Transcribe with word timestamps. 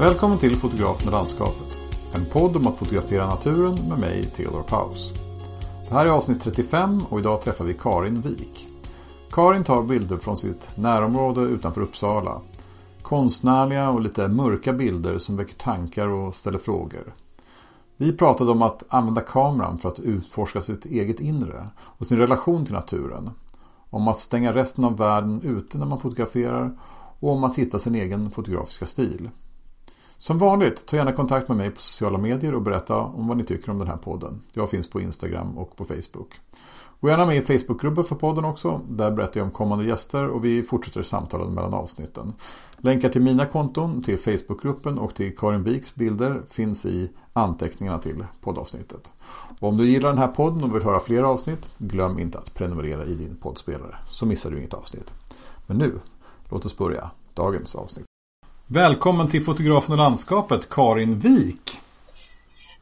Välkommen 0.00 0.38
till 0.38 0.56
Fotograf 0.56 1.04
med 1.04 1.12
landskapet. 1.12 1.76
En 2.14 2.24
podd 2.24 2.56
om 2.56 2.66
att 2.66 2.78
fotografera 2.78 3.26
naturen 3.26 3.88
med 3.88 3.98
mig, 3.98 4.24
Theodor 4.24 4.62
Paus. 4.62 5.12
Det 5.88 5.94
här 5.94 6.06
är 6.06 6.10
avsnitt 6.10 6.42
35 6.42 7.00
och 7.08 7.18
idag 7.18 7.42
träffar 7.42 7.64
vi 7.64 7.74
Karin 7.74 8.20
Wik. 8.20 8.68
Karin 9.30 9.64
tar 9.64 9.82
bilder 9.82 10.16
från 10.16 10.36
sitt 10.36 10.76
närområde 10.76 11.40
utanför 11.40 11.80
Uppsala. 11.80 12.40
Konstnärliga 13.02 13.90
och 13.90 14.00
lite 14.00 14.28
mörka 14.28 14.72
bilder 14.72 15.18
som 15.18 15.36
väcker 15.36 15.54
tankar 15.54 16.08
och 16.08 16.34
ställer 16.34 16.58
frågor. 16.58 17.14
Vi 17.96 18.12
pratade 18.12 18.50
om 18.50 18.62
att 18.62 18.84
använda 18.88 19.20
kameran 19.20 19.78
för 19.78 19.88
att 19.88 19.98
utforska 19.98 20.60
sitt 20.60 20.84
eget 20.84 21.20
inre 21.20 21.68
och 21.80 22.06
sin 22.06 22.18
relation 22.18 22.64
till 22.64 22.74
naturen. 22.74 23.30
Om 23.90 24.08
att 24.08 24.18
stänga 24.18 24.54
resten 24.54 24.84
av 24.84 24.96
världen 24.96 25.42
ute 25.42 25.78
när 25.78 25.86
man 25.86 26.00
fotograferar 26.00 26.78
och 27.20 27.32
om 27.32 27.44
att 27.44 27.56
hitta 27.56 27.78
sin 27.78 27.94
egen 27.94 28.30
fotografiska 28.30 28.86
stil. 28.86 29.30
Som 30.20 30.38
vanligt, 30.38 30.86
ta 30.86 30.96
gärna 30.96 31.12
kontakt 31.12 31.48
med 31.48 31.56
mig 31.56 31.70
på 31.70 31.80
sociala 31.80 32.18
medier 32.18 32.54
och 32.54 32.62
berätta 32.62 32.96
om 32.96 33.28
vad 33.28 33.36
ni 33.36 33.44
tycker 33.44 33.70
om 33.70 33.78
den 33.78 33.88
här 33.88 33.96
podden. 33.96 34.42
Jag 34.52 34.70
finns 34.70 34.90
på 34.90 35.00
Instagram 35.00 35.58
och 35.58 35.76
på 35.76 35.84
Facebook. 35.84 36.40
Gå 37.00 37.08
gärna 37.08 37.26
med 37.26 37.36
i 37.36 37.42
Facebookgruppen 37.42 38.04
för 38.04 38.14
podden 38.14 38.44
också. 38.44 38.80
Där 38.88 39.10
berättar 39.10 39.40
jag 39.40 39.44
om 39.44 39.50
kommande 39.50 39.84
gäster 39.84 40.28
och 40.28 40.44
vi 40.44 40.62
fortsätter 40.62 41.02
samtalen 41.02 41.54
mellan 41.54 41.74
avsnitten. 41.74 42.32
Länkar 42.76 43.08
till 43.08 43.22
mina 43.22 43.46
konton, 43.46 44.02
till 44.02 44.18
Facebookgruppen 44.18 44.98
och 44.98 45.14
till 45.14 45.36
Karin 45.36 45.62
Wiks 45.62 45.94
bilder 45.94 46.42
finns 46.48 46.86
i 46.86 47.10
anteckningarna 47.32 47.98
till 47.98 48.24
poddavsnittet. 48.40 49.10
Och 49.60 49.68
om 49.68 49.76
du 49.76 49.90
gillar 49.90 50.08
den 50.08 50.18
här 50.18 50.28
podden 50.28 50.64
och 50.64 50.74
vill 50.74 50.82
höra 50.82 51.00
fler 51.00 51.22
avsnitt, 51.22 51.70
glöm 51.78 52.18
inte 52.18 52.38
att 52.38 52.54
prenumerera 52.54 53.04
i 53.04 53.14
din 53.14 53.36
poddspelare 53.36 53.96
så 54.08 54.26
missar 54.26 54.50
du 54.50 54.58
inget 54.58 54.74
avsnitt. 54.74 55.14
Men 55.66 55.78
nu, 55.78 56.00
låt 56.48 56.64
oss 56.64 56.76
börja 56.76 57.10
dagens 57.34 57.74
avsnitt. 57.74 58.09
Välkommen 58.72 59.28
till 59.28 59.42
fotografen 59.44 59.92
och 59.92 59.98
landskapet 59.98 60.68
Karin 60.68 61.18
Wik. 61.18 61.78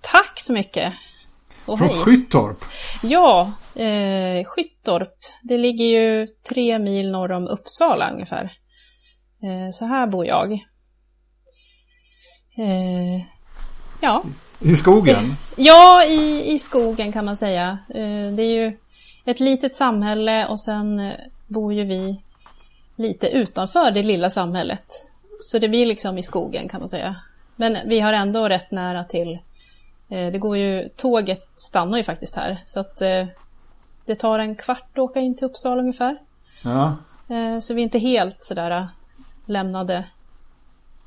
Tack 0.00 0.41
så 0.41 0.53
mycket. 0.53 0.92
Och 1.67 1.78
Från 1.78 1.89
hej. 1.89 1.98
Skyttorp? 1.98 2.64
Ja, 3.03 3.53
eh, 3.75 4.44
Skyttorp. 4.44 5.14
Det 5.42 5.59
ligger 5.59 5.84
ju 5.84 6.27
tre 6.48 6.78
mil 6.78 7.11
norr 7.11 7.33
om 7.33 7.48
Uppsala 7.48 8.11
ungefär. 8.11 8.53
Eh, 9.42 9.72
så 9.72 9.84
här 9.84 10.06
bor 10.06 10.27
jag. 10.27 10.53
Eh, 12.56 13.22
ja. 14.00 14.22
I 14.61 14.77
skogen? 14.77 15.36
Ja, 15.56 16.05
i, 16.05 16.53
i 16.53 16.59
skogen 16.59 17.12
kan 17.12 17.25
man 17.25 17.36
säga. 17.36 17.78
Eh, 17.89 18.33
det 18.33 18.42
är 18.42 18.64
ju 18.64 18.78
ett 19.25 19.41
litet 19.41 19.75
samhälle 19.75 20.47
och 20.47 20.61
sen 20.61 21.12
bor 21.47 21.72
ju 21.72 21.84
vi 21.84 22.22
lite 22.97 23.28
utanför 23.28 23.91
det 23.91 24.03
lilla 24.03 24.31
samhället. 24.31 25.08
Så 25.41 25.58
det 25.58 25.69
blir 25.69 25.86
liksom 25.86 26.19
i 26.19 26.22
skogen 26.22 26.69
kan 26.69 26.81
man 26.81 26.89
säga. 26.89 27.17
Men 27.56 27.89
vi 27.89 28.00
har 28.00 28.12
ändå 28.12 28.48
rätt 28.48 28.70
nära 28.70 29.05
till. 29.05 29.39
Eh, 30.08 30.33
det 30.33 30.39
går 30.39 30.56
ju, 30.56 30.89
tåget 30.97 31.48
stannar 31.56 31.98
ju 31.98 32.05
faktiskt 32.05 32.34
här. 32.34 32.62
Så 32.67 32.81
att 32.81 33.03
eh, 33.03 33.27
det 34.06 34.14
tar 34.14 34.39
en 34.39 34.56
kvart 34.56 34.91
att 34.92 34.98
åka 34.98 35.20
in 35.20 35.36
till 35.36 35.47
Uppsala 35.47 35.81
ungefär. 35.81 36.19
Ja. 36.62 36.97
Eh, 37.28 37.61
så 37.61 37.75
vi 37.75 37.81
är 37.81 37.84
inte 37.84 37.98
helt 37.98 38.42
sådär 38.42 38.89
lämnade 39.47 40.05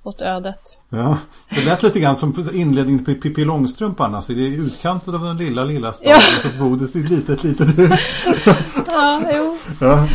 åt 0.04 0.22
ödet. 0.22 0.82
Ja, 0.90 1.18
det 1.50 1.66
lät 1.66 1.84
lite 1.84 2.00
grann 2.00 2.18
som 2.18 2.50
inledningen 2.54 3.06
på 3.06 3.14
Pippi 3.14 3.46
Långstrump 3.46 4.00
annars. 4.00 4.28
Det 4.28 4.34
är 4.34 4.52
utkanten 4.52 5.16
av 5.16 5.22
den 5.22 5.38
lilla, 5.38 5.64
lilla 5.64 5.94
staden. 5.94 6.20
Ja. 6.44 6.50
Så 6.50 6.64
bor 6.64 6.78
det 6.78 6.86
ett 6.86 7.10
litet, 7.10 7.44
litet 7.44 7.78
hus. 7.78 8.26
Ja, 8.88 9.22
jo. 9.34 9.58
Ja, 9.80 10.08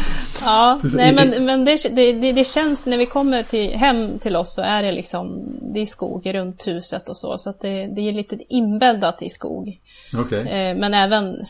ja 0.47 0.81
nej 0.83 1.15
men, 1.15 1.45
men 1.45 1.65
det, 1.65 1.77
det, 1.77 2.33
det, 2.33 2.47
känns 2.47 2.87
när 2.87 2.97
vi 2.97 3.07
kommer 3.07 3.43
till, 3.43 3.77
hem 3.77 4.19
till 4.19 4.37
oss 4.37 4.55
så 4.55 4.63
är 4.63 4.83
det 4.83 4.93
liksom 4.93 5.43
Det 5.61 5.81
är 5.81 5.87
skog 5.87 6.35
runt 6.35 6.67
huset 6.67 7.09
och 7.09 7.17
så. 7.17 7.39
Så 7.39 7.51
att 7.51 7.61
det, 7.61 7.87
det 7.87 8.01
är 8.01 8.13
lite 8.13 8.39
inbäddat 8.49 9.23
i 9.23 9.31
skog. 9.31 9.81
Okay. 10.19 10.49
Eh, 10.49 10.77
men 10.77 10.95
även 10.95 11.47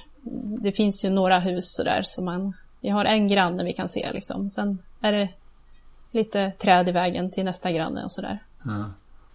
Det 0.62 0.72
finns 0.72 1.04
ju 1.04 1.10
några 1.10 1.38
hus 1.38 1.74
sådär 1.74 2.02
som 2.02 2.24
man 2.24 2.52
Vi 2.80 2.88
har 2.88 3.04
en 3.04 3.28
granne 3.28 3.64
vi 3.64 3.72
kan 3.72 3.88
se 3.88 4.12
liksom. 4.12 4.50
Sen 4.50 4.78
är 5.00 5.12
det 5.12 5.28
lite 6.10 6.52
träd 6.58 6.88
i 6.88 6.92
vägen 6.92 7.30
till 7.30 7.44
nästa 7.44 7.72
granne 7.72 8.04
och 8.04 8.12
sådär. 8.12 8.38
Ja. 8.64 8.84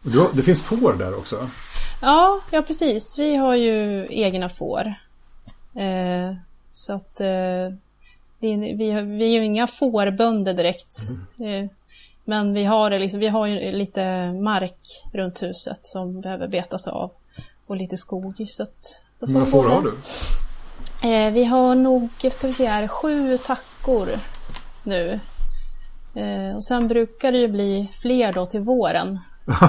Och 0.06 0.12
har, 0.12 0.30
det 0.34 0.42
finns 0.42 0.62
får 0.62 0.94
där 0.94 1.18
också? 1.18 1.50
Ja, 2.02 2.40
ja 2.52 2.62
precis. 2.62 3.20
Vi 3.20 3.36
har 3.36 3.56
ju 3.56 4.08
egna 4.10 4.50
får. 4.50 4.94
Eh, 5.76 6.36
så 6.74 6.94
att 6.94 7.22
eh, 7.22 7.74
är, 8.48 8.78
vi, 8.78 9.02
vi 9.02 9.26
är 9.26 9.40
ju 9.40 9.46
inga 9.46 9.68
fårbönder 9.68 10.54
direkt. 10.54 10.98
Mm. 11.40 11.64
Eh, 11.64 11.70
men 12.26 12.54
vi 12.54 12.64
har, 12.64 13.00
liksom, 13.00 13.20
vi 13.20 13.28
har 13.28 13.48
ju 13.48 13.72
lite 13.72 14.32
mark 14.32 15.04
runt 15.14 15.44
huset 15.44 15.80
som 15.84 16.22
behöver 16.22 16.48
betas 16.48 16.88
av. 16.88 17.12
Och 17.68 17.76
lite 17.76 17.98
skog. 17.98 18.46
Så 18.50 18.66
Hur 19.20 19.34
många 19.34 19.46
får 19.46 19.64
har 19.64 19.82
du? 19.82 19.94
Eh, 21.10 21.34
vi 21.34 21.44
har 21.44 21.76
nog, 21.76 22.10
ska 22.32 22.48
vi 22.48 22.54
se 22.54 22.68
här, 22.68 22.88
sju 22.88 23.38
tackor 23.38 24.08
nu. 24.84 25.20
Eh, 26.16 26.56
och 26.56 26.64
sen 26.64 26.88
brukar 26.88 27.32
det 27.32 27.38
ju 27.38 27.48
bli 27.48 27.92
fler 28.02 28.34
då 28.34 28.46
till 28.46 28.60
våren. 28.60 29.20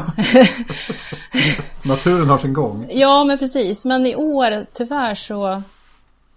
Naturen 1.82 2.28
har 2.28 2.38
sin 2.38 2.52
gång. 2.52 2.86
Ja, 2.90 3.24
men 3.24 3.38
precis. 3.38 3.84
Men 3.84 4.06
i 4.06 4.16
år 4.16 4.66
tyvärr 4.72 5.14
så 5.14 5.62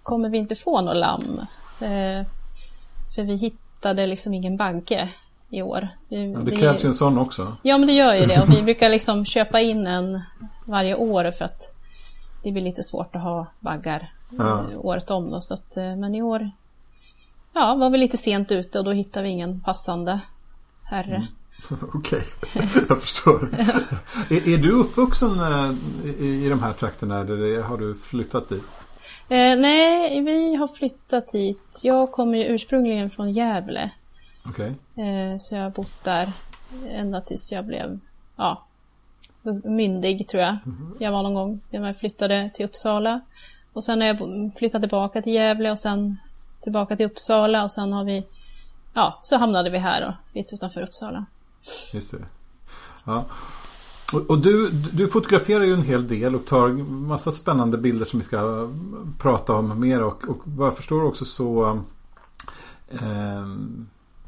kommer 0.03 0.29
vi 0.29 0.37
inte 0.37 0.55
få 0.55 0.81
något 0.81 0.97
lamm. 0.97 1.45
Eh, 1.79 2.25
för 3.15 3.23
vi 3.23 3.35
hittade 3.35 4.07
liksom 4.07 4.33
ingen 4.33 4.57
bagge 4.57 5.09
i 5.49 5.61
år. 5.61 5.87
Vi, 6.07 6.31
ja, 6.31 6.39
det 6.39 6.55
krävs 6.55 6.83
ju 6.83 6.87
en 6.87 6.93
sån 6.93 7.17
också. 7.17 7.57
Ja, 7.61 7.77
men 7.77 7.87
det 7.87 7.93
gör 7.93 8.13
ju 8.13 8.25
det. 8.25 8.41
Och 8.41 8.49
vi 8.49 8.61
brukar 8.63 8.89
liksom 8.89 9.25
köpa 9.25 9.59
in 9.59 9.87
en 9.87 10.21
varje 10.65 10.95
år 10.95 11.31
för 11.31 11.45
att 11.45 11.75
det 12.43 12.51
blir 12.51 12.63
lite 12.63 12.83
svårt 12.83 13.15
att 13.15 13.21
ha 13.21 13.47
baggar 13.59 14.11
ja. 14.29 14.65
året 14.77 15.11
om. 15.11 15.31
Då, 15.31 15.41
så 15.41 15.53
att, 15.53 15.77
eh, 15.77 15.95
men 15.95 16.15
i 16.15 16.21
år 16.21 16.51
ja, 17.53 17.75
var 17.75 17.89
vi 17.89 17.97
lite 17.97 18.17
sent 18.17 18.51
ute 18.51 18.79
och 18.79 18.85
då 18.85 18.91
hittade 18.91 19.23
vi 19.23 19.29
ingen 19.29 19.61
passande 19.61 20.19
herre. 20.83 21.15
Mm. 21.15 21.27
Okej, 21.93 22.23
jag 22.89 23.01
förstår. 23.01 23.49
är, 24.29 24.49
är, 24.49 24.57
du 24.57 24.71
uppvuxen 24.71 25.39
eh, 25.39 25.71
i, 26.05 26.45
i 26.45 26.49
de 26.49 26.63
här 26.63 26.73
trakterna 26.73 27.19
eller 27.19 27.61
har 27.61 27.77
du 27.77 27.95
flyttat 27.95 28.49
dit? 28.49 28.63
Eh, 29.29 29.57
nej, 29.57 30.21
vi 30.21 30.55
har 30.55 30.67
flyttat 30.67 31.31
hit. 31.31 31.79
Jag 31.83 32.11
kommer 32.11 32.37
ju 32.37 32.43
ursprungligen 32.43 33.09
från 33.09 33.33
Gävle. 33.33 33.91
Okay. 34.49 34.69
Eh, 35.05 35.39
så 35.39 35.55
jag 35.55 35.63
har 35.63 35.69
bott 35.69 36.03
där 36.03 36.31
ända 36.89 37.21
tills 37.21 37.51
jag 37.51 37.65
blev 37.65 37.99
ja, 38.35 38.65
myndig 39.63 40.27
tror 40.27 40.43
jag. 40.43 40.57
Mm. 40.65 40.95
Jag 40.99 41.11
var 41.11 41.23
någon 41.23 41.33
gång. 41.33 41.61
Jag 41.69 41.97
flyttade 41.97 42.49
till 42.53 42.65
Uppsala. 42.65 43.21
Och 43.73 43.83
sen 43.83 44.01
har 44.01 44.07
jag 44.07 44.51
flyttat 44.57 44.81
tillbaka 44.81 45.21
till 45.21 45.33
Gävle 45.33 45.71
och 45.71 45.79
sen 45.79 46.17
tillbaka 46.61 46.95
till 46.95 47.05
Uppsala 47.05 47.63
och 47.63 47.71
sen 47.71 47.93
har 47.93 48.03
vi 48.03 48.25
Ja, 48.97 49.19
så 49.23 49.37
hamnade 49.37 49.69
vi 49.69 49.77
här 49.77 50.01
då, 50.01 50.39
lite 50.39 50.55
utanför 50.55 50.81
Uppsala. 50.81 51.25
Just 51.93 52.11
det. 52.11 52.25
Ja. 53.05 53.25
Och, 54.13 54.29
och, 54.29 54.39
du, 54.39 54.69
du 54.69 55.07
fotograferar 55.07 55.63
ju 55.63 55.73
en 55.73 55.81
hel 55.81 56.07
del 56.07 56.35
och 56.35 56.45
tar 56.45 56.67
massa 57.07 57.31
spännande 57.31 57.77
bilder 57.77 58.05
som 58.05 58.19
vi 58.19 58.25
ska 58.25 58.69
prata 59.19 59.53
om 59.53 59.79
mer 59.79 60.03
och, 60.03 60.29
och 60.29 60.37
vad 60.43 60.67
jag 60.67 60.77
förstår 60.77 61.03
också 61.03 61.25
så 61.25 61.79
eh, 62.89 63.45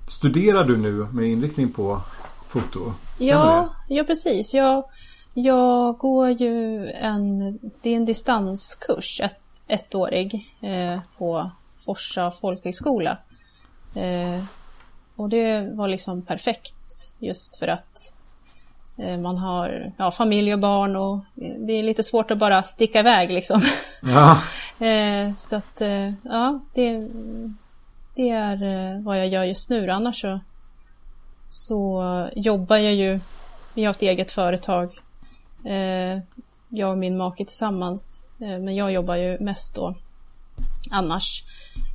Studerar 0.08 0.64
du 0.64 0.78
nu 0.78 1.08
med 1.12 1.26
inriktning 1.26 1.72
på 1.72 2.02
foto? 2.48 2.94
ja, 3.20 3.70
ja, 3.88 4.04
precis. 4.04 4.54
Jag, 4.54 4.84
jag 5.34 5.98
går 5.98 6.30
ju 6.30 6.88
en, 6.90 7.60
det 7.82 7.90
är 7.90 7.96
en 7.96 8.06
distanskurs, 8.06 9.22
ett, 9.22 9.42
ettårig 9.68 10.56
eh, 10.62 11.00
på 11.18 11.52
Forsa 11.86 12.32
folkhögskola. 12.32 13.18
Eh, 13.96 14.44
och 15.16 15.30
det 15.30 15.72
var 15.74 15.88
liksom 15.88 16.22
perfekt 16.22 17.18
just 17.20 17.58
för 17.58 17.68
att 17.68 18.14
eh, 18.14 18.17
man 18.98 19.38
har 19.38 19.92
ja, 19.98 20.12
familj 20.12 20.54
och 20.54 20.60
barn 20.60 20.96
och 20.96 21.20
det 21.36 21.74
är 21.74 21.84
lite 21.84 22.04
svårt 22.04 22.32
att 22.32 22.38
bara 22.38 22.64
sticka 22.64 23.00
iväg 23.00 23.32
liksom. 23.32 23.62
Ja. 24.02 24.42
eh, 24.86 25.36
så 25.38 25.56
att 25.56 25.82
eh, 25.82 26.12
ja, 26.24 26.60
det, 26.74 27.08
det 28.16 28.30
är 28.30 28.64
eh, 28.64 29.02
vad 29.02 29.20
jag 29.20 29.28
gör 29.28 29.44
just 29.44 29.70
nu. 29.70 29.90
Annars 29.90 30.22
så, 30.22 30.40
så 31.50 32.30
jobbar 32.36 32.78
jag 32.78 32.94
ju, 32.94 33.20
vi 33.74 33.84
har 33.84 33.92
ett 33.92 34.02
eget 34.02 34.32
företag. 34.32 35.00
Eh, 35.66 36.20
jag 36.70 36.92
och 36.92 36.98
min 36.98 37.18
make 37.18 37.46
tillsammans. 37.46 38.26
men 38.38 38.76
jag 38.76 38.92
jobbar 38.92 39.16
ju 39.16 39.40
mest 39.40 39.76
då 39.76 39.96
annars 40.92 41.44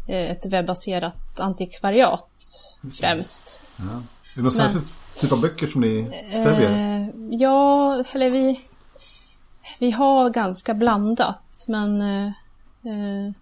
eh, 0.06 0.30
ett 0.30 0.46
webbaserat 0.46 1.40
antikvariat 1.40 2.28
främst. 3.00 3.62
Ja. 3.76 3.84
Är 3.84 4.36
det 4.36 4.42
någon 4.42 4.52
särskild 4.52 4.84
typ 5.22 5.32
av 5.32 5.40
böcker 5.40 5.66
som 5.66 5.80
ni 5.80 6.22
säljer? 6.42 6.70
Eh, 6.70 7.08
ja, 7.30 8.04
eller 8.12 8.30
vi, 8.30 8.60
vi 9.78 9.90
har 9.90 10.30
ganska 10.30 10.74
blandat 10.74 11.64
men 11.66 12.00
eh, 12.00 12.26
eh, 12.86 13.32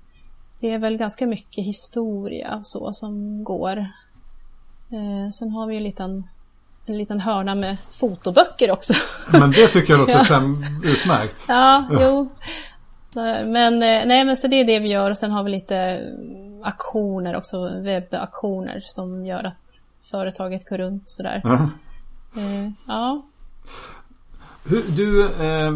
det 0.61 0.71
är 0.71 0.79
väl 0.79 0.97
ganska 0.97 1.27
mycket 1.27 1.65
historia 1.65 2.56
och 2.56 2.67
så 2.67 2.93
som 2.93 3.44
går. 3.44 3.87
Sen 5.32 5.50
har 5.50 5.67
vi 5.67 5.77
en 5.77 5.82
liten 5.82 6.25
en 6.87 6.99
liten 6.99 7.21
hörna 7.21 7.55
med 7.55 7.77
fotoböcker 7.93 8.71
också. 8.71 8.93
Men 9.33 9.50
det 9.50 9.67
tycker 9.67 9.93
jag 9.93 10.00
låter 10.00 10.25
fram 10.25 10.65
utmärkt. 10.85 11.44
Ja, 11.49 11.85
jo. 11.91 12.29
Men, 13.44 13.79
nej, 13.79 14.25
men 14.25 14.37
så 14.37 14.49
det 14.49 14.56
är 14.56 14.65
det 14.65 14.79
vi 14.79 14.88
gör 14.88 15.11
och 15.11 15.19
sen 15.19 15.31
har 15.31 15.43
vi 15.43 15.50
lite 15.50 16.00
aktioner 16.62 17.37
också, 17.37 17.81
webbaktioner 17.81 18.85
som 18.87 19.26
gör 19.26 19.44
att 19.44 19.81
företaget 20.11 20.69
går 20.69 20.79
runt 20.79 21.11
sådär. 21.11 21.41
Ja. 21.45 21.69
Eh, 22.37 22.71
ja. 22.87 23.23
Hur, 24.65 24.83
du, 24.97 25.25
eh, 25.25 25.73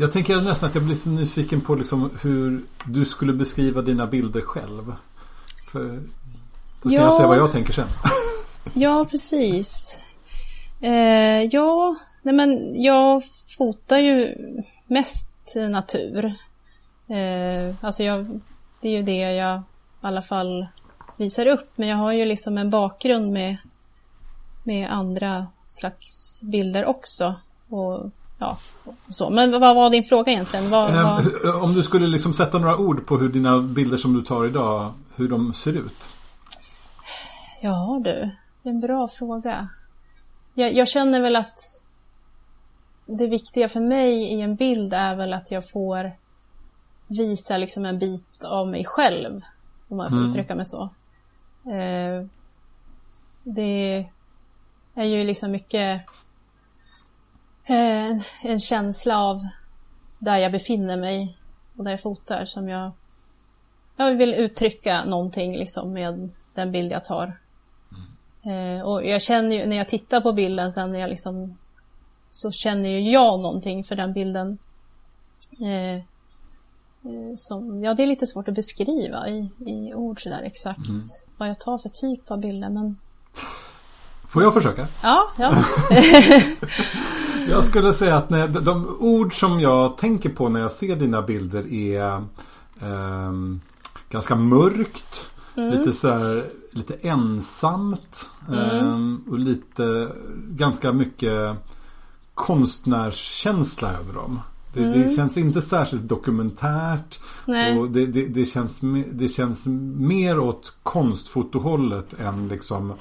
jag 0.00 0.12
tänker 0.12 0.36
nästan 0.36 0.68
att 0.68 0.74
jag 0.74 0.84
blir 0.84 0.96
så 0.96 1.08
nyfiken 1.10 1.60
på 1.60 1.74
liksom 1.74 2.10
hur 2.22 2.62
du 2.84 3.04
skulle 3.04 3.32
beskriva 3.32 3.82
dina 3.82 4.06
bilder 4.06 4.40
själv. 4.40 4.94
För 5.72 5.80
då 6.82 6.88
kan 6.88 6.92
Ja. 6.92 7.00
jag 7.02 7.14
säga 7.14 7.28
vad 7.28 7.38
jag 7.38 7.52
tänker 7.52 7.72
sen. 7.72 7.88
Ja, 8.74 9.04
precis. 9.10 9.98
Eh, 10.80 11.42
ja, 11.52 11.96
nej 12.22 12.34
men 12.34 12.82
jag 12.82 13.22
fotar 13.58 13.98
ju 13.98 14.34
mest 14.86 15.28
natur. 15.70 16.24
Eh, 17.08 17.74
alltså 17.80 18.02
jag, 18.02 18.40
det 18.80 18.88
är 18.88 18.92
ju 18.92 19.02
det 19.02 19.16
jag 19.18 19.58
i 19.58 19.62
alla 20.00 20.22
fall 20.22 20.66
visar 21.16 21.46
upp. 21.46 21.70
Men 21.76 21.88
jag 21.88 21.96
har 21.96 22.12
ju 22.12 22.24
liksom 22.24 22.58
en 22.58 22.70
bakgrund 22.70 23.32
med, 23.32 23.56
med 24.64 24.90
andra 24.90 25.46
slags 25.66 26.40
bilder 26.42 26.84
också. 26.84 27.34
Och, 27.68 28.10
ja, 28.38 28.58
och 28.84 28.94
så. 29.14 29.30
Men 29.30 29.50
vad 29.60 29.76
var 29.76 29.90
din 29.90 30.04
fråga 30.04 30.32
egentligen? 30.32 30.70
Vad, 30.70 30.90
Eh, 30.90 31.02
vad... 31.44 31.62
om 31.62 31.72
du 31.74 31.82
skulle 31.82 32.06
liksom 32.06 32.34
sätta 32.34 32.58
några 32.58 32.76
ord 32.76 33.06
på 33.06 33.16
hur 33.18 33.28
dina 33.28 33.58
bilder 33.60 33.96
som 33.96 34.14
du 34.14 34.22
tar 34.22 34.46
idag, 34.46 34.92
hur 35.16 35.28
de 35.28 35.52
ser 35.52 35.72
ut. 35.72 36.08
Ja 37.60 38.00
du, 38.04 38.30
det 38.62 38.68
är 38.68 38.72
en 38.72 38.80
bra 38.80 39.08
fråga. 39.08 39.68
Jag, 40.54 40.74
jag 40.74 40.88
känner 40.88 41.20
väl 41.20 41.36
att 41.36 41.58
det 43.06 43.26
viktiga 43.26 43.68
för 43.68 43.80
mig 43.80 44.14
i 44.34 44.40
en 44.40 44.56
bild 44.56 44.94
är 44.94 45.14
väl 45.14 45.32
att 45.32 45.50
jag 45.50 45.70
får 45.70 46.12
visa 47.06 47.56
liksom 47.56 47.84
en 47.84 47.98
bit 47.98 48.44
av 48.44 48.68
mig 48.68 48.84
själv. 48.84 49.40
Om 49.88 49.96
man 49.96 50.10
får 50.10 50.16
Mm. 50.16 50.30
uttrycka 50.30 50.54
mig 50.54 50.66
så. 50.66 50.88
Eh, 51.66 52.26
det 53.42 54.06
är 54.94 55.04
ju 55.04 55.24
liksom 55.24 55.50
mycket 55.50 56.02
eh, 57.64 58.18
en 58.42 58.60
känsla 58.60 59.18
av 59.18 59.46
där 60.18 60.36
jag 60.36 60.52
befinner 60.52 60.96
mig 60.96 61.38
och 61.76 61.84
där 61.84 61.90
jag 61.90 62.02
fotar 62.02 62.44
som 62.44 62.68
jag, 62.68 62.92
jag 63.96 64.14
vill 64.14 64.34
uttrycka 64.34 65.04
någonting 65.04 65.56
liksom 65.56 65.92
med 65.92 66.30
den 66.54 66.72
bild 66.72 66.92
jag 66.92 67.04
tar. 67.04 67.38
Eh, 68.42 68.80
och 68.80 69.06
jag 69.06 69.22
känner 69.22 69.56
ju 69.56 69.66
när 69.66 69.76
jag 69.76 69.88
tittar 69.88 70.20
på 70.20 70.32
bilden 70.32 70.72
sen 70.72 70.92
när 70.92 70.98
jag 70.98 71.10
liksom 71.10 71.58
så 72.30 72.52
känner 72.52 72.88
ju 72.88 73.10
jag 73.10 73.40
någonting 73.40 73.84
för 73.84 73.96
den 73.96 74.12
bilden. 74.12 74.58
Eh, 75.50 76.04
som, 77.38 77.84
ja, 77.84 77.94
det 77.94 78.02
är 78.02 78.06
lite 78.06 78.26
svårt 78.26 78.48
att 78.48 78.54
beskriva 78.54 79.28
i, 79.28 79.50
i 79.58 79.94
ord 79.94 80.22
sådär 80.22 80.42
exakt 80.42 80.80
vad 81.36 81.48
jag 81.48 81.60
tar 81.60 81.78
för 81.78 81.88
typ 81.88 82.30
av 82.30 82.40
bilder. 82.40 82.70
Men 82.70 82.96
Får 84.28 84.42
jag 84.42 84.54
försöka? 84.54 84.86
ja, 85.02 85.30
ja. 85.38 85.64
Jag 87.48 87.64
skulle 87.64 87.92
säga 87.92 88.16
att 88.16 88.30
när, 88.30 88.48
de 88.48 88.96
ord 89.00 89.40
som 89.40 89.60
jag 89.60 89.96
tänker 89.96 90.30
på 90.30 90.48
när 90.48 90.60
jag 90.60 90.72
ser 90.72 90.96
dina 90.96 91.22
bilder 91.22 91.72
är 91.72 92.22
ehm, 92.80 93.60
ganska 94.10 94.34
mörkt. 94.34 95.26
Lite 95.54 95.92
så 95.92 96.08
här, 96.08 96.44
lite 96.70 96.94
ensamt. 96.94 98.28
ehm, 98.52 99.24
och 99.30 99.38
lite 99.38 100.08
ganska 100.48 100.92
mycket 100.92 101.56
konstnärskänsla 102.34 103.92
över 103.92 104.12
dem. 104.14 104.40
Det, 104.76 105.02
det 105.02 105.08
känns 105.08 105.36
inte 105.36 105.62
särskilt 105.62 106.08
dokumentärt. 106.08 107.20
Nej. 107.46 107.78
Och 107.78 107.90
det, 107.90 108.06
det, 108.06 108.26
det, 108.26 108.46
känns, 108.46 108.80
det 109.12 109.28
känns 109.28 109.66
mer 109.96 110.38
åt 110.38 110.76
konstfotohållet 110.82 112.14
än 112.20 112.48
liksom 112.48 112.92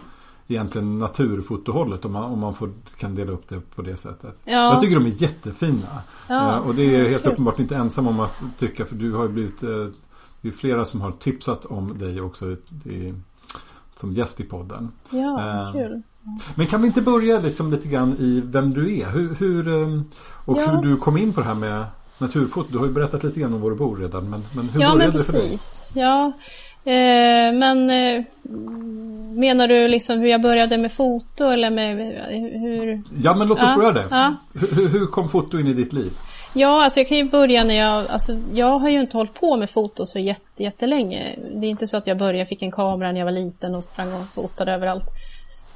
egentligen 0.47 0.99
naturfotohållet 0.99 2.05
om 2.05 2.11
man, 2.13 2.23
om 2.23 2.39
man 2.39 2.55
får, 2.55 2.71
kan 2.97 3.15
dela 3.15 3.31
upp 3.31 3.49
det 3.49 3.61
på 3.75 3.81
det 3.81 3.97
sättet. 3.97 4.39
Ja. 4.43 4.51
Jag 4.73 4.81
tycker 4.81 4.95
de 4.95 5.05
är 5.05 5.21
jättefina. 5.21 5.87
Ja, 6.27 6.55
Eh, 6.55 6.67
och 6.67 6.75
det 6.75 6.95
är 6.95 7.09
helt 7.09 7.25
uppenbart 7.25 7.59
inte 7.59 7.75
ensam 7.75 8.07
om 8.07 8.19
att 8.19 8.43
tycka 8.59 8.85
för 8.85 8.95
du 8.95 9.13
har 9.13 9.23
ju 9.23 9.29
blivit 9.29 9.63
eh, 9.63 9.87
Det 10.41 10.47
är 10.47 10.51
flera 10.51 10.85
som 10.85 11.01
har 11.01 11.11
tipsat 11.11 11.65
om 11.65 11.97
dig 11.97 12.21
också 12.21 12.51
i, 12.85 13.13
som 13.99 14.13
gäst 14.13 14.39
i 14.39 14.43
podden. 14.43 14.91
ja 15.09 15.65
Eh, 15.65 15.73
kul. 15.73 16.01
Men 16.55 16.67
kan 16.67 16.81
vi 16.81 16.87
inte 16.87 17.01
börja 17.01 17.39
liksom 17.39 17.71
lite 17.71 17.87
grann 17.87 18.15
i 18.19 18.41
vem 18.45 18.73
du 18.73 18.99
är? 18.99 19.05
Hur, 19.05 19.35
hur, 19.35 19.67
eh, 19.67 20.01
och 20.45 20.57
Ja. 20.57 20.67
hur 20.67 20.81
du 20.89 20.97
kom 20.97 21.17
in 21.17 21.33
på 21.33 21.41
det 21.41 21.47
här 21.47 21.53
med 21.55 21.85
naturfoto. 22.17 22.67
Du 22.71 22.77
har 22.77 22.85
ju 22.85 22.91
berättat 22.93 23.23
lite 23.23 23.39
grann 23.39 23.53
om 23.53 23.61
var 23.61 23.69
du 23.69 23.75
bor 23.75 23.95
redan. 23.97 24.29
Men, 24.29 24.43
men 24.55 24.69
hur 24.69 24.81
Ja, 24.81 24.87
började 24.91 25.07
men 25.07 25.17
det 25.17 25.23
för 25.23 25.33
dig? 25.33 25.41
precis. 25.41 25.91
Ja. 25.95 26.31
Eh, 26.83 27.53
men 27.53 27.89
eh, 27.89 28.23
menar 29.37 29.67
du 29.67 29.87
liksom 29.87 30.19
hur 30.19 30.27
jag 30.27 30.41
började 30.41 30.77
med 30.77 30.91
foto 30.91 31.45
eller 31.47 31.69
med 31.69 31.97
hur? 32.61 33.01
Ja 33.23 33.35
men 33.35 33.47
låt 33.47 33.57
oss 33.57 33.69
Ja, 33.69 33.75
börja 33.75 33.91
där. 33.91 34.05
ja. 34.09 34.35
Hur, 34.53 34.67
hur- 34.75 34.87
hur 34.89 35.05
kom 35.07 35.29
foto 35.29 35.59
in 35.59 35.67
i 35.67 35.73
ditt 35.73 35.93
liv? 35.93 36.11
Ja, 36.53 36.83
alltså 36.83 36.99
jag 36.99 37.07
kan 37.07 37.17
ju 37.17 37.23
börja 37.29 37.63
när 37.63 37.75
jag, 37.75 38.07
alltså 38.09 38.37
jag 38.53 38.79
har 38.79 38.89
ju 38.89 39.01
inte 39.01 39.17
hållit 39.17 39.33
på 39.33 39.57
med 39.57 39.69
foto 39.69 40.05
så 40.05 40.19
jätte, 40.19 40.63
jättelänge. 40.63 41.35
Det 41.55 41.65
är 41.67 41.69
inte 41.69 41.87
så 41.87 41.97
att 41.97 42.07
jag 42.07 42.17
började, 42.17 42.45
fick 42.45 42.61
en 42.61 42.71
kamera 42.71 43.11
när 43.11 43.19
jag 43.19 43.25
var 43.25 43.31
liten 43.31 43.75
och 43.75 43.83
sprang 43.83 44.13
och 44.13 44.25
fotade 44.33 44.71
överallt. 44.71 45.03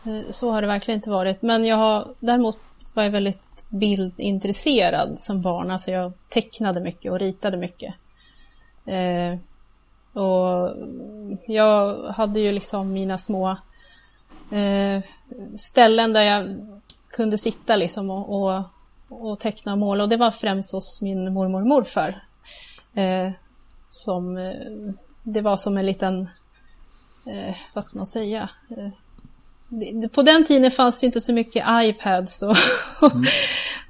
Eh, 0.06 0.30
så 0.30 0.52
har 0.52 0.62
det 0.62 0.68
verkligen 0.68 0.98
inte 0.98 1.10
varit. 1.10 1.42
Men 1.42 1.66
jag 1.66 1.78
har, 1.78 2.14
däremot 2.20 2.58
var 2.94 3.04
jag 3.04 3.12
väldigt 3.12 3.70
bildintresserad 3.72 5.20
som 5.20 5.42
barn. 5.42 5.72
Alltså 5.72 5.92
jag 5.92 6.14
tecknade 6.30 6.80
mycket 6.80 7.12
och 7.12 7.20
ritade 7.20 7.58
mycket. 7.58 7.94
Eh, 8.86 9.38
och 10.22 10.76
jag 11.48 12.04
hade 12.12 12.40
ju 12.40 12.52
liksom 12.52 12.94
mina 12.94 13.18
små 13.18 13.58
eh, 14.52 15.04
ställen 15.58 16.14
där 16.14 16.22
jag 16.22 16.56
kunde 17.12 17.38
sitta 17.38 17.76
liksom 17.76 18.10
och, 18.10 18.44
och, 18.44 18.64
och 19.10 19.40
teckna 19.40 19.72
och 19.72 19.78
måla. 19.78 20.04
Och 20.04 20.10
det 20.10 20.18
var 20.18 20.32
främst 20.32 20.74
hos 20.74 21.02
min 21.02 21.34
mormor 21.34 21.62
och 21.62 21.68
morfar. 21.68 22.24
Eh, 22.94 23.32
som, 23.90 24.38
eh, 24.38 24.94
det 25.24 25.42
var 25.42 25.58
som 25.58 25.78
en 25.78 25.86
liten, 25.86 26.30
eh, 27.26 27.56
vad 27.74 27.84
ska 27.84 27.98
man 27.98 28.06
säga? 28.06 28.50
Eh, 28.70 28.90
på 30.12 30.22
den 30.22 30.46
tiden 30.46 30.72
fanns 30.72 31.00
det 31.00 31.06
inte 31.06 31.22
så 31.22 31.34
mycket 31.34 31.66
iPads 31.70 32.42
och, 32.44 32.56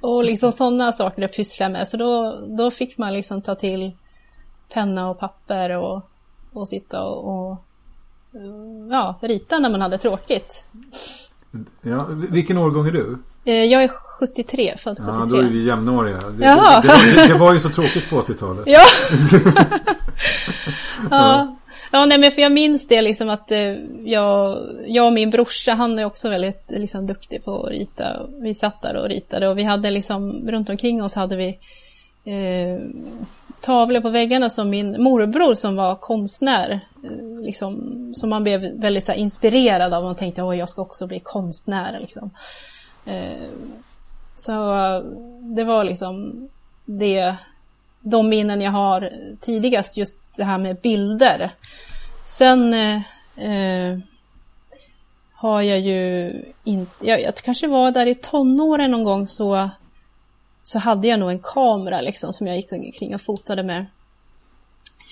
och 0.00 0.24
liksom 0.24 0.52
sådana 0.52 0.92
saker 0.92 1.22
att 1.22 1.36
pyssla 1.36 1.68
med. 1.68 1.88
Så 1.88 1.96
då, 1.96 2.40
då 2.46 2.70
fick 2.70 2.98
man 2.98 3.12
liksom 3.12 3.42
ta 3.42 3.54
till 3.54 3.92
penna 4.72 5.10
och 5.10 5.18
papper 5.18 5.70
och, 5.70 6.02
och 6.52 6.68
sitta 6.68 7.02
och, 7.02 7.50
och 7.50 7.56
ja, 8.90 9.18
rita 9.20 9.58
när 9.58 9.70
man 9.70 9.80
hade 9.80 9.98
tråkigt. 9.98 10.66
Ja, 11.82 12.06
vilken 12.08 12.58
årgång 12.58 12.86
är 12.86 12.92
du? 12.92 13.18
Eh, 13.44 13.64
Jag 13.64 13.82
är 13.84 13.88
73, 13.88 14.74
född 14.78 14.98
73. 14.98 15.14
Ja, 15.20 15.26
då 15.26 15.36
är 15.36 15.42
vi 15.50 15.64
jämnåriga. 15.66 16.16
Det, 16.16 16.30
det, 16.30 16.38
det, 16.38 16.54
var, 16.54 17.28
det 17.28 17.34
var 17.34 17.52
ju 17.52 17.60
så 17.60 17.68
tråkigt 17.68 18.10
på 18.10 18.22
80-talet. 18.22 18.64
Ja. 18.66 18.84
ja. 21.10 21.56
Ja, 21.92 22.04
nej, 22.06 22.18
men 22.18 22.32
för 22.32 22.42
jag 22.42 22.52
minns 22.52 22.88
det 22.88 23.02
liksom 23.02 23.28
att 23.28 23.50
eh, 23.50 23.74
jag, 24.04 24.68
jag 24.86 25.06
och 25.06 25.12
min 25.12 25.30
brorsa, 25.30 25.72
han 25.72 25.98
är 25.98 26.04
också 26.04 26.28
väldigt 26.28 26.64
liksom, 26.68 27.06
duktig 27.06 27.44
på 27.44 27.62
att 27.62 27.70
rita. 27.70 28.26
Vi 28.40 28.54
satt 28.54 28.82
där 28.82 28.96
och 28.96 29.08
ritade 29.08 29.48
och 29.48 29.58
vi 29.58 29.62
hade 29.62 29.90
liksom, 29.90 30.48
runt 30.50 30.68
omkring 30.68 31.02
oss 31.02 31.14
hade 31.14 31.36
vi 31.36 31.58
eh, 32.24 32.80
tavlor 33.60 34.00
på 34.00 34.10
väggarna 34.10 34.50
som 34.50 34.70
min 34.70 35.02
morbror 35.02 35.54
som 35.54 35.76
var 35.76 35.96
konstnär, 35.96 36.80
eh, 37.04 37.40
liksom, 37.42 37.94
som 38.16 38.30
man 38.30 38.42
blev 38.42 38.60
väldigt 38.60 39.04
så 39.04 39.12
här, 39.12 39.18
inspirerad 39.18 39.94
av. 39.94 40.02
Man 40.02 40.16
tänkte, 40.16 40.42
att 40.42 40.56
jag 40.56 40.68
ska 40.68 40.82
också 40.82 41.06
bli 41.06 41.20
konstnär. 41.20 42.00
Liksom. 42.00 42.30
Eh, 43.06 43.48
så 44.36 44.52
det 45.56 45.64
var 45.64 45.84
liksom 45.84 46.48
det 46.84 47.36
de 48.00 48.28
minnen 48.28 48.60
jag 48.60 48.70
har 48.70 49.12
tidigast, 49.40 49.96
just 49.96 50.18
det 50.36 50.44
här 50.44 50.58
med 50.58 50.76
bilder. 50.76 51.52
Sen 52.26 52.74
eh, 52.74 53.02
eh, 53.36 53.98
har 55.32 55.62
jag 55.62 55.78
ju 55.80 56.32
inte, 56.64 57.06
jag, 57.06 57.22
jag 57.22 57.34
kanske 57.34 57.66
var 57.66 57.90
där 57.90 58.06
i 58.06 58.14
tonåren 58.14 58.90
någon 58.90 59.04
gång 59.04 59.26
så, 59.26 59.70
så 60.62 60.78
hade 60.78 61.08
jag 61.08 61.20
nog 61.20 61.30
en 61.30 61.38
kamera 61.38 62.00
liksom 62.00 62.32
som 62.32 62.46
jag 62.46 62.56
gick 62.56 62.72
omkring 62.72 63.14
och 63.14 63.20
fotade 63.20 63.62
med. 63.62 63.86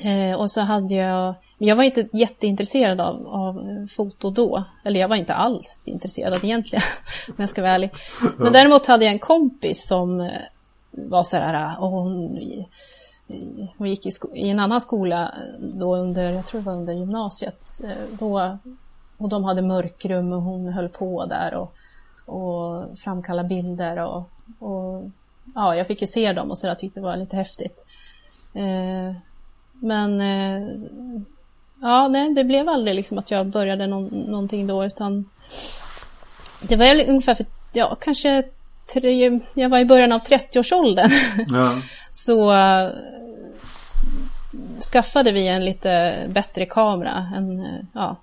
Eh, 0.04 0.38
och 0.38 0.50
så 0.50 0.60
hade 0.60 0.94
jag, 0.94 1.34
jag 1.58 1.76
var 1.76 1.84
inte 1.84 2.08
jätteintresserad 2.12 3.00
av, 3.00 3.26
av 3.26 3.86
foto 3.90 4.30
då. 4.30 4.64
Eller 4.84 5.00
jag 5.00 5.08
var 5.08 5.16
inte 5.16 5.34
alls 5.34 5.84
intresserad 5.88 6.32
av 6.32 6.40
det 6.40 6.46
egentligen, 6.46 6.82
om 7.28 7.34
jag 7.36 7.48
ska 7.48 7.62
vara 7.62 7.72
ärlig. 7.72 7.90
Men 8.36 8.52
däremot 8.52 8.86
hade 8.86 9.04
jag 9.04 9.12
en 9.12 9.18
kompis 9.18 9.86
som 9.86 10.30
var 11.06 11.22
så 11.22 11.36
här, 11.36 11.54
ah, 11.54 11.76
och 11.76 11.90
hon, 11.90 12.38
hon 13.78 13.88
gick 13.88 14.06
i, 14.06 14.10
i 14.34 14.48
en 14.48 14.60
annan 14.60 14.80
skola 14.80 15.34
då 15.60 15.96
under, 15.96 16.30
jag 16.30 16.46
tror 16.46 16.60
det 16.60 16.66
var 16.66 16.74
under 16.74 16.92
gymnasiet. 16.92 17.80
Eh, 17.84 18.18
då, 18.18 18.58
och 19.16 19.28
de 19.28 19.44
hade 19.44 19.62
mörkrum 19.62 20.32
och 20.32 20.42
hon 20.42 20.68
höll 20.68 20.88
på 20.88 21.26
där 21.26 21.54
och, 21.54 21.74
och 22.34 22.98
framkalla 22.98 23.44
bilder 23.44 24.04
och, 24.04 24.30
och 24.58 25.10
ja, 25.54 25.76
jag 25.76 25.86
fick 25.86 26.00
ju 26.00 26.06
se 26.06 26.32
dem 26.32 26.50
och 26.50 26.58
så 26.58 26.66
jag 26.66 26.78
tyckte 26.78 27.00
det 27.00 27.04
var 27.04 27.16
lite 27.16 27.36
häftigt. 27.36 27.84
Eh, 28.54 29.12
men 29.72 30.20
eh, 30.20 30.68
ja, 31.80 32.08
nej, 32.08 32.34
det 32.34 32.44
blev 32.44 32.68
aldrig 32.68 32.94
liksom 32.94 33.18
att 33.18 33.30
jag 33.30 33.46
började 33.46 33.86
någon, 33.86 34.06
någonting 34.06 34.66
då 34.66 34.84
utan 34.84 35.30
det 36.62 36.76
var 36.76 37.08
ungefär 37.08 37.34
för, 37.34 37.46
ja, 37.72 37.96
kanske 38.00 38.42
tre, 38.94 39.40
jag 39.54 39.68
var 39.68 39.78
i 39.78 39.84
början 39.84 40.12
av 40.12 40.22
30-årsåldern. 40.22 41.10
Ja. 41.48 41.78
så 42.12 42.52
uh, 42.52 42.90
skaffade 44.92 45.32
vi 45.32 45.48
en 45.48 45.64
lite 45.64 46.14
bättre 46.28 46.66
kamera, 46.66 47.32
en 47.36 47.60
uh, 47.60 47.80
ja, 47.94 48.16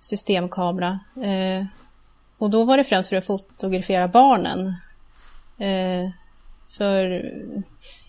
systemkamera. 0.00 0.98
Uh, 1.16 1.64
och 2.38 2.50
då 2.50 2.64
var 2.64 2.76
det 2.76 2.84
främst 2.84 3.08
för 3.08 3.16
att 3.16 3.26
fotografera 3.26 4.08
barnen. 4.08 4.74
för, 6.76 7.32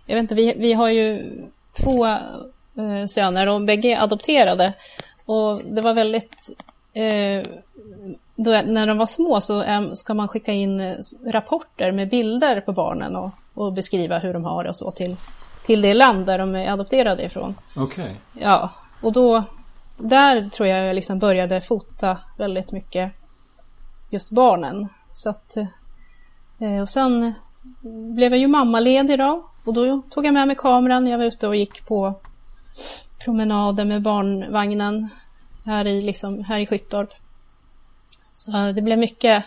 jag 0.06 0.16
vet 0.16 0.22
inte, 0.22 0.36
vi, 0.36 0.54
vi 0.58 0.74
har 0.74 0.90
ju 0.90 1.34
två 1.84 2.18
söner 3.08 3.48
och 3.48 3.62
bägge 3.62 3.88
är 3.88 4.04
adopterade. 4.04 4.74
Och 5.26 5.62
det 5.64 5.82
var 5.82 5.94
väldigt 5.94 6.50
då, 8.36 8.52
när 8.52 8.88
de 8.88 8.98
var 8.98 9.06
små 9.06 9.42
så 9.42 9.62
äm, 9.62 9.96
ska 9.96 10.14
man 10.14 10.28
skicka 10.28 10.52
in 10.52 10.80
eh, 10.80 10.96
rapporter 11.26 11.92
med 11.92 12.10
bilder 12.10 12.62
på 12.62 12.72
barnen 12.72 13.16
och, 13.16 13.30
och, 13.54 13.74
beskriva 13.74 14.18
hur 14.18 14.34
de 14.34 14.44
har 14.44 14.64
det 14.64 14.70
och 14.70 14.76
så 14.76 14.92
till, 14.92 15.16
till 15.66 15.82
det 15.82 15.94
land 15.94 16.26
där 16.26 16.38
de 16.38 16.56
är 16.56 16.72
adopterade 16.72 17.24
ifrån. 17.24 17.56
Okej. 17.76 18.04
Okay. 18.04 18.44
Ja, 18.44 18.70
och 19.02 19.14
då 19.14 19.44
där 19.98 20.50
tror 20.50 20.70
jag 20.70 20.88
jag 20.88 20.96
liksom 20.96 21.20
började 21.20 21.62
fota 21.62 22.18
väldigt 22.38 22.72
mycket 22.72 23.12
just 24.10 24.32
barnen. 24.32 24.88
Så 25.14 25.30
att, 25.30 25.58
eh, 26.60 26.82
och 26.82 26.90
sen 26.90 27.34
blev 28.16 28.32
jag 28.32 28.40
ju 28.40 28.48
mammaledig 28.48 29.20
då 29.20 29.50
och 29.64 29.74
då 29.74 30.02
tog 30.10 30.26
jag 30.26 30.34
med 30.34 30.48
mig 30.48 30.56
kameran. 30.56 31.08
Jag 31.08 31.18
var 31.18 31.26
ute 31.26 31.48
och 31.48 31.56
gick 31.56 31.86
på 31.88 32.14
promenader 33.26 33.86
med 33.86 34.02
barnvagnen 34.02 35.10
här 35.66 35.88
i, 35.88 36.02
liksom, 36.02 36.44
här 36.44 36.60
i 36.60 36.66
Skyttorp. 36.66 37.10
Så 38.36 38.52
det 38.76 38.82
blev 38.82 38.98
mycket 38.98 39.44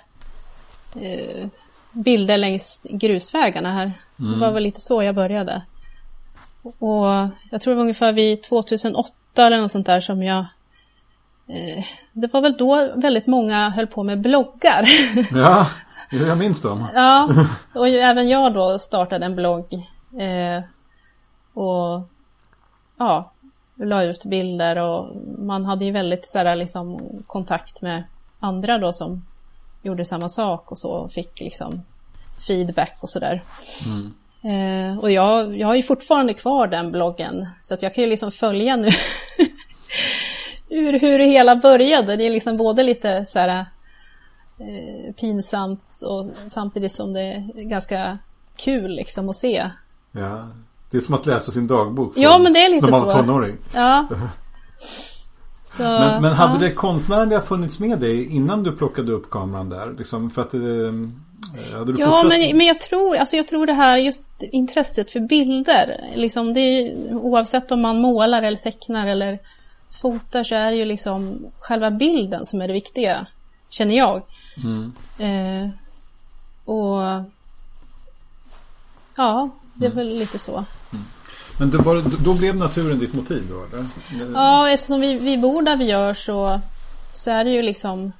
eh, 0.95 1.47
bilder 1.93 2.37
längs 2.37 2.87
grusvägarna 2.91 3.73
här. 3.73 3.93
Mm. 4.19 4.33
Det 4.33 4.39
var 4.39 4.53
väl 4.53 4.63
lite 4.63 4.81
så 4.81 5.03
jag 5.03 5.15
började. 5.15 5.63
Och 6.63 7.07
jag 7.51 7.61
tror 7.61 7.73
det 7.73 7.75
var 7.75 7.83
ungefär 7.83 8.13
vid 8.13 8.43
2008 8.43 9.13
eller 9.37 9.61
något 9.61 9.73
sånt 9.73 9.87
där 9.87 10.01
som 10.01 10.23
jag 10.23 10.39
eh, 11.47 11.85
Det 12.13 12.33
var 12.33 12.41
väl 12.41 12.57
då 12.57 12.93
väldigt 12.95 13.27
många 13.27 13.71
höll 13.71 13.87
på 13.87 14.03
med 14.03 14.21
bloggar. 14.21 14.89
Ja, 15.33 15.69
jag 16.11 16.39
minns 16.39 16.63
dem. 16.63 16.87
ja, 16.95 17.29
och 17.75 17.89
även 17.89 18.29
jag 18.29 18.55
då 18.55 18.79
startade 18.79 19.27
en 19.27 19.37
blogg. 19.37 19.73
Eh, 20.21 20.63
och 21.55 22.09
ja, 22.99 23.33
la 23.75 24.03
ut 24.03 24.25
bilder 24.25 24.77
och 24.77 25.17
man 25.39 25.65
hade 25.65 25.85
ju 25.85 25.91
väldigt 25.91 26.29
så 26.29 26.39
här, 26.39 26.57
liksom, 26.57 27.01
kontakt 27.27 27.83
med 27.83 28.03
andra 28.41 28.79
då 28.79 28.93
som 28.93 29.25
gjorde 29.83 30.05
samma 30.05 30.29
sak 30.29 30.71
och 30.71 30.79
så 30.79 30.91
och 30.91 31.13
fick 31.13 31.41
liksom 31.41 31.83
feedback 32.47 32.97
och 33.01 33.11
sådär. 33.11 33.43
Mm. 33.87 34.15
Eh, 34.43 34.99
och 34.99 35.11
jag, 35.11 35.59
jag 35.59 35.67
har 35.67 35.75
ju 35.75 35.83
fortfarande 35.83 36.35
kvar 36.35 36.67
den 36.67 36.93
bloggen 36.93 37.47
så 37.63 37.75
att 37.75 37.83
jag 37.83 37.95
kan 37.95 38.05
ju 38.05 38.11
liksom 38.11 38.33
följa 38.33 38.77
nu 38.77 38.91
hur, 40.69 41.01
hur 41.01 41.19
det 41.19 41.27
hela 41.27 41.57
började. 41.57 42.17
Det 42.17 42.25
är 42.25 42.31
liksom 42.31 42.57
både 42.57 42.83
lite 42.83 43.27
så 43.27 43.39
här 43.39 43.67
eh, 44.59 45.15
pinsamt 45.15 46.03
och 46.05 46.27
samtidigt 46.47 46.93
som 46.93 47.13
det 47.13 47.21
är 47.21 47.63
ganska 47.63 48.19
kul 48.57 48.91
liksom 48.91 49.29
att 49.29 49.37
se. 49.37 49.71
Ja, 50.13 50.49
det 50.91 50.97
är 50.97 51.01
som 51.01 51.15
att 51.15 51.27
läsa 51.27 51.53
sin 51.53 51.67
dagbok. 51.67 52.13
Ja, 52.17 52.39
men 52.39 52.53
det 52.53 52.65
är 52.65 52.71
lite. 52.71 52.87
När 52.87 52.93
man 52.93 53.05
var 53.05 53.23
tonåring. 53.23 53.57
Ja. 53.75 54.09
Så, 55.69 55.83
men, 55.83 56.23
men 56.23 56.33
hade 56.33 56.53
ja. 56.53 56.59
det 56.59 56.75
konstnärliga 56.75 57.41
funnits 57.41 57.81
med 57.81 57.99
dig 57.99 58.35
innan 58.35 58.63
du 58.63 58.73
plockade 58.77 59.13
upp 59.13 59.31
kameran 59.31 59.69
där? 59.69 59.95
Liksom 59.99 60.31
för 60.31 60.43
att 60.43 60.55
eh, 60.55 60.61
hade 61.79 61.93
du 61.93 62.01
ja, 62.01 62.23
men, 62.23 62.57
men 62.57 62.67
jag 62.67 62.81
tror, 62.81 63.17
alltså 63.17 63.37
jag 63.37 63.49
tror 63.49 63.67
det 63.67 63.73
här 63.73 63.97
just 63.97 64.25
intresset 64.41 65.11
för 65.11 65.21
bilder. 65.21 66.11
Liksom 66.15 66.53
det 66.53 66.61
är, 66.61 67.15
oavsett 67.15 67.73
om 67.73 67.81
man 67.81 68.01
målar 68.01 68.43
eller 68.43 68.59
tecknar 68.59 69.07
eller 69.07 69.39
fotar 70.03 70.45
så 70.45 70.55
är 70.55 70.71
det 70.71 70.77
ju 70.77 70.85
liksom 70.85 71.47
själva 71.61 71.91
bilden 71.91 72.47
som 72.47 72.61
är 72.61 72.67
det 72.67 72.75
viktiga. 72.75 73.27
Känner 73.71 73.97
jag. 73.97 74.23
Mm. 74.65 74.93
Eh, 75.19 75.71
och 76.65 77.03
ja, 79.17 79.51
det 79.75 79.87
är 79.87 79.91
mm. 79.91 79.97
väl 79.97 80.19
lite 80.19 80.39
så. 80.39 80.65
Men 81.59 81.71
då, 81.71 81.83
var, 81.83 82.25
då 82.25 82.35
blev 82.35 82.57
naturen 82.57 82.99
ditt 82.99 83.15
motiv 83.15 83.47
då 83.51 83.65
eller? 83.65 83.87
Ja, 84.33 84.71
eftersom 84.71 85.01
vi, 85.01 85.19
vi 85.19 85.39
bor 85.39 85.63
där 85.63 85.77
vi 85.77 85.85
gör 85.85 86.15
så, 86.15 86.61
så 87.13 87.31
är 87.31 87.45
det 87.45 87.51
ju 87.51 87.63
liksom 87.63 88.13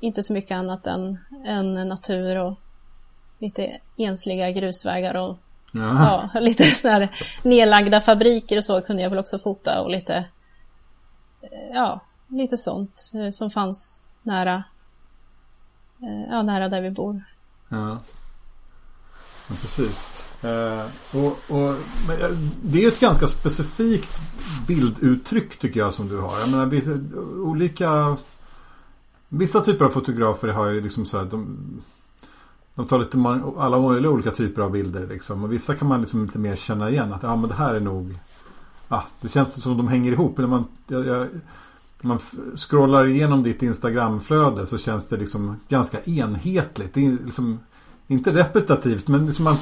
inte 0.00 0.22
så 0.22 0.32
mycket 0.32 0.58
annat 0.58 0.86
än, 0.86 1.18
än 1.46 1.74
natur 1.74 2.36
och 2.36 2.58
lite 3.38 3.80
ensliga 3.96 4.50
grusvägar 4.50 5.14
och 5.14 5.38
ja. 5.72 6.28
ja 6.34 6.40
lite 6.40 6.64
sådär 6.64 7.08
nedlagda 7.42 8.00
fabriker 8.00 8.56
och 8.56 8.64
så 8.64 8.80
kunde 8.80 9.02
jag 9.02 9.10
väl 9.10 9.18
också 9.18 9.38
fota 9.38 9.80
och 9.80 9.90
lite 9.90 10.24
ja, 11.72 12.00
lite 12.28 12.56
sånt 12.56 13.12
eh, 13.14 13.30
som 13.30 13.50
fanns 13.50 14.04
nära 14.22 14.64
eh, 16.02 16.30
ja, 16.30 16.42
nära 16.42 16.68
där 16.68 16.80
vi 16.80 16.90
bor. 16.90 17.22
Ja, 17.68 17.98
ja 19.48 19.54
precis. 19.60 20.17
Uh, 20.44 20.84
och, 21.12 21.38
och, 21.48 21.68
eh, 22.12 22.30
det 22.62 22.84
är 22.84 22.88
ett 22.88 23.00
ganska 23.00 23.26
specifikt 23.26 24.18
bilduttryck 24.66 25.58
tycker 25.58 25.80
jag 25.80 25.94
som 25.94 26.08
du 26.08 26.18
har. 26.18 26.38
Jag 26.40 26.50
menar, 26.50 27.00
olika 27.40 28.16
Vissa 29.28 29.60
typer 29.60 29.84
av 29.84 29.90
fotografer 29.90 30.48
har 30.48 30.68
ju 30.68 30.80
liksom 30.80 31.06
så 31.06 31.18
här, 31.18 31.24
de, 31.24 31.58
de 32.74 32.86
tar 32.86 32.98
lite 32.98 33.18
alla 33.58 33.78
möjliga 33.80 34.10
olika 34.10 34.30
typer 34.30 34.62
av 34.62 34.70
bilder 34.70 35.06
liksom. 35.06 35.44
Och 35.44 35.52
vissa 35.52 35.74
kan 35.74 35.88
man 35.88 36.00
liksom 36.00 36.24
lite 36.24 36.38
mer 36.38 36.56
känna 36.56 36.90
igen 36.90 37.12
att 37.12 37.22
ja 37.22 37.36
men 37.36 37.48
det 37.48 37.54
här 37.54 37.74
är 37.74 37.80
nog 37.80 38.18
ah, 38.88 39.02
Det 39.20 39.28
känns 39.28 39.62
som 39.62 39.76
de 39.76 39.88
hänger 39.88 40.12
ihop. 40.12 40.38
När 40.38 40.46
man, 40.46 40.64
jag, 40.86 41.06
jag, 41.06 41.28
när 42.00 42.08
man 42.08 42.18
scrollar 42.56 43.06
igenom 43.06 43.42
ditt 43.42 43.62
Instagramflöde 43.62 44.66
så 44.66 44.78
känns 44.78 45.08
det 45.08 45.16
liksom 45.16 45.56
ganska 45.68 46.00
enhetligt. 46.00 46.94
Det 46.94 47.06
är 47.06 47.10
liksom 47.24 47.58
inte 48.08 48.30
repetitivt 48.32 49.08
men 49.08 49.26
liksom 49.26 49.44
man, 49.44 49.56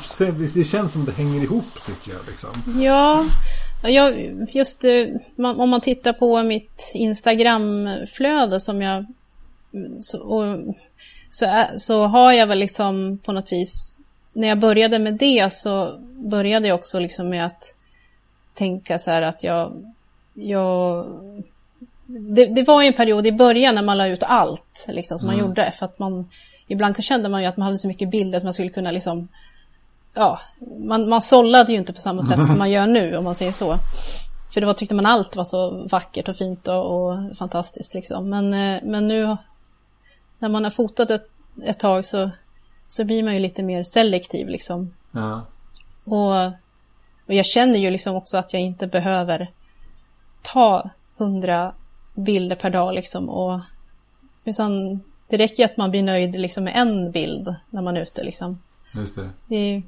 det 0.54 0.64
känns 0.64 0.92
som 0.92 1.04
det 1.04 1.12
hänger 1.12 1.42
ihop 1.42 1.86
tycker 1.86 2.12
jag. 2.12 2.26
Liksom. 2.26 2.82
Ja, 2.82 3.24
jag, 3.82 4.14
just 4.52 4.84
om 5.36 5.70
man 5.70 5.80
tittar 5.80 6.12
på 6.12 6.42
mitt 6.42 6.92
Instagramflöde 6.94 8.60
som 8.60 8.82
jag 8.82 9.06
så, 10.00 10.20
och, 10.20 10.74
så, 11.30 11.64
så 11.76 12.06
har 12.06 12.32
jag 12.32 12.46
väl 12.46 12.58
liksom 12.58 13.18
på 13.24 13.32
något 13.32 13.52
vis 13.52 14.00
när 14.32 14.48
jag 14.48 14.58
började 14.58 14.98
med 14.98 15.14
det 15.14 15.52
så 15.52 15.98
började 16.14 16.68
jag 16.68 16.78
också 16.78 16.98
liksom 16.98 17.28
med 17.28 17.46
att 17.46 17.74
tänka 18.54 18.98
så 18.98 19.10
här 19.10 19.22
att 19.22 19.44
jag, 19.44 19.92
jag 20.34 21.06
det, 22.06 22.46
det 22.46 22.62
var 22.62 22.82
ju 22.82 22.88
en 22.88 22.94
period 22.94 23.26
i 23.26 23.32
början 23.32 23.74
när 23.74 23.82
man 23.82 23.98
la 23.98 24.06
ut 24.06 24.22
allt 24.22 24.86
liksom, 24.88 25.18
som 25.18 25.28
mm. 25.28 25.38
man 25.38 25.48
gjorde 25.48 25.72
för 25.78 25.86
att 25.86 25.98
man 25.98 26.30
ibland 26.66 27.04
kände 27.04 27.28
man 27.28 27.42
ju 27.42 27.48
att 27.48 27.56
man 27.56 27.64
hade 27.64 27.78
så 27.78 27.88
mycket 27.88 28.10
bilder 28.10 28.38
att 28.38 28.44
man 28.44 28.52
skulle 28.52 28.70
kunna 28.70 28.90
liksom 28.90 29.28
Ja, 30.18 30.40
man, 30.78 31.08
man 31.08 31.22
sållade 31.22 31.72
ju 31.72 31.78
inte 31.78 31.92
på 31.92 32.00
samma 32.00 32.22
sätt 32.22 32.48
som 32.48 32.58
man 32.58 32.70
gör 32.70 32.86
nu 32.86 33.16
om 33.16 33.24
man 33.24 33.34
säger 33.34 33.52
så. 33.52 33.76
För 34.54 34.60
då 34.60 34.74
tyckte 34.74 34.94
man 34.94 35.06
allt 35.06 35.36
var 35.36 35.44
så 35.44 35.86
vackert 35.90 36.28
och 36.28 36.36
fint 36.36 36.68
och, 36.68 37.08
och 37.08 37.36
fantastiskt 37.36 37.94
liksom. 37.94 38.30
Men, 38.30 38.54
eh, 38.54 38.82
men 38.84 39.08
nu 39.08 39.36
när 40.38 40.48
man 40.48 40.64
har 40.64 40.70
fotat 40.70 41.10
ett, 41.10 41.28
ett 41.64 41.78
tag 41.78 42.04
så, 42.04 42.30
så 42.88 43.04
blir 43.04 43.22
man 43.22 43.34
ju 43.34 43.40
lite 43.40 43.62
mer 43.62 43.82
selektiv 43.82 44.48
liksom. 44.48 44.94
Ja. 45.12 45.46
Och, 46.04 46.46
och 47.26 47.34
jag 47.34 47.46
känner 47.46 47.78
ju 47.78 47.90
liksom 47.90 48.16
också 48.16 48.36
att 48.36 48.52
jag 48.52 48.62
inte 48.62 48.86
behöver 48.86 49.50
ta 50.42 50.90
hundra 51.16 51.72
bilder 52.14 52.56
per 52.56 52.70
dag 52.70 52.94
liksom. 52.94 53.28
Och, 53.28 53.60
utan 54.44 55.00
det 55.28 55.36
räcker 55.36 55.64
att 55.64 55.76
man 55.76 55.90
blir 55.90 56.02
nöjd 56.02 56.40
liksom 56.40 56.64
med 56.64 56.76
en 56.76 57.10
bild 57.10 57.54
när 57.70 57.82
man 57.82 57.96
är 57.96 58.00
ute 58.00 58.24
liksom. 58.24 58.62
Just 58.92 59.16
det. 59.16 59.30
det 59.46 59.56
är, 59.56 59.82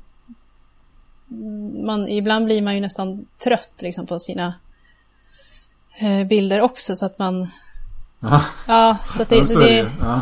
man, 1.84 2.08
ibland 2.08 2.44
blir 2.44 2.62
man 2.62 2.74
ju 2.74 2.80
nästan 2.80 3.26
trött 3.38 3.82
liksom 3.82 4.06
på 4.06 4.18
sina 4.18 4.54
eh, 5.98 6.24
bilder 6.24 6.60
också 6.60 6.96
så 6.96 7.06
att 7.06 7.18
man... 7.18 7.48
Ja, 8.20 8.44
ja 8.66 8.96
så 9.16 9.22
att 9.22 9.28
det, 9.28 9.46
så 9.46 9.58
det, 9.58 9.82
det, 9.82 9.92
ja. 10.00 10.20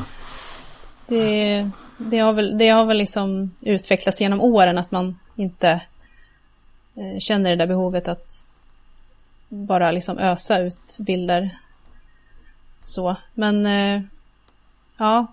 det, 1.07 1.71
det, 1.99 2.19
har 2.19 2.33
väl, 2.33 2.59
det 2.59 2.69
har 2.69 2.85
väl 2.85 2.99
liksom 2.99 3.55
utvecklats 3.61 4.21
genom 4.21 4.41
åren 4.41 4.79
att 4.79 4.91
man 4.91 5.19
inte 5.37 5.81
eh, 6.95 7.19
känner 7.19 7.51
det 7.51 7.57
där 7.57 7.67
behovet 7.67 8.09
att 8.09 8.47
bara 9.49 9.91
liksom 9.91 10.19
ösa 10.19 10.59
ut 10.59 10.97
bilder. 10.99 11.59
Så, 12.85 13.17
men 13.35 13.67
eh, 13.67 14.03
Ja. 14.97 15.27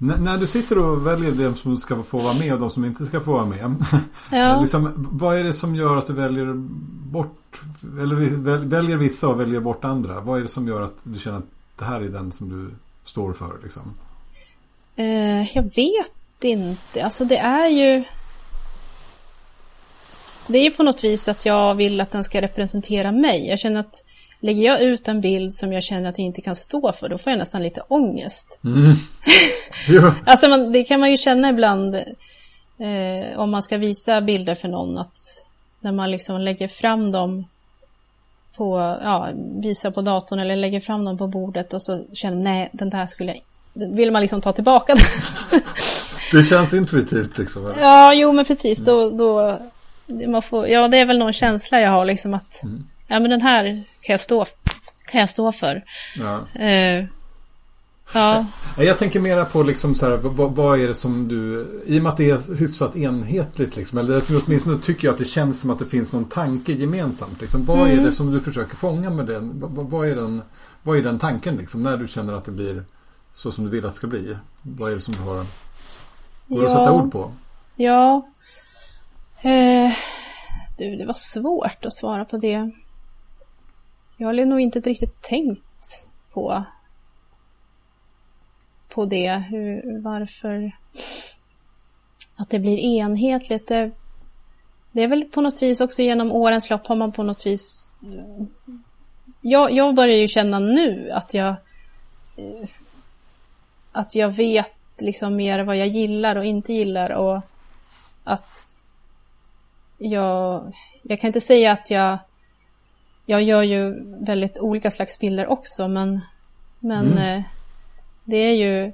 N 0.00 0.14
när 0.18 0.38
du 0.38 0.46
sitter 0.46 0.78
och 0.78 1.06
väljer 1.06 1.32
de 1.32 1.54
som 1.54 1.76
ska 1.76 2.02
få 2.02 2.18
vara 2.18 2.34
med 2.34 2.52
och 2.52 2.60
de 2.60 2.70
som 2.70 2.84
inte 2.84 3.06
ska 3.06 3.20
få 3.20 3.32
vara 3.32 3.46
med. 3.46 3.74
Ja. 4.32 4.60
liksom, 4.60 5.08
vad 5.12 5.38
är 5.38 5.44
det 5.44 5.52
som 5.52 5.74
gör 5.74 5.96
att 5.96 6.06
du 6.06 6.12
väljer 6.12 6.52
bort 7.10 7.60
eller 8.00 8.14
väl- 8.16 8.64
väljer 8.68 8.96
vissa 8.96 9.28
och 9.28 9.40
väljer 9.40 9.60
bort 9.60 9.84
andra? 9.84 10.20
Vad 10.20 10.38
är 10.38 10.42
det 10.42 10.48
som 10.48 10.68
gör 10.68 10.80
att 10.82 10.96
du 11.02 11.18
känner 11.18 11.38
att 11.38 11.44
det 11.78 11.84
här 11.84 12.00
är 12.00 12.08
den 12.08 12.32
som 12.32 12.48
du 12.48 12.70
står 13.04 13.32
för? 13.32 13.58
Liksom? 13.62 13.82
Eh, 14.96 15.56
jag 15.56 15.62
vet 15.62 16.44
inte. 16.44 17.04
Alltså 17.04 17.24
det 17.24 17.38
är 17.38 17.68
ju... 17.68 18.04
Det 20.46 20.58
är 20.58 20.62
ju 20.62 20.70
på 20.70 20.82
något 20.82 21.04
vis 21.04 21.28
att 21.28 21.46
jag 21.46 21.74
vill 21.74 22.00
att 22.00 22.10
den 22.10 22.24
ska 22.24 22.40
representera 22.42 23.12
mig. 23.12 23.48
Jag 23.48 23.58
känner 23.58 23.80
att 23.80 24.04
lägger 24.40 24.62
jag 24.62 24.82
ut 24.82 25.08
en 25.08 25.20
bild 25.20 25.54
som 25.54 25.72
jag 25.72 25.82
känner 25.82 26.08
att 26.08 26.18
jag 26.18 26.26
inte 26.26 26.40
kan 26.40 26.56
stå 26.56 26.92
för, 26.92 27.08
då 27.08 27.18
får 27.18 27.30
jag 27.30 27.38
nästan 27.38 27.62
lite 27.62 27.80
ångest. 27.88 28.58
Mm. 28.64 28.92
jo. 29.88 30.12
Alltså 30.26 30.48
man, 30.48 30.72
det 30.72 30.84
kan 30.84 31.00
man 31.00 31.10
ju 31.10 31.16
känna 31.16 31.48
ibland 31.48 31.94
eh, 31.94 33.38
om 33.38 33.50
man 33.50 33.62
ska 33.62 33.76
visa 33.76 34.20
bilder 34.20 34.54
för 34.54 34.68
någon 34.68 34.98
att 34.98 35.16
när 35.80 35.92
man 35.92 36.10
liksom 36.10 36.40
lägger 36.40 36.68
fram 36.68 37.12
dem 37.12 37.44
på, 38.56 38.98
ja, 39.02 39.30
visar 39.62 39.90
på 39.90 40.00
datorn 40.00 40.38
eller 40.38 40.56
lägger 40.56 40.80
fram 40.80 41.04
dem 41.04 41.18
på 41.18 41.26
bordet 41.26 41.74
och 41.74 41.82
så 41.82 42.04
känner 42.12 42.36
man, 42.36 42.44
nej, 42.44 42.68
den 42.72 42.90
där 42.90 43.06
skulle 43.06 43.34
jag, 43.34 43.42
vill 43.88 44.10
man 44.10 44.22
liksom 44.22 44.40
ta 44.40 44.52
tillbaka 44.52 44.94
den. 44.94 45.60
Det 46.32 46.42
känns 46.42 46.74
intuitivt 46.74 47.38
liksom. 47.38 47.66
eller? 47.66 47.80
Ja, 47.80 48.14
jo 48.14 48.32
men 48.32 48.44
precis. 48.44 48.78
Då, 48.78 49.10
då, 49.10 49.58
man 50.26 50.42
får, 50.42 50.68
ja, 50.68 50.88
det 50.88 50.96
är 50.96 51.06
väl 51.06 51.18
någon 51.18 51.32
känsla 51.32 51.80
jag 51.80 51.90
har 51.90 52.04
liksom 52.04 52.34
att 52.34 52.62
ja, 53.08 53.20
men 53.20 53.30
den 53.30 53.40
här 53.40 53.64
kan 54.00 54.12
jag 54.12 54.20
stå, 54.20 54.44
kan 55.10 55.20
jag 55.20 55.28
stå 55.30 55.52
för. 55.52 55.84
Ja. 56.16 56.60
Eh, 56.60 57.04
ja, 58.12 58.46
Jag 58.78 58.98
tänker 58.98 59.20
mera 59.20 59.44
på 59.44 59.62
liksom 59.62 59.94
så 59.94 60.08
här, 60.08 60.16
vad, 60.16 60.52
vad 60.56 60.80
är 60.80 60.88
det 60.88 60.94
som 60.94 61.28
du, 61.28 61.66
i 61.86 61.98
och 61.98 62.02
med 62.02 62.10
att 62.12 62.16
det 62.18 62.30
är 62.30 62.54
hyfsat 62.56 62.96
enhetligt 62.96 63.76
liksom, 63.76 63.98
eller 63.98 64.22
åtminstone 64.46 64.78
tycker 64.78 65.08
jag 65.08 65.12
att 65.12 65.18
det 65.18 65.24
känns 65.24 65.60
som 65.60 65.70
att 65.70 65.78
det 65.78 65.86
finns 65.86 66.12
någon 66.12 66.24
tanke 66.24 66.72
gemensamt. 66.72 67.40
Liksom, 67.40 67.64
vad 67.64 67.90
är 67.90 67.96
det 67.96 68.12
som 68.12 68.32
du 68.32 68.40
försöker 68.40 68.76
fånga 68.76 69.10
med 69.10 69.26
den? 69.26 69.52
Vad, 69.60 69.90
vad- 69.90 70.08
är, 70.08 70.16
den 70.16 70.42
vad 70.82 70.98
är 70.98 71.02
den 71.02 71.18
tanken 71.18 71.56
liksom, 71.56 71.82
när 71.82 71.96
du 71.96 72.08
känner 72.08 72.32
att 72.32 72.44
det 72.44 72.50
blir 72.50 72.84
så 73.34 73.52
som 73.52 73.64
du 73.64 73.70
vill 73.70 73.84
att 73.86 73.92
det 73.92 73.96
ska 73.96 74.06
bli? 74.06 74.36
Vad 74.62 74.90
är 74.90 74.94
det 74.94 75.00
som 75.00 75.14
du 75.14 75.20
har, 75.20 75.46
går 76.46 76.60
det 76.60 76.66
att 76.66 76.72
Ja. 76.72 76.78
sätta 76.78 76.92
ord 76.92 77.12
på? 77.12 77.32
ja. 77.76 78.28
Eh, 79.42 79.92
du, 80.78 80.96
det 80.96 81.04
var 81.06 81.14
svårt 81.14 81.84
att 81.84 81.92
svara 81.92 82.24
på 82.24 82.36
det. 82.36 82.70
Jag 84.20 84.28
har 84.28 84.44
nog 84.44 84.60
inte 84.60 84.80
riktigt 84.80 85.22
tänkt 85.22 86.08
på 86.32 86.64
på 88.88 89.04
det, 89.04 89.34
hur, 89.34 90.00
varför 90.00 90.72
att 92.36 92.50
det 92.50 92.58
blir 92.58 92.78
enhetligt. 92.78 93.68
Det, 93.68 93.90
det 94.92 95.02
är 95.02 95.08
väl 95.08 95.24
på 95.24 95.40
något 95.40 95.62
vis 95.62 95.80
också 95.80 96.02
genom 96.02 96.32
årens 96.32 96.70
lopp 96.70 96.86
har 96.86 96.96
man 96.96 97.12
på 97.12 97.22
något 97.22 97.46
vis 97.46 97.98
jag, 99.40 99.72
jag 99.72 99.94
börjar 99.94 100.16
ju 100.16 100.28
känna 100.28 100.58
nu 100.58 101.10
att 101.10 101.34
jag 101.34 101.54
att 103.92 104.14
jag 104.14 104.30
vet 104.30 104.78
liksom 104.98 105.36
mer 105.36 105.64
vad 105.64 105.76
jag 105.76 105.86
gillar 105.86 106.36
och 106.36 106.44
inte 106.44 106.72
gillar 106.72 107.10
och 107.10 107.40
att 108.24 108.84
jag, 109.98 110.72
jag 111.02 111.20
kan 111.20 111.28
inte 111.28 111.40
säga 111.40 111.72
att 111.72 111.90
jag 111.90 112.18
jag 113.30 113.42
gör 113.42 113.62
ju 113.62 113.94
väldigt 114.24 114.58
olika 114.58 114.90
slags 114.90 115.18
bilder 115.18 115.46
också 115.46 115.88
men, 115.88 116.20
men 116.78 117.06
Mm. 117.12 117.18
eh, 117.38 117.42
det 118.24 118.36
är 118.36 118.54
ju 118.54 118.92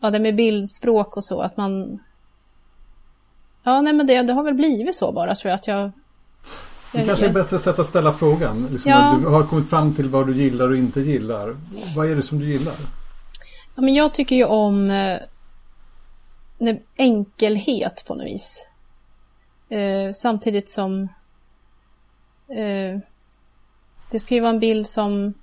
ja 0.00 0.10
det 0.10 0.18
med 0.18 0.34
bildspråk 0.36 1.16
och 1.16 1.24
så 1.24 1.40
att 1.40 1.56
man 1.56 1.98
ja 3.62 3.80
nej 3.80 3.92
men 3.92 4.06
det, 4.06 4.22
det 4.22 4.32
har 4.32 4.42
väl 4.42 4.54
blivit 4.54 4.94
så 4.96 5.12
bara 5.12 5.34
tror 5.34 5.50
jag 5.50 5.54
att 5.56 5.66
jag 5.66 5.90
Det 6.92 7.04
kanske 7.06 7.26
är 7.26 7.32
bättre 7.32 7.58
sätt 7.58 7.78
att 7.78 7.86
ställa 7.86 8.12
frågan. 8.12 8.66
Liksom 8.70 8.90
Ja. 8.90 9.16
du 9.20 9.26
har 9.26 9.42
kommit 9.42 9.70
fram 9.70 9.94
till 9.94 10.08
vad 10.08 10.26
du 10.26 10.34
gillar 10.36 10.68
och 10.70 10.76
inte 10.76 11.00
gillar. 11.00 11.56
Vad 11.96 12.10
är 12.10 12.16
det 12.16 12.22
som 12.22 12.38
du 12.38 12.46
gillar? 12.46 12.74
Ja, 13.74 13.82
men 13.82 13.94
jag 13.94 14.14
tycker 14.14 14.36
ju 14.36 14.44
om 14.44 14.90
eh, 14.90 15.18
enkelhet 16.96 18.04
på 18.06 18.14
något 18.14 18.26
vis. 18.26 18.66
Eh, 19.68 20.12
samtidigt 20.14 20.70
som 20.70 21.08
eh, 22.48 22.98
det 24.10 24.18
ska 24.18 24.34
ju 24.34 24.40
vara 24.40 24.50
en 24.50 24.60
bild 24.60 24.86
som 24.86 25.34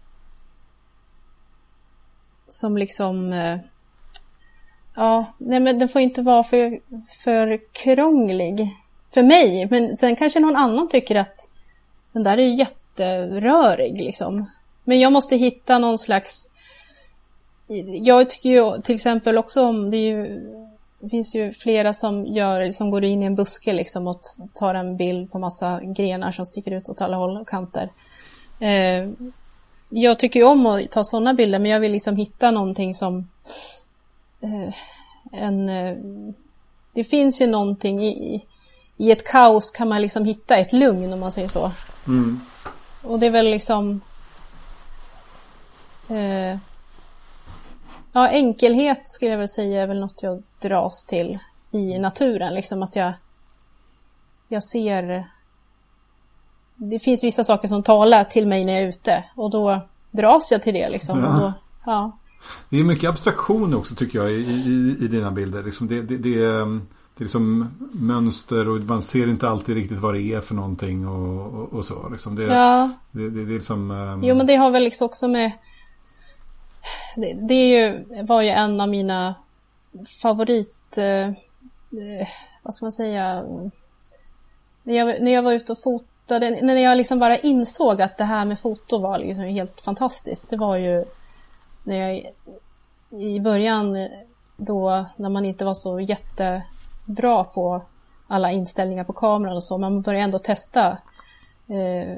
som 2.48 2.78
liksom 2.78 3.34
eh, 3.34 3.60
ja, 4.96 5.26
nej 5.38 5.60
men 5.60 5.80
den 5.80 5.90
får 5.90 6.02
inte 6.02 6.22
vara 6.22 6.44
för, 6.44 6.80
för 7.24 7.60
krånglig 7.72 8.76
för 9.14 9.24
mig. 9.24 9.68
Men 9.72 9.98
sen 9.98 10.16
kanske 10.16 10.40
någon 10.40 10.56
annan 10.56 10.90
tycker 10.90 11.16
att 11.16 11.50
den 12.12 12.24
där 12.24 12.38
är 12.38 12.60
jätterörig 12.60 14.02
liksom. 14.02 14.46
Men 14.84 15.00
jag 15.00 15.12
måste 15.14 15.36
hitta 15.36 15.80
någon 15.80 16.00
slags 16.00 16.50
jag 18.02 18.30
tycker 18.30 18.50
ju 18.50 18.82
till 18.82 18.96
exempel 18.96 19.38
också 19.38 19.64
om, 19.64 19.92
det, 19.92 19.98
är 19.98 20.02
ju, 20.02 20.42
det 21.06 21.10
finns 21.10 21.36
ju 21.36 21.54
flera 21.54 21.94
som 21.94 22.26
gör, 22.26 22.72
som 22.72 22.92
går 22.92 23.04
in 23.04 23.24
i 23.24 23.26
en 23.26 23.36
buske 23.36 23.74
liksom 23.74 24.08
och 24.08 24.22
tar 24.54 24.76
en 24.76 24.98
bild 24.98 25.32
på 25.32 25.40
massa 25.40 25.82
grenar 25.84 26.32
som 26.32 26.46
sticker 26.46 26.72
ut 26.72 26.90
åt 26.90 27.02
alla 27.02 27.18
håll 27.18 27.38
och 27.38 27.48
kanter. 27.48 27.90
Eh, 28.60 29.10
jag 29.90 30.20
tycker 30.20 30.40
ju 30.40 30.46
om 30.46 30.66
att 30.66 30.92
ta 30.92 31.04
sådana 31.04 31.34
bilder 31.34 31.60
men 31.60 31.72
jag 31.72 31.80
vill 31.80 31.92
liksom 31.92 32.16
hitta 32.16 32.52
någonting 32.52 32.96
som 32.96 33.30
eh, 34.42 34.74
en... 35.32 35.70
Eh, 35.70 35.98
det 36.94 37.04
finns 37.04 37.42
ju 37.42 37.48
någonting 37.48 38.06
i, 38.06 38.46
i 38.98 39.12
ett 39.12 39.28
kaos 39.28 39.72
kan 39.72 39.90
man 39.90 40.02
liksom 40.02 40.26
hitta 40.26 40.58
ett 40.58 40.74
lugn 40.74 41.14
om 41.14 41.20
man 41.20 41.32
säger 41.32 41.48
så. 41.48 41.72
Mm. 42.08 42.40
Och 43.02 43.20
det 43.20 43.26
är 43.26 43.32
väl 43.32 43.50
liksom... 43.50 44.02
Eh, 46.10 46.58
ja, 48.16 48.28
enkelhet 48.28 49.10
skulle 49.10 49.32
jag 49.32 49.38
väl 49.38 49.50
säga 49.50 49.84
är 49.84 49.88
väl 49.88 50.00
något 50.00 50.24
jag 50.24 50.44
dras 50.62 51.06
till 51.06 51.40
i 51.72 52.00
naturen. 52.00 52.54
Liksom 52.54 52.84
att 52.84 52.96
jag, 52.96 53.14
jag 54.48 54.64
ser... 54.64 55.30
Det 56.76 57.00
finns 57.00 57.24
vissa 57.24 57.44
saker 57.44 57.68
som 57.68 57.84
talar 57.84 58.24
till 58.24 58.48
mig 58.48 58.66
när 58.66 58.74
jag 58.74 58.82
är 58.82 58.88
ute 58.88 59.24
och 59.36 59.52
då 59.52 59.88
dras 60.12 60.52
jag 60.52 60.64
till 60.64 60.74
det 60.74 60.90
liksom. 60.90 61.20
Ja. 61.20 61.40
Då, 61.40 61.54
ja. 61.86 62.18
Det 62.70 62.80
är 62.80 62.84
mycket 62.84 63.10
abstraktioner 63.10 63.78
också 63.78 63.96
tycker 63.96 64.20
jag 64.20 64.32
i, 64.32 64.36
i, 64.36 64.98
i 65.02 65.08
dina 65.08 65.32
bilder. 65.32 65.64
Liksom 65.64 65.88
det, 65.88 66.02
det, 66.02 66.18
det, 66.18 66.44
är, 66.44 66.66
det 67.16 67.20
är 67.20 67.24
liksom 67.24 67.72
mönster 67.94 68.68
och 68.68 68.82
man 68.82 69.02
ser 69.02 69.28
inte 69.28 69.50
alltid 69.50 69.76
riktigt 69.76 70.00
vad 70.00 70.14
det 70.14 70.22
är 70.22 70.42
för 70.42 70.56
någonting 70.56 71.08
och, 71.08 71.62
och, 71.62 71.74
och 71.74 71.86
så. 71.86 72.10
Liksom 72.10 72.36
det, 72.36 72.44
ja. 72.44 72.90
det, 73.12 73.30
det, 73.30 73.46
det 73.46 73.52
är 73.52 73.56
liksom... 73.56 73.92
ehm, 73.92 74.24
Jo 74.24 74.36
men 74.36 74.48
det 74.48 74.56
har 74.56 74.72
väl 74.72 74.84
liksom 74.84 75.06
också 75.06 75.28
med 75.28 75.52
det, 77.16 77.34
det 77.34 77.54
är 77.54 77.68
ju, 77.68 78.06
var 78.24 78.42
ju 78.42 78.50
en 78.50 78.82
av 78.82 78.90
mina 78.90 79.36
favorit 80.22 80.98
eh, 80.98 81.28
eh, 81.28 82.28
Vad 82.64 82.74
ska 82.74 82.86
man 82.86 82.92
säga 82.92 83.44
när 84.84 84.96
jag, 84.96 85.22
när 85.22 85.32
jag 85.32 85.44
var 85.44 85.54
ute 85.54 85.72
och 85.72 85.82
fotade, 85.82 86.62
när 86.62 86.76
jag 86.76 86.98
liksom 86.98 87.20
bara 87.20 87.38
insåg 87.38 88.02
att 88.02 88.18
det 88.18 88.24
här 88.24 88.46
med 88.46 88.60
foto 88.60 88.98
var 88.98 89.20
liksom 89.20 89.44
helt 89.44 89.82
fantastiskt. 89.82 90.50
Det 90.50 90.58
var 90.58 90.76
ju 90.78 91.06
när 91.84 91.96
jag 91.96 92.32
i 93.22 93.40
början 93.40 93.96
eh, 93.96 94.10
då 94.58 95.06
när 95.16 95.30
man 95.30 95.46
inte 95.46 95.66
var 95.66 95.74
så 95.74 96.00
jättebra 96.00 97.44
på 97.44 97.82
alla 98.28 98.52
inställningar 98.52 99.04
på 99.04 99.14
kameran 99.14 99.56
och 99.56 99.64
så, 99.64 99.78
man 99.78 100.02
började 100.02 100.24
ändå 100.24 100.40
testa 100.40 100.98
eh, 101.68 102.18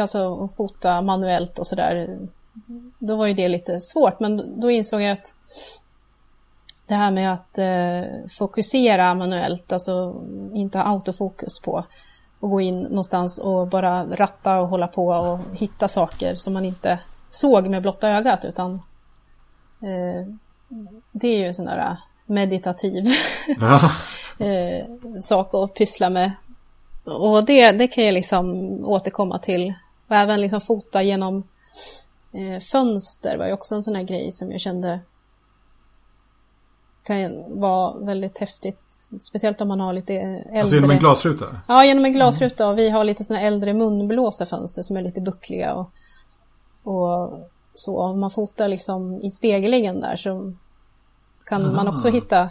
alltså 0.00 0.44
att 0.44 0.56
fota 0.56 1.02
manuellt 1.02 1.58
och 1.58 1.66
sådär. 1.66 2.18
Då 2.98 3.16
var 3.16 3.26
ju 3.26 3.34
det 3.34 3.48
lite 3.48 3.80
svårt, 3.80 4.20
men 4.20 4.60
då 4.60 4.70
insåg 4.70 5.02
jag 5.02 5.12
att 5.12 5.34
det 6.86 6.94
här 6.94 7.10
med 7.10 7.32
att 7.32 7.58
eh, 7.58 8.28
fokusera 8.38 9.14
manuellt, 9.14 9.72
alltså 9.72 10.22
inte 10.54 10.78
ha 10.78 10.84
autofokus 10.84 11.60
på 11.60 11.84
och 12.40 12.50
gå 12.50 12.60
in 12.60 12.80
någonstans 12.82 13.38
och 13.38 13.66
bara 13.66 14.04
ratta 14.04 14.60
och 14.60 14.68
hålla 14.68 14.86
på 14.88 15.08
och 15.08 15.40
hitta 15.52 15.88
saker 15.88 16.34
som 16.34 16.52
man 16.52 16.64
inte 16.64 16.98
såg 17.30 17.68
med 17.68 17.82
blotta 17.82 18.08
ögat 18.08 18.44
utan 18.44 18.74
eh, 19.82 20.26
det 21.12 21.28
är 21.28 21.38
ju 21.38 21.46
en 21.46 21.54
sån 21.54 21.66
där 21.66 21.96
meditativ 22.26 23.04
Ja. 23.60 23.80
eh, 24.46 24.86
sak 25.20 25.54
att 25.54 25.74
pyssla 25.74 26.10
med. 26.10 26.32
Och 27.04 27.44
det, 27.44 27.72
det 27.72 27.88
kan 27.88 28.04
jag 28.04 28.14
liksom 28.14 28.54
återkomma 28.84 29.38
till. 29.38 29.74
Och 30.08 30.16
även 30.16 30.40
liksom 30.40 30.60
fota 30.60 31.02
genom 31.02 31.42
fönster 32.72 33.36
var 33.36 33.46
ju 33.46 33.52
också 33.52 33.74
en 33.74 33.82
sån 33.82 33.94
här 33.94 34.02
grej 34.02 34.32
som 34.32 34.52
jag 34.52 34.60
kände 34.60 35.00
kan 37.08 37.60
vara 37.60 37.98
väldigt 37.98 38.38
häftigt. 38.38 38.80
Speciellt 39.20 39.60
om 39.60 39.68
man 39.68 39.80
har 39.80 39.92
lite 39.92 40.14
äldre... 40.14 40.60
Alltså 40.60 40.74
genom 40.74 40.90
en 40.90 40.98
glasruta? 40.98 41.46
Ja, 41.68 41.84
genom 41.84 42.04
en 42.04 42.12
glasruta 42.12 42.68
och 42.68 42.78
vi 42.78 42.90
har 42.90 43.04
lite 43.04 43.24
såna 43.24 43.40
äldre 43.40 43.74
munblåsta 43.74 44.46
fönster 44.46 44.82
som 44.82 44.96
är 44.96 45.02
lite 45.02 45.20
buckliga 45.20 45.74
och, 45.74 45.90
och 46.82 47.48
så 47.74 48.00
om 48.00 48.20
man 48.20 48.30
fotar 48.30 48.68
liksom 48.68 49.20
i 49.22 49.30
speglingen 49.30 50.00
där 50.00 50.16
så 50.16 50.52
kan 51.46 51.64
Aha. 51.64 51.72
man 51.72 51.88
också 51.88 52.10
hitta 52.10 52.48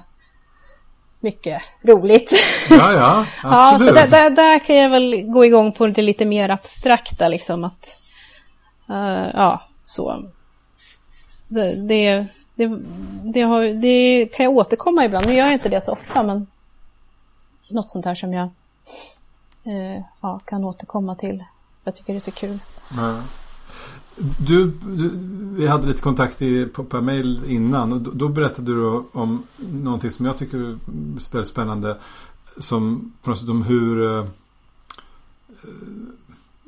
mycket 1.20 1.62
roligt. 1.84 2.34
Ja, 2.70 2.94
ja, 2.94 3.26
absolut. 3.44 3.96
ja, 3.96 4.08
så 4.08 4.16
där, 4.16 4.30
där, 4.30 4.30
där, 4.30 4.60
kan 4.60 4.76
jag 4.76 4.90
väl 4.90 5.22
gå 5.22 5.46
igång 5.46 5.72
på 5.72 5.88
det 5.88 6.02
lite 6.02 6.26
mer 6.26 6.50
abstrakta 6.50 7.28
liksom 7.28 7.64
att, 7.64 8.00
uh, 8.90 9.30
ja, 9.34 9.62
så. 9.84 10.24
Det, 11.48 11.76
det, 11.76 12.28
det, 12.56 12.80
det, 13.34 13.42
har, 13.42 13.64
det 13.64 14.26
kan 14.26 14.44
jag 14.44 14.54
återkomma 14.54 15.06
ibland, 15.06 15.28
nu 15.28 15.34
gör 15.34 15.46
jag 15.46 15.54
inte 15.54 15.70
det 15.70 15.86
så 15.86 15.92
ofta, 15.92 16.24
men 16.24 16.48
något 17.70 17.92
sånt 17.92 18.06
här 18.06 18.16
som 18.16 18.34
jag 18.34 18.50
uh, 19.68 20.02
ja, 20.22 20.40
kan 20.46 20.64
återkomma 20.64 21.16
till. 21.16 21.44
Jag 21.84 21.96
tycker 21.96 22.14
det 22.14 22.18
är 22.18 22.20
så 22.20 22.32
kul. 22.32 22.60
Mm. 22.92 23.22
Du, 24.40 24.72
du, 24.72 25.10
vi 25.56 25.68
hade 25.68 25.88
lite 25.88 26.02
kontakt 26.02 26.42
i, 26.42 26.66
på, 26.66 26.84
per 26.84 27.02
mail 27.02 27.42
innan 27.48 27.94
och 27.94 28.02
då, 28.02 28.12
då 28.12 28.30
berättade 28.30 28.72
du 28.72 29.04
om 29.12 29.44
någonting 29.58 30.12
som 30.12 30.26
jag 30.26 30.38
tycker 30.38 30.58
är 30.58 30.78
väldigt 31.32 31.48
spännande. 31.48 31.98
Som 32.58 33.14
på 33.22 33.30
något 33.30 33.40
sätt 33.40 33.50
om 33.50 33.64
hur 33.64 34.14
eh, 34.14 34.20
eh 34.20 34.28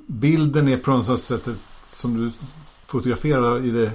bilden 0.08 0.68
är 0.68 0.78
på 0.78 0.92
något 0.92 1.22
sätt 1.22 1.48
som 1.96 2.14
du 2.18 2.32
fotograferar 2.88 3.66
i 3.66 3.72
det 3.72 3.92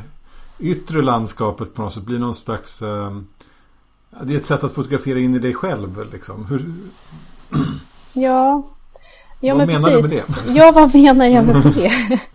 yttre 0.58 1.02
landskapet 1.02 1.74
på 1.74 1.82
något 1.82 1.92
sätt 1.92 2.02
blir 2.02 2.18
någon 2.18 2.34
slags 2.34 2.82
eh, 2.82 3.18
det 4.22 4.34
är 4.34 4.38
ett 4.38 4.44
sätt 4.44 4.64
att 4.64 4.72
fotografera 4.74 5.18
in 5.18 5.34
i 5.34 5.38
dig 5.38 5.54
själv 5.54 6.12
liksom. 6.12 6.46
Hur... 6.46 6.74
Ja, 8.12 8.62
ja 9.40 9.54
vad 9.54 9.66
men 9.66 9.82
menar 9.82 10.00
precis. 10.00 10.10
du 10.10 10.16
med 10.16 10.24
det? 10.46 10.52
Ja, 10.60 10.72
vad 10.72 10.94
menar 10.94 11.26
jag 11.26 11.46
med 11.46 11.62
det? 11.74 12.20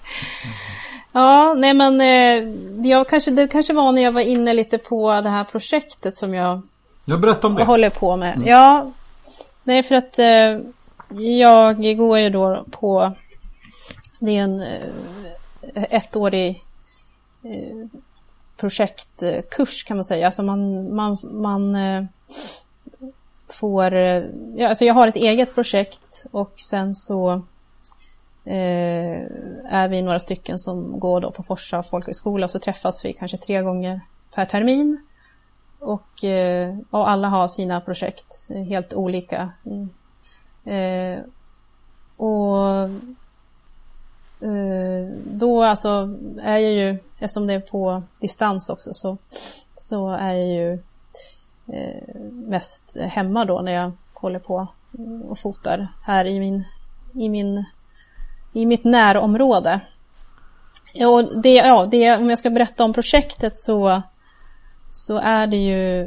Ja, 1.11 1.53
nej 1.57 1.73
men 1.73 2.01
eh, 2.01 2.89
jag 2.91 3.09
kanske, 3.09 3.31
det 3.31 3.47
kanske 3.47 3.73
var 3.73 3.91
när 3.91 4.01
jag 4.01 4.11
var 4.11 4.21
inne 4.21 4.53
lite 4.53 4.77
på 4.77 5.21
det 5.21 5.29
här 5.29 5.43
projektet 5.43 6.15
som 6.17 6.33
jag 6.33 6.61
Jag 7.05 7.19
berättar 7.19 7.49
om 7.49 7.55
det. 7.55 7.63
håller 7.63 7.89
på 7.89 8.17
med. 8.17 8.35
Mm. 8.35 8.47
Ja, 8.47 8.91
nej 9.63 9.83
för 9.83 9.95
att 9.95 10.19
eh, 10.19 10.59
jag 11.21 11.97
går 11.97 12.19
ju 12.19 12.29
då 12.29 12.65
på, 12.71 13.13
det 14.19 14.37
är 14.37 14.43
en 14.43 14.63
ett 15.75 16.15
ettårig 16.15 16.63
i 17.43 17.71
eh, 17.71 18.01
projektkurs 18.57 19.83
kan 19.83 19.97
man 19.97 20.03
säga. 20.03 20.25
Alltså 20.25 20.43
man, 20.43 20.93
man, 20.95 21.17
man 21.23 21.75
eh, 21.75 22.03
får, 23.47 23.93
eh, 23.93 24.23
ja, 24.55 24.69
alltså 24.69 24.85
jag 24.85 24.93
har 24.93 25.07
ett 25.07 25.15
eget 25.15 25.55
projekt 25.55 26.25
och 26.31 26.53
sen 26.59 26.95
så 26.95 27.31
eh, 28.45 29.23
är 29.69 29.87
vi 29.87 30.01
några 30.01 30.19
stycken 30.19 30.59
som 30.59 30.99
går 30.99 31.21
då 31.21 31.31
på 31.31 31.43
Forsa 31.43 31.83
folkhögskola 31.83 32.45
och 32.45 32.51
så 32.51 32.59
träffas 32.59 33.05
vi 33.05 33.13
kanske 33.13 33.37
tre 33.37 33.61
gånger 33.61 34.01
per 34.35 34.45
termin. 34.45 35.05
Och, 35.79 36.23
eh, 36.23 36.77
och 36.89 37.09
alla 37.09 37.27
har 37.27 37.47
sina 37.47 37.81
projekt, 37.81 38.49
helt 38.69 38.93
olika. 38.93 39.51
Mm. 39.65 39.89
Eh, 40.65 41.23
och 42.17 42.89
Eh, 44.41 45.17
då 45.25 45.63
alltså 45.63 46.17
är 46.41 46.57
jag 46.57 46.71
ju, 46.71 46.97
eftersom 47.19 47.47
det 47.47 47.53
är 47.53 47.59
på 47.59 48.03
distans 48.19 48.69
också, 48.69 48.93
så, 48.93 49.17
så 49.79 50.09
är 50.09 50.33
jag 50.33 50.47
ju 50.47 50.73
eh, 51.67 52.15
mest 52.31 52.97
hemma 52.99 53.45
då 53.45 53.61
när 53.61 53.71
jag 53.71 53.91
håller 54.13 54.39
på 54.39 54.67
och 55.29 55.39
fotar 55.39 55.87
här 56.03 56.25
i 56.25 56.39
min, 56.39 56.63
i 57.13 57.29
min 57.29 57.65
i 58.53 58.65
mitt 58.65 58.83
närområde. 58.83 59.79
Och 61.05 61.41
det, 61.41 61.53
ja, 61.53 61.85
det, 61.85 62.17
om 62.17 62.29
jag 62.29 62.39
ska 62.39 62.49
berätta 62.49 62.83
om 62.83 62.93
projektet 62.93 63.57
så, 63.57 64.01
så 64.91 65.17
är 65.17 65.47
det 65.47 65.57
ju 65.57 66.01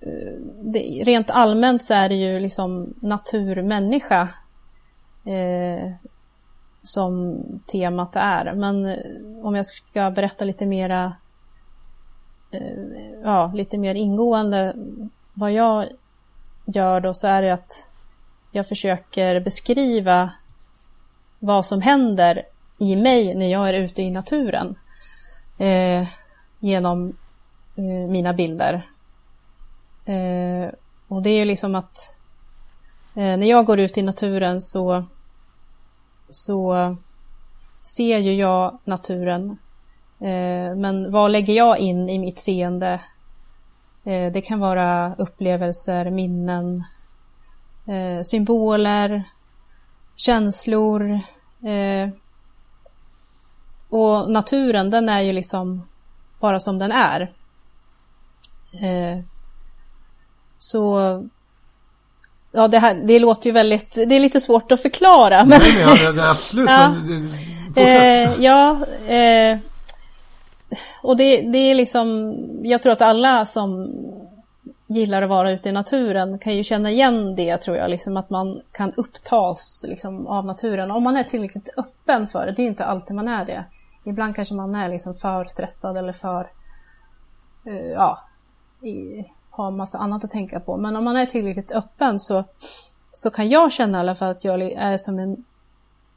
eh, 0.00 0.32
det, 0.62 1.02
rent 1.04 1.30
allmänt 1.30 1.84
så 1.84 1.94
är 1.94 2.08
det 2.08 2.14
ju 2.14 2.40
liksom 2.40 2.94
naturmänniska 3.00 4.28
eh, 5.24 5.92
som 6.86 7.42
temat 7.66 8.16
är. 8.16 8.54
Men 8.54 8.86
eh, 8.86 8.98
om 9.42 9.54
jag 9.54 9.66
ska 9.66 10.10
berätta 10.10 10.44
lite 10.44 10.66
mera 10.66 11.12
eh, 12.50 12.60
ja, 13.24 13.52
lite 13.54 13.78
mer 13.78 13.94
ingående 13.94 14.74
vad 15.34 15.52
jag 15.52 15.86
gör 16.64 17.00
då 17.00 17.14
så 17.14 17.26
är 17.26 17.42
det 17.42 17.52
att 17.52 17.88
jag 18.50 18.68
försöker 18.68 19.40
beskriva 19.40 20.30
vad 21.38 21.66
som 21.66 21.80
händer 21.82 22.42
i 22.78 22.96
mig 22.96 23.34
när 23.34 23.46
jag 23.46 23.68
är 23.68 23.72
ute 23.72 24.02
i 24.02 24.10
naturen 24.10 24.74
eh, 25.58 26.06
genom 26.58 27.16
eh, 27.76 28.10
mina 28.10 28.32
bilder. 28.32 28.86
Eh, 30.04 30.70
och 31.08 31.22
det 31.22 31.30
är 31.30 31.38
ju 31.38 31.44
liksom 31.44 31.74
att 31.74 32.16
eh, 33.14 33.36
när 33.36 33.46
jag 33.46 33.66
går 33.66 33.80
ut 33.80 33.98
i 33.98 34.02
naturen 34.02 34.62
så, 34.62 35.04
så 36.30 36.96
ser 37.82 38.18
ju 38.18 38.34
jag 38.34 38.78
naturen. 38.84 39.58
Eh, 40.20 40.76
men 40.76 41.12
vad 41.12 41.30
lägger 41.30 41.54
jag 41.54 41.78
in 41.78 42.08
i 42.08 42.18
mitt 42.18 42.40
seende? 42.40 43.00
Eh, 44.04 44.32
det 44.32 44.40
kan 44.40 44.60
vara 44.60 45.14
upplevelser, 45.14 46.10
minnen, 46.10 46.84
eh, 47.86 48.22
symboler, 48.22 49.24
känslor. 50.16 51.20
Och 53.88 54.30
naturen 54.30 54.90
den 54.90 55.08
är 55.08 55.20
ju 55.20 55.32
liksom 55.32 55.88
bara 56.40 56.60
som 56.60 56.78
den 56.78 56.92
är. 56.92 57.32
Så 60.58 61.22
Ja, 62.56 62.68
det, 62.68 62.78
här, 62.78 62.94
det 62.94 63.18
låter 63.18 63.46
ju 63.46 63.52
väldigt, 63.52 63.94
det 63.94 64.14
är 64.14 64.20
lite 64.20 64.40
svårt 64.40 64.72
att 64.72 64.82
förklara. 64.82 65.44
Men, 65.44 65.60
Nej, 65.60 65.98
ja, 66.02 66.12
det, 66.12 66.30
absolut. 66.30 66.68
ja, 66.68 66.94
men, 67.74 67.86
eh, 67.86 68.40
ja 68.40 68.86
eh, 69.06 69.58
och 71.02 71.16
det, 71.16 71.40
det 71.40 71.58
är 71.58 71.74
liksom, 71.74 72.34
jag 72.62 72.82
tror 72.82 72.92
att 72.92 73.02
alla 73.02 73.46
som 73.46 73.92
gillar 74.86 75.22
att 75.22 75.28
vara 75.28 75.50
ute 75.50 75.68
i 75.68 75.72
naturen 75.72 76.38
kan 76.38 76.56
ju 76.56 76.64
känna 76.64 76.90
igen 76.90 77.36
det 77.36 77.58
tror 77.58 77.76
jag, 77.76 77.90
liksom 77.90 78.16
att 78.16 78.30
man 78.30 78.60
kan 78.72 78.92
upptas 78.96 79.84
liksom, 79.88 80.26
av 80.26 80.46
naturen. 80.46 80.90
Om 80.90 81.02
man 81.02 81.16
är 81.16 81.24
tillräckligt 81.24 81.68
öppen 81.76 82.28
för 82.28 82.46
det, 82.46 82.52
det 82.52 82.62
är 82.62 82.66
inte 82.66 82.84
alltid 82.84 83.16
man 83.16 83.28
är 83.28 83.44
det. 83.44 83.64
Ibland 84.04 84.36
kanske 84.36 84.54
man 84.54 84.74
är 84.74 84.88
liksom 84.88 85.14
för 85.14 85.44
stressad 85.44 85.96
eller 85.96 86.12
för, 86.12 86.50
uh, 87.66 87.90
ja, 87.90 88.22
i, 88.82 89.24
har 89.56 89.70
massa 89.70 89.98
annat 89.98 90.24
att 90.24 90.30
tänka 90.30 90.60
på. 90.60 90.76
Men 90.76 90.96
om 90.96 91.04
man 91.04 91.16
är 91.16 91.26
tillräckligt 91.26 91.72
öppen 91.72 92.20
så, 92.20 92.44
så 93.12 93.30
kan 93.30 93.48
jag 93.48 93.72
känna 93.72 93.98
i 93.98 94.00
alla 94.00 94.14
fall 94.14 94.30
att 94.30 94.44
jag 94.44 94.62
är 94.62 94.96
som 94.96 95.18
en, 95.18 95.44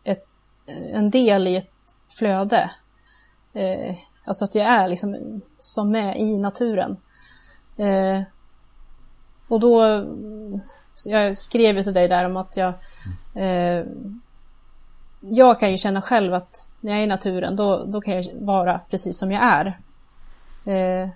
ett, 0.04 0.26
en 0.66 1.10
del 1.10 1.48
i 1.48 1.56
ett 1.56 2.00
flöde. 2.10 2.72
Eh, 3.54 3.96
alltså 4.26 4.46
att 4.46 4.56
jag 4.56 4.66
är 4.66 4.88
liksom 4.88 5.42
som 5.60 5.92
med 5.92 6.20
i 6.20 6.38
naturen. 6.38 6.98
Eh, 7.78 8.22
och 9.48 9.60
då, 9.60 10.06
jag 11.06 11.38
skrev 11.38 11.78
ju 11.78 11.84
till 11.84 11.94
dig 11.94 12.08
där 12.08 12.26
om 12.26 12.38
att 12.38 12.58
jag 12.58 12.74
eh, 13.36 13.86
Jag 15.22 15.60
kan 15.60 15.72
ju 15.72 15.78
känna 15.78 16.02
själv 16.02 16.34
att 16.34 16.56
när 16.82 16.92
jag 16.92 17.00
är 17.00 17.04
i 17.04 17.08
naturen 17.08 17.56
då, 17.56 17.86
då 17.86 18.02
kan 18.02 18.14
jag 18.14 18.26
vara 18.34 18.80
precis 18.90 19.18
som 19.18 19.32
jag 19.32 19.44
är. 19.44 19.80
Eh, 20.66 21.10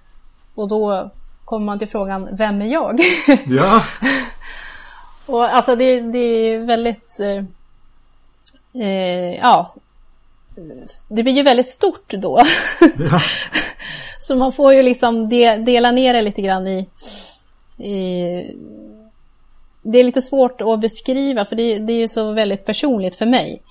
och 0.56 0.68
då 0.68 1.12
kommer 1.54 1.66
man 1.66 1.80
till 1.80 1.88
frågan, 1.88 2.30
vem 2.36 2.62
är 2.62 2.66
jag? 2.66 3.00
Ja. 3.48 3.84
och 5.26 5.46
alltså 5.46 5.76
det, 5.76 6.02
det 6.02 6.18
är 6.18 6.60
väldigt 6.60 7.20
eh, 7.20 7.44
eh, 8.84 9.36
Ja 9.36 9.74
Det 11.10 11.24
blir 11.24 11.34
ju 11.34 11.44
väldigt 11.44 11.70
stort 11.70 12.13
då. 12.13 12.42
Ja. 12.80 13.22
Så 14.20 14.36
man 14.36 14.52
får 14.52 14.74
ju 14.74 14.82
liksom 14.82 15.30
de, 15.30 15.58
dela 15.58 15.92
ner 15.92 16.13
det 16.13 16.22
lite 16.22 16.42
grann 16.42 16.68
i 16.68 16.88
det 19.82 20.00
är 20.00 20.04
lite 20.04 20.22
svårt 20.22 20.62
att 20.62 20.80
beskriva 20.80 21.46
för 21.46 21.56
det, 21.56 21.80
det 21.80 21.94
är 21.94 22.08
så 22.08 22.32
väldigt 22.32 22.66
personligt 22.66 23.16
för 23.16 23.26
mig. 23.26 23.62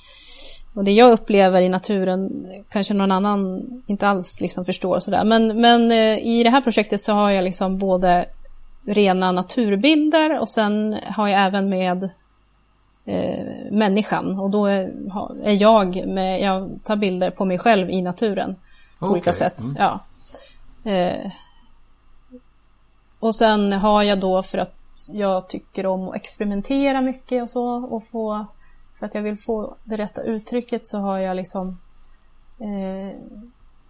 Och 0.75 0.85
det 0.85 0.93
jag 0.93 1.11
upplever 1.13 1.61
i 1.61 1.69
naturen 1.69 2.47
kanske 2.71 2.95
någon 2.95 3.13
annan 3.13 3.63
inte 3.87 4.09
alls 4.09 4.41
liksom 4.41 4.65
förstår. 4.65 5.01
Sådär. 5.01 5.25
Men, 5.25 5.61
men 5.61 5.91
eh, 5.91 6.19
i 6.19 6.43
det 6.43 6.51
här 6.51 6.61
projektet 6.61 7.01
så 7.01 7.13
har 7.13 7.31
jag 7.31 7.45
liksom 7.45 7.79
både 7.79 8.27
rena 8.87 9.33
naturbilder 9.33 10.41
och 10.41 10.49
sen 10.49 10.99
har 11.07 11.29
jag 11.29 11.41
även 11.41 11.69
med 11.69 12.11
eh, 13.05 13.47
människan. 13.71 14.39
Och 14.39 14.51
då 14.51 14.67
är, 14.67 14.93
är, 15.45 15.53
jag 15.53 16.07
med, 16.07 16.41
jag 16.41 16.71
tar 16.85 16.97
bilder 16.97 17.31
på 17.31 17.45
mig 17.45 17.59
själv 17.59 17.91
i 17.91 18.03
naturen. 18.03 18.57
På 18.99 19.07
okay. 19.07 19.13
olika 19.13 19.33
sätt. 19.33 19.61
Mm. 19.61 19.77
Ja. 19.79 20.01
Eh, 20.91 21.31
och 23.21 23.35
sen 23.35 23.73
har 23.73 24.03
jag 24.03 24.21
då 24.21 24.43
för 24.43 24.59
att 24.59 24.77
jag 25.13 25.49
tycker 25.49 25.87
om 25.87 26.09
att 26.09 26.15
experimentera 26.15 27.01
mycket 27.01 27.43
och 27.43 27.51
så 27.51 27.85
och 27.85 28.05
få 28.05 28.47
för 29.03 29.07
att 29.07 29.15
jag 29.15 29.23
vill 29.23 29.39
få 29.39 29.77
det 29.85 29.97
rätta 29.97 30.23
uttrycket 30.23 30.87
så 30.89 30.99
har 30.99 31.19
jag 31.19 31.37
liksom 31.37 31.79
eh, 32.59 33.19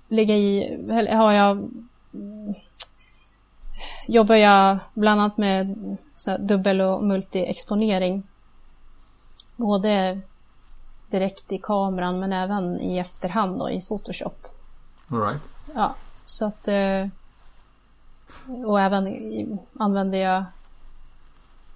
lägga 0.08 0.36
i, 0.36 0.78
har 1.10 1.32
jag 1.32 1.70
jobbar 4.06 4.34
jag 4.34 4.78
bland 4.94 5.20
annat 5.20 5.36
med 5.36 5.96
dubbel 6.38 6.80
och 6.80 7.04
multiexponering. 7.04 8.22
Både 9.56 10.20
direkt 11.10 11.52
i 11.52 11.58
kameran 11.58 12.20
men 12.20 12.32
även 12.32 12.80
i 12.80 12.98
efterhand 12.98 13.58
då, 13.58 13.70
i 13.70 13.80
Photoshop. 13.80 14.46
All 15.08 15.20
right. 15.20 15.42
Ja, 15.74 15.94
så 16.26 16.44
att 16.46 16.68
eh, 16.68 17.06
och 18.66 18.80
även 18.80 19.58
använder 19.78 20.18
jag 20.18 20.44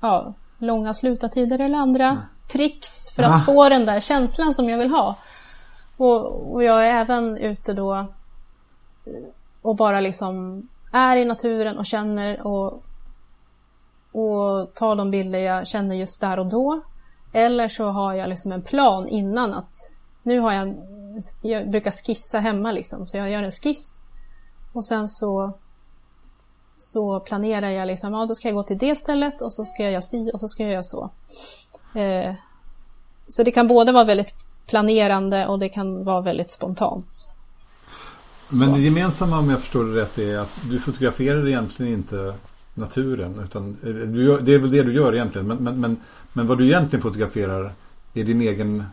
ja, 0.01 0.35
långa 0.59 0.95
slutartider 0.95 1.59
eller 1.59 1.79
andra 1.79 2.09
mm. 2.09 2.23
Tricks 2.49 3.11
för 3.15 3.23
att 3.23 3.43
ah. 3.43 3.45
få 3.45 3.69
den 3.69 3.87
där 3.87 4.01
känslan 4.01 4.55
som 4.55 4.69
jag 4.69 4.79
vill 4.79 4.91
ha. 4.91 5.17
Och, 5.97 6.53
och 6.55 6.65
jag 6.65 6.87
är 6.87 6.91
även 6.91 7.39
ute 7.39 7.73
då 7.73 8.07
och 9.63 9.77
bara 9.77 10.01
liksom 10.01 10.63
är 10.93 11.17
i 11.17 11.25
naturen 11.25 11.79
och 11.79 11.87
känner 11.87 12.47
och, 12.47 12.83
och 14.13 14.75
tar 14.75 14.97
de 14.97 15.11
bilder 15.11 15.39
jag 15.39 15.67
känner 15.67 15.95
just 15.95 16.21
där 16.21 16.39
och 16.39 16.47
då. 16.47 16.81
Eller 17.33 17.69
så 17.69 17.85
har 17.85 18.15
jag 18.15 18.29
liksom 18.29 18.53
en 18.53 18.63
plan 18.63 19.09
innan 19.09 19.55
att 19.55 19.75
nu 20.23 20.41
har 20.41 20.53
jag, 20.53 20.75
jag 21.43 21.71
brukar 21.71 21.91
skissa 21.91 22.39
hemma 22.39 22.73
liksom, 22.73 23.07
så 23.07 23.17
jag 23.17 23.31
gör 23.31 23.43
en 23.43 23.51
skiss 23.51 24.01
och 24.73 24.85
sen 24.85 25.09
så 25.09 25.53
så 26.79 27.21
planerar 27.21 27.71
jag 27.71 27.87
liksom, 27.87 28.13
ja 28.13 28.27
då 28.27 28.35
ska 28.35 28.49
jag 28.49 28.55
gå 28.55 28.63
till 28.63 28.79
det 28.79 28.97
stället 28.97 29.43
och 29.43 29.53
så 29.53 29.65
ska 29.65 29.83
jag 29.83 29.93
göra 29.93 30.03
si 30.03 30.31
och 30.35 30.41
så 30.41 30.49
ska 30.49 30.63
jag 30.63 30.73
göra 30.73 30.83
så. 30.83 31.11
Eh, 31.97 32.35
så 33.29 33.43
det 33.43 33.51
kan 33.51 33.69
både 33.69 33.93
vara 33.93 34.05
väldigt 34.05 34.35
planerande 34.67 35.47
och 35.47 35.59
det 35.59 35.69
kan 35.69 36.05
vara 36.05 36.21
väldigt 36.21 36.51
spontant. 36.51 37.31
Men 38.49 38.73
det 38.73 38.81
gemensamma 38.81 39.39
om 39.39 39.51
jag 39.51 39.61
förstår 39.61 39.85
det 39.85 40.01
rätt 40.01 40.19
är 40.19 40.39
att 40.39 40.61
du 40.71 40.79
fotograferar 40.79 41.49
egentligen 41.49 41.93
inte 41.93 42.35
naturen 42.75 43.41
utan 43.45 43.77
du, 43.83 44.39
det 44.41 44.55
är 44.55 44.59
väl 44.59 44.71
det 44.71 44.83
du 44.83 44.95
gör 44.95 45.15
egentligen 45.15 45.47
men, 45.47 45.57
men, 45.57 45.81
men, 45.81 45.97
men 46.33 46.47
vad 46.47 46.59
du 46.59 46.67
egentligen 46.67 47.03
fotograferar 47.03 47.73
är 48.15 48.25
din 48.25 48.41
egen 48.41 48.85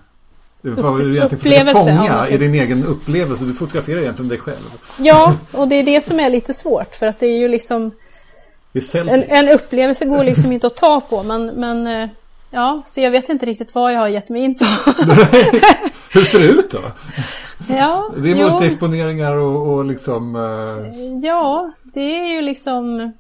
vad 0.62 1.00
du 1.00 1.16
egentligen 1.16 1.42
försöker 1.42 1.74
fånga 1.74 2.06
ja, 2.08 2.28
är 2.28 2.38
din 2.38 2.54
egen 2.54 2.86
upplevelse. 2.86 3.46
Du 3.46 3.54
fotograferar 3.54 4.00
egentligen 4.00 4.30
dig 4.30 4.38
själv. 4.38 4.74
Ja, 5.00 5.36
och 5.52 5.68
det 5.68 5.76
är 5.76 5.84
det 5.84 6.06
som 6.06 6.20
är 6.20 6.30
lite 6.30 6.54
svårt 6.54 6.96
för 6.96 7.06
att 7.06 7.20
det 7.20 7.26
är 7.26 7.38
ju 7.38 7.48
liksom 7.48 7.92
är 8.74 8.96
en, 9.10 9.24
en, 9.24 9.50
upplevelse 9.50 10.06
går 10.06 10.24
liksom 10.24 10.52
inte 10.52 10.68
att 10.68 10.76
ta 10.76 11.02
på 11.02 11.24
men, 11.24 11.46
men 11.46 11.88
eh, 11.88 12.10
ja, 12.54 12.82
så 12.86 13.02
jag 13.02 13.12
vet 13.12 13.30
inte 13.30 13.46
riktigt 13.46 13.76
vad 13.76 13.94
jag 13.94 14.00
har 14.00 14.08
gett 14.08 14.30
mig 14.30 14.42
in 14.42 14.56
på. 14.56 14.66
Hur 16.14 16.26
ser 16.26 16.40
det 16.40 16.46
ut 16.46 16.72
då? 16.72 16.82
Ja, 17.70 18.10
det 18.18 18.32
är 18.32 18.36
multiexponeringar 18.36 19.36
och, 19.36 19.74
och 19.74 19.86
liksom 19.86 20.36
uh... 20.36 21.18
Ja, 21.24 21.72
det 21.84 22.20
är 22.20 22.28
ju 22.36 22.42
liksom 22.42 23.14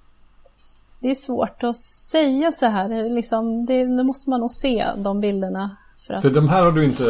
Det 0.99 1.11
är 1.11 1.15
svårt 1.15 1.63
att 1.63 1.77
säga 2.11 2.51
så 2.51 2.65
här 2.65 3.09
liksom, 3.09 3.65
det, 3.65 3.85
det 3.97 4.03
måste 4.03 4.29
man 4.29 4.39
nog 4.39 4.51
se 4.51 4.87
de 4.97 5.19
bilderna 5.19 5.77
för, 6.07 6.13
att... 6.13 6.21
för 6.21 6.29
de 6.29 6.49
här 6.49 6.63
har 6.63 6.71
du 6.71 6.85
inte 6.85 7.03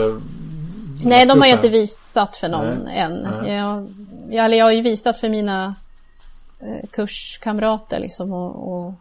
Nej, 1.05 1.25
de 1.25 1.41
har 1.41 1.47
jag 1.47 1.57
inte 1.57 1.69
visat 1.69 2.37
för 2.37 2.49
någon 2.49 2.83
Nej. 2.85 2.97
än. 2.97 3.13
Nej. 3.13 3.53
Jag, 3.53 3.87
jag, 4.29 4.55
jag 4.55 4.65
har 4.65 4.71
ju 4.71 4.81
visat 4.81 5.19
för 5.19 5.29
mina 5.29 5.75
eh, 6.59 6.89
kurskamrater 6.91 7.99
liksom 7.99 8.33
och, 8.33 8.73
och 8.73 8.93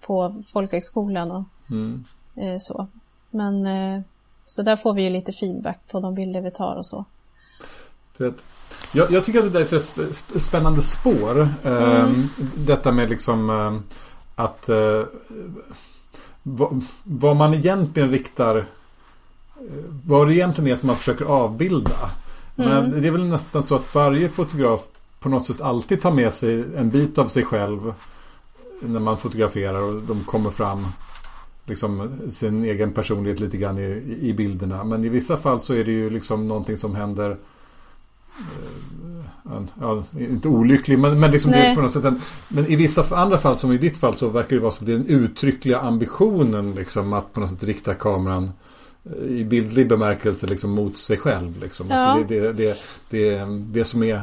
på 0.00 0.42
folkhögskolan 0.52 1.30
och 1.30 1.44
mm. 1.70 2.04
Eh, 2.36 2.58
så. 2.58 2.86
Men 3.30 3.66
eh, 3.66 4.00
så 4.46 4.62
där 4.62 4.76
får 4.76 4.94
vi 4.94 5.02
ju 5.02 5.10
lite 5.10 5.32
feedback 5.32 5.78
på 5.90 6.00
de 6.00 6.14
bilder 6.14 6.40
vi 6.40 6.50
tar 6.50 6.76
och 6.76 6.86
så. 6.86 7.04
Jag, 8.92 9.10
jag 9.12 9.24
tycker 9.24 9.38
att 9.38 9.52
det 9.52 9.58
där 9.58 9.74
är 9.74 9.78
ett 10.36 10.42
spännande 10.42 10.82
spår. 10.82 11.48
Mm. 11.64 11.92
Eh, 11.92 12.10
detta 12.56 12.92
med 12.92 13.10
liksom 13.10 13.50
eh, 13.50 13.80
att 14.44 14.68
eh, 14.68 15.02
vad, 17.02 17.36
man 17.36 17.54
egentligen 17.54 18.10
riktar 18.10 18.66
vad 20.04 20.28
det 20.28 20.34
egentligen 20.34 20.72
är 20.72 20.76
som 20.76 20.86
man 20.86 20.96
försöker 20.96 21.24
avbilda. 21.24 22.10
Mm. 22.56 22.70
Men 22.70 23.02
det 23.02 23.08
är 23.08 23.12
väl 23.12 23.26
nästan 23.26 23.62
så 23.62 23.74
att 23.74 23.94
varje 23.94 24.28
fotograf 24.28 24.80
på 25.20 25.28
något 25.28 25.46
sätt 25.46 25.60
alltid 25.60 26.02
tar 26.02 26.10
med 26.10 26.34
sig 26.34 26.64
en 26.76 26.90
bit 26.90 27.18
av 27.18 27.28
sig 27.28 27.44
själv 27.44 27.94
när 28.80 29.00
man 29.00 29.16
fotograferar 29.16 29.82
och 29.82 30.02
de 30.02 30.24
kommer 30.24 30.50
fram 30.50 30.86
liksom 31.70 32.10
sin 32.30 32.64
egen 32.64 32.92
personlighet 32.92 33.40
lite 33.40 33.56
grann 33.56 33.78
i, 33.78 34.18
i 34.20 34.32
bilderna. 34.32 34.84
Men 34.84 35.04
i 35.04 35.08
vissa 35.08 35.36
fall 35.36 35.60
så 35.60 35.74
är 35.74 35.84
det 35.84 35.92
ju 35.92 36.10
liksom 36.10 36.48
någonting 36.48 36.76
som 36.76 36.94
händer 36.94 37.30
eh, 37.30 37.36
Ja, 39.80 40.04
inte 40.18 40.48
olycklig 40.48 40.98
men, 40.98 41.20
men 41.20 41.30
liksom 41.30 41.52
på 41.74 41.80
något 41.80 41.92
sätt 41.92 42.04
en, 42.04 42.20
Men 42.48 42.66
i 42.66 42.76
vissa 42.76 43.16
andra 43.16 43.38
fall 43.38 43.58
som 43.58 43.72
i 43.72 43.78
ditt 43.78 43.96
fall 43.96 44.14
så 44.14 44.28
verkar 44.28 44.56
det 44.56 44.62
vara 44.62 44.72
som 44.72 44.86
den 44.86 45.06
uttryckliga 45.06 45.78
ambitionen 45.78 46.72
liksom 46.72 47.12
att 47.12 47.32
på 47.32 47.40
något 47.40 47.50
sätt 47.50 47.62
rikta 47.62 47.94
kameran 47.94 48.50
i 49.28 49.44
bildlig 49.44 49.88
bemärkelse 49.88 50.46
liksom 50.46 50.70
mot 50.70 50.96
sig 50.96 51.16
själv. 51.16 51.60
Liksom. 51.60 51.90
Ja. 51.90 52.24
Det, 52.28 52.40
det, 52.40 52.52
det, 52.52 52.78
det, 53.10 53.46
det 53.72 53.84
som 53.84 54.02
är 54.02 54.22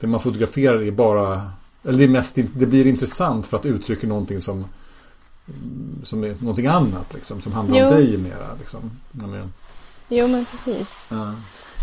det 0.00 0.06
man 0.06 0.20
fotograferar 0.20 0.82
är 0.82 0.90
bara 0.90 1.42
eller 1.84 1.98
det, 1.98 2.08
mest, 2.08 2.34
det 2.34 2.66
blir 2.66 2.86
intressant 2.86 3.46
för 3.46 3.56
att 3.56 3.66
uttrycka 3.66 4.06
någonting 4.06 4.40
som 4.40 4.64
som 6.04 6.24
är 6.24 6.36
någonting 6.40 6.66
annat 6.66 7.14
liksom, 7.14 7.42
som 7.42 7.52
handlar 7.52 7.78
jo. 7.78 7.86
om 7.86 7.94
dig 7.94 8.16
mera. 8.16 8.54
Liksom. 8.58 8.90
Men, 9.12 9.52
jo 10.08 10.26
men 10.26 10.44
precis. 10.44 11.08
Ja. 11.10 11.34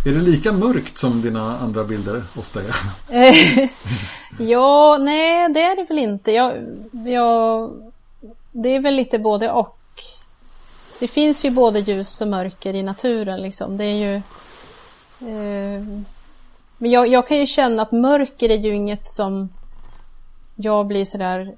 Är 0.05 0.11
det 0.11 0.21
lika 0.21 0.51
mörkt 0.51 0.97
som 0.97 1.21
dina 1.21 1.57
andra 1.57 1.83
bilder 1.83 2.23
ofta 2.37 2.61
är? 2.61 2.75
ja, 4.39 4.97
nej 4.97 5.53
det 5.53 5.61
är 5.61 5.75
det 5.75 5.83
väl 5.83 5.99
inte. 5.99 6.31
Jag, 6.31 6.53
jag, 7.05 7.73
det 8.51 8.69
är 8.69 8.79
väl 8.79 8.95
lite 8.95 9.19
både 9.19 9.51
och 9.51 9.77
det 10.99 11.07
finns 11.07 11.45
ju 11.45 11.49
både 11.49 11.79
ljus 11.79 12.21
och 12.21 12.27
mörker 12.27 12.73
i 12.73 12.83
naturen 12.83 13.41
liksom. 13.41 13.77
Det 13.77 13.85
är 13.85 13.95
ju... 13.95 14.15
Eh, 15.19 15.83
men 16.77 16.91
jag, 16.91 17.07
jag, 17.07 17.27
kan 17.27 17.37
ju 17.37 17.45
känna 17.45 17.81
att 17.81 17.91
mörker 17.91 18.49
är 18.49 18.57
ju 18.57 18.75
inget 18.75 19.11
som 19.11 19.49
jag 20.55 20.87
blir 20.87 21.05
sådär 21.05 21.55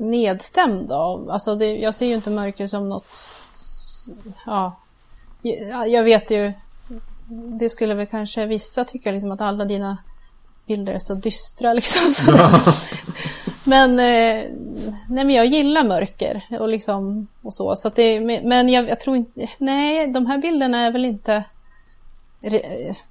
nedstämd 0.00 0.92
av. 0.92 1.30
Alltså 1.30 1.54
det, 1.54 1.76
jag 1.76 1.94
ser 1.94 2.06
ju 2.06 2.14
inte 2.14 2.30
mörker 2.30 2.66
som 2.66 2.88
något... 2.88 3.30
Ja, 4.46 4.76
jag 5.86 6.04
vet 6.04 6.30
ju... 6.30 6.52
Det 7.28 7.68
skulle 7.68 7.94
väl 7.94 8.06
kanske 8.06 8.46
vissa 8.46 8.84
tycka 8.84 9.10
liksom 9.10 9.32
att 9.32 9.40
alla 9.40 9.64
dina 9.64 9.98
bilder 10.66 10.92
är 10.92 10.98
så 10.98 11.14
dystra 11.14 11.72
liksom. 11.74 12.12
Så. 12.12 12.32
Men, 13.64 13.90
eh, 13.90 14.44
nej, 15.08 15.24
men 15.24 15.30
jag 15.30 15.46
gillar 15.46 15.84
mörker 15.84 16.42
och, 16.60 16.68
liksom, 16.68 17.26
och 17.42 17.54
så. 17.54 17.76
så 17.76 17.88
det, 17.88 18.20
men 18.44 18.68
jag, 18.68 18.88
jag, 18.88 19.00
tror 19.00 19.16
inte, 19.16 19.48
nej 19.58 20.06
de 20.06 20.26
här 20.26 20.38
bilderna 20.38 20.78
är 20.78 20.90
väl 20.90 21.04
inte 21.04 21.44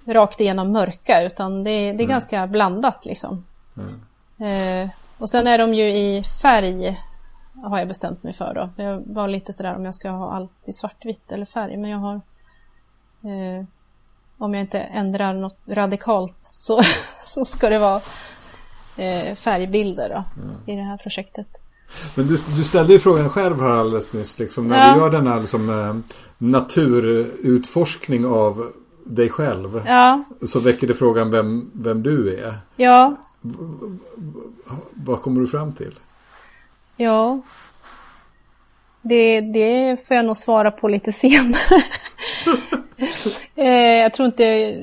rakt 0.06 0.42
igenom 0.42 0.72
mörka 0.72 1.24
utan 1.24 1.64
det, 1.64 1.72
det 1.72 1.88
är 1.88 1.94
mm. 1.94 2.08
ganska 2.08 2.48
blandat 2.48 3.06
liksom. 3.06 3.46
Mm. 3.78 4.84
Eh, 4.84 4.90
och 5.20 5.30
sen 5.30 5.48
är 5.48 5.58
de 5.58 5.74
ju 5.74 5.90
i 5.90 6.24
färg 6.42 7.02
har 7.64 7.80
jag 7.80 7.88
bestämt 7.88 8.24
mig 8.24 8.34
för 8.34 8.54
då. 8.54 8.84
Jag 8.84 9.04
var 9.06 9.28
lite 9.28 9.54
sådär 9.54 9.76
om 9.76 9.86
jag 9.86 9.96
ska 9.96 10.10
ha 10.10 10.32
allt 10.34 10.52
i 10.66 10.74
svartvitt 10.74 11.32
eller 11.32 11.46
färg 11.46 11.78
men 11.78 11.90
jag 11.90 11.98
har 11.98 12.16
eh, 13.24 13.66
om 14.38 14.54
jag 14.54 14.62
inte 14.62 14.80
ändrar 14.80 15.34
något 15.34 15.58
radikalt 15.68 16.40
så, 16.44 16.82
så 17.26 17.46
ska 17.46 17.70
det 17.70 17.80
vara 17.80 18.02
eh, 18.98 19.36
färgbilder 19.36 20.10
då, 20.10 20.42
mm. 20.42 20.56
i 20.66 20.76
det 20.76 20.84
här 20.84 20.98
projektet. 20.98 21.48
Men 22.16 22.28
du, 22.28 22.38
du 22.58 22.64
ställde 22.64 22.94
ju 22.94 23.00
frågan 23.00 23.30
själv 23.30 23.62
här 23.62 23.70
alldeles 23.70 24.14
nyss. 24.14 24.40
Liksom, 24.40 24.68
när 24.68 24.78
ja. 24.78 24.94
du 24.94 25.00
gör 25.00 25.10
denna 25.10 25.40
liksom, 25.40 25.70
eh, 25.70 25.96
naturutforskning 26.38 28.26
av 28.26 28.72
dig 29.04 29.30
själv. 29.30 29.82
Ja. 29.86 30.24
Så 30.46 30.60
väcker 30.60 30.88
det 30.88 30.94
frågan 30.94 31.32
vem, 31.32 31.72
vem 31.74 32.04
du 32.04 32.36
är. 32.40 32.58
Ja. 32.76 33.16
Vad 34.94 35.22
kommer 35.22 35.42
du 35.42 35.48
fram 35.48 35.74
till? 35.74 36.00
Ja. 36.98 37.42
Det, 39.02 39.42
det 39.42 39.98
får 40.08 40.16
jag 40.16 40.26
nog 40.26 40.38
svara 40.38 40.72
på 40.72 40.88
lite 40.88 41.12
senare. 41.14 41.84
eh, 43.56 44.02
jag 44.02 44.14
tror 44.14 44.26
inte 44.26 44.78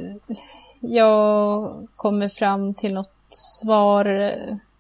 jag 0.80 1.72
kommer 1.96 2.28
fram 2.28 2.74
till 2.74 2.94
något 2.94 3.12
svar 3.30 4.32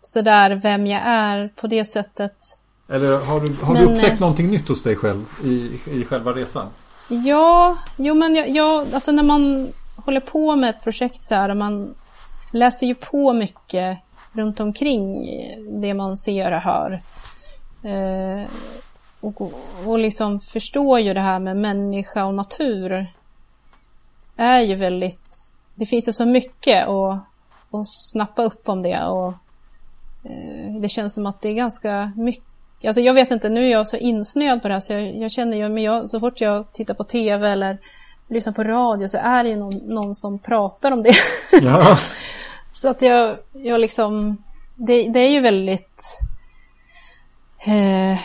sådär 0.02 0.60
vem 0.62 0.86
jag 0.86 1.02
är 1.04 1.50
på 1.56 1.66
det 1.66 1.84
sättet. 1.84 2.58
Eller 2.88 3.18
har 3.18 3.40
du, 3.40 3.64
har 3.64 3.74
men, 3.74 3.88
du 3.88 3.94
upptäckt 3.94 4.20
någonting 4.20 4.50
nytt 4.50 4.68
hos 4.68 4.82
dig 4.82 4.96
själv 4.96 5.24
i, 5.44 5.80
i 5.86 6.04
själva 6.04 6.32
resan? 6.32 6.66
Ja, 7.08 7.76
jo 7.96 8.14
men 8.14 8.34
jag, 8.34 8.48
jag, 8.48 8.94
alltså 8.94 9.12
när 9.12 9.22
man 9.22 9.72
håller 9.96 10.20
på 10.20 10.56
med 10.56 10.70
ett 10.70 10.82
projekt 10.82 11.22
så 11.22 11.34
här, 11.34 11.54
man 11.54 11.94
läser 12.56 12.86
ju 12.86 12.94
på 12.94 13.32
mycket 13.32 13.98
runt 14.32 14.60
omkring 14.60 15.28
det 15.80 15.94
man 15.94 16.16
ser 16.16 16.52
och 16.52 16.60
hör. 16.60 17.02
Eh, 17.82 18.48
och, 19.20 19.52
och 19.86 19.98
liksom 19.98 20.40
förstår 20.40 21.00
ju 21.00 21.14
det 21.14 21.20
här 21.20 21.38
med 21.38 21.56
människa 21.56 22.24
och 22.24 22.34
natur. 22.34 23.06
är 24.36 24.60
ju 24.60 24.74
väldigt, 24.74 25.36
det 25.74 25.86
finns 25.86 26.08
ju 26.08 26.12
så 26.12 26.26
mycket 26.26 26.88
och 26.88 27.16
och 27.70 27.86
snappa 27.86 28.42
upp 28.42 28.68
om 28.68 28.82
det. 28.82 29.04
Och, 29.04 29.32
eh, 30.24 30.74
det 30.80 30.88
känns 30.88 31.14
som 31.14 31.26
att 31.26 31.40
det 31.40 31.48
är 31.48 31.54
ganska 31.54 32.12
mycket 32.16 32.42
Alltså 32.84 33.00
jag 33.00 33.14
vet 33.14 33.30
inte, 33.30 33.48
nu 33.48 33.66
är 33.66 33.70
jag 33.70 33.88
så 33.88 33.96
insnöad 33.96 34.62
på 34.62 34.68
det 34.68 34.74
här 34.74 34.80
så 34.80 34.92
jag, 34.92 35.16
jag 35.16 35.30
känner 35.30 35.56
ju, 35.56 35.68
men 35.68 35.82
jag, 35.82 36.10
så 36.10 36.20
fort 36.20 36.40
jag 36.40 36.72
tittar 36.72 36.94
på 36.94 37.04
TV 37.04 37.48
eller 37.48 37.78
lyssnar 38.28 38.52
på 38.52 38.64
radio 38.64 39.08
så 39.08 39.18
är 39.18 39.44
det 39.44 39.50
ju 39.50 39.56
någon, 39.56 39.80
någon 39.84 40.14
som 40.14 40.38
pratar 40.38 40.92
om 40.92 41.02
det. 41.02 41.14
Ja. 41.62 41.98
så 42.86 42.90
att 42.90 43.02
jag, 43.02 43.38
jag 43.52 43.80
liksom, 43.80 44.36
det, 44.74 45.08
det 45.08 45.20
är 45.20 45.30
ju 45.30 45.40
väldigt, 45.40 46.18
eh, 47.58 48.18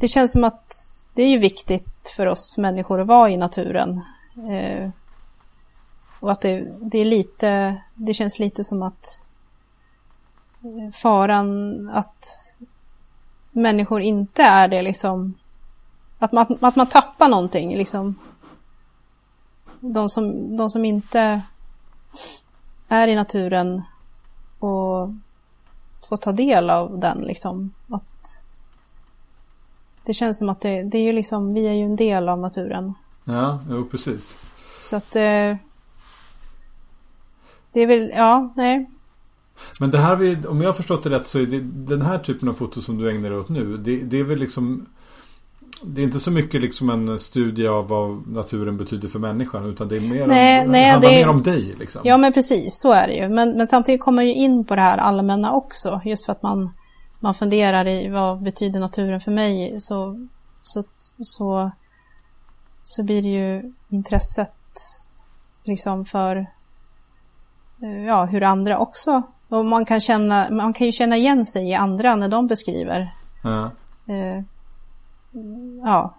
det 0.00 0.08
känns 0.08 0.32
som 0.32 0.44
att 0.44 0.74
det 1.14 1.22
är 1.22 1.28
ju 1.28 1.38
viktigt 1.38 2.12
för 2.16 2.26
oss 2.26 2.58
människor 2.58 3.00
att 3.00 3.06
vara 3.06 3.30
i 3.30 3.36
naturen. 3.36 4.00
Eh, 4.50 4.90
och 6.20 6.32
att 6.32 6.40
det, 6.40 6.68
det 6.80 6.98
är 6.98 7.04
lite, 7.04 7.76
det 7.94 8.14
känns 8.14 8.38
lite 8.38 8.64
som 8.64 8.82
att 8.82 9.22
faran 10.94 11.88
att 11.88 12.28
människor 13.50 14.00
inte 14.00 14.42
är 14.42 14.68
det 14.68 14.82
liksom. 14.82 15.34
Att 16.18 16.32
man, 16.32 16.58
att 16.60 16.76
man 16.76 16.86
tappar 16.86 17.28
någonting 17.28 17.76
liksom. 17.76 18.14
De 19.80 20.10
som, 20.10 20.56
de 20.56 20.70
som 20.70 20.84
inte 20.84 21.42
är 22.88 23.08
i 23.08 23.14
naturen 23.14 23.82
och 24.58 25.08
får 26.08 26.16
ta 26.16 26.32
del 26.32 26.70
av 26.70 26.98
den 26.98 27.18
liksom. 27.18 27.72
Att 27.88 28.40
det 30.04 30.14
känns 30.14 30.38
som 30.38 30.48
att 30.48 30.60
det, 30.60 30.82
det 30.82 30.98
är 30.98 31.02
ju 31.02 31.12
liksom, 31.12 31.54
vi 31.54 31.68
är 31.68 31.72
ju 31.72 31.84
en 31.84 31.96
del 31.96 32.28
av 32.28 32.38
naturen. 32.38 32.94
Ja, 33.24 33.60
jo 33.70 33.84
precis. 33.90 34.36
Så 34.80 34.96
att 34.96 35.16
eh, 35.16 35.56
det 37.72 37.80
är 37.80 37.86
väl, 37.86 38.12
ja, 38.14 38.52
nej. 38.56 38.90
Men 39.80 39.90
det 39.90 39.98
här, 39.98 40.48
om 40.48 40.60
jag 40.60 40.68
har 40.68 40.74
förstått 40.74 41.02
det 41.02 41.10
rätt 41.10 41.26
så 41.26 41.38
är 41.38 41.46
det 41.46 41.60
den 41.60 42.02
här 42.02 42.18
typen 42.18 42.48
av 42.48 42.52
foto 42.52 42.80
som 42.80 42.98
du 42.98 43.10
ägnar 43.10 43.30
dig 43.30 43.38
åt 43.38 43.48
nu. 43.48 43.76
Det, 43.76 43.96
det 43.96 44.20
är 44.20 44.24
väl 44.24 44.38
liksom 44.38 44.86
det 45.82 46.00
är 46.00 46.04
inte 46.04 46.20
så 46.20 46.30
mycket 46.30 46.60
liksom 46.60 46.90
en 46.90 47.18
studie 47.18 47.66
av 47.66 47.88
vad 47.88 48.28
naturen 48.28 48.76
betyder 48.76 49.08
för 49.08 49.18
människan 49.18 49.70
utan 49.70 49.88
det 49.88 49.96
är 49.96 50.00
mer 50.00 50.26
nej, 50.26 50.64
om, 50.64 50.72
nej, 50.72 50.80
det 50.82 50.90
handlar 50.90 51.10
det, 51.10 51.16
mer 51.16 51.28
om 51.28 51.42
dig. 51.42 51.74
Liksom. 51.78 52.00
Ja 52.04 52.16
men 52.16 52.32
precis, 52.32 52.78
så 52.80 52.92
är 52.92 53.06
det 53.06 53.14
ju. 53.14 53.28
Men, 53.28 53.50
men 53.50 53.66
samtidigt 53.66 54.00
kommer 54.00 54.16
man 54.16 54.26
ju 54.26 54.34
in 54.34 54.64
på 54.64 54.74
det 54.74 54.82
här 54.82 54.98
allmänna 54.98 55.52
också. 55.52 56.00
Just 56.04 56.24
för 56.26 56.32
att 56.32 56.42
man, 56.42 56.70
man 57.20 57.34
funderar 57.34 57.88
i 57.88 58.08
vad 58.08 58.42
betyder 58.42 58.80
naturen 58.80 59.20
för 59.20 59.30
mig. 59.30 59.80
Så, 59.80 60.26
så, 60.62 60.84
så, 61.22 61.70
så 62.84 63.02
blir 63.02 63.22
det 63.22 63.28
ju 63.28 63.72
intresset 63.88 64.52
liksom 65.64 66.04
för 66.04 66.46
ja, 68.06 68.24
hur 68.24 68.42
andra 68.42 68.78
också 68.78 69.22
och 69.48 69.64
man 69.64 69.84
kan, 69.84 70.00
känna, 70.00 70.50
man 70.50 70.72
kan 70.72 70.86
ju 70.86 70.92
känna 70.92 71.16
igen 71.16 71.46
sig 71.46 71.68
i 71.68 71.74
andra 71.74 72.16
när 72.16 72.28
de 72.28 72.46
beskriver. 72.46 73.14
Ja. 73.42 73.70
Eh, 74.06 74.42
ja. 75.84 76.14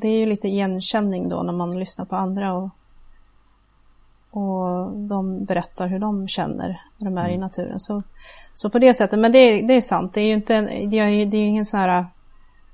Det 0.00 0.08
är 0.08 0.18
ju 0.18 0.26
lite 0.26 0.48
igenkänning 0.48 1.28
då 1.28 1.42
när 1.42 1.52
man 1.52 1.78
lyssnar 1.78 2.04
på 2.04 2.16
andra 2.16 2.52
och, 2.52 2.70
och 4.30 4.92
de 4.92 5.44
berättar 5.44 5.86
hur 5.86 5.98
de 5.98 6.28
känner 6.28 6.82
när 6.96 7.10
de 7.10 7.18
är 7.18 7.24
mm. 7.24 7.34
i 7.34 7.38
naturen. 7.38 7.80
Så, 7.80 8.02
så 8.54 8.70
på 8.70 8.78
det 8.78 8.94
sättet, 8.94 9.18
men 9.18 9.32
det, 9.32 9.62
det 9.62 9.74
är 9.74 9.80
sant. 9.80 10.14
Det 10.14 10.20
är 10.20 10.26
ju 10.26 10.34
inte 10.34 10.60
det 10.60 10.98
är, 10.98 11.26
det 11.26 11.36
är 11.36 11.46
ingen 11.46 11.66
sån 11.66 11.80
här 11.80 12.06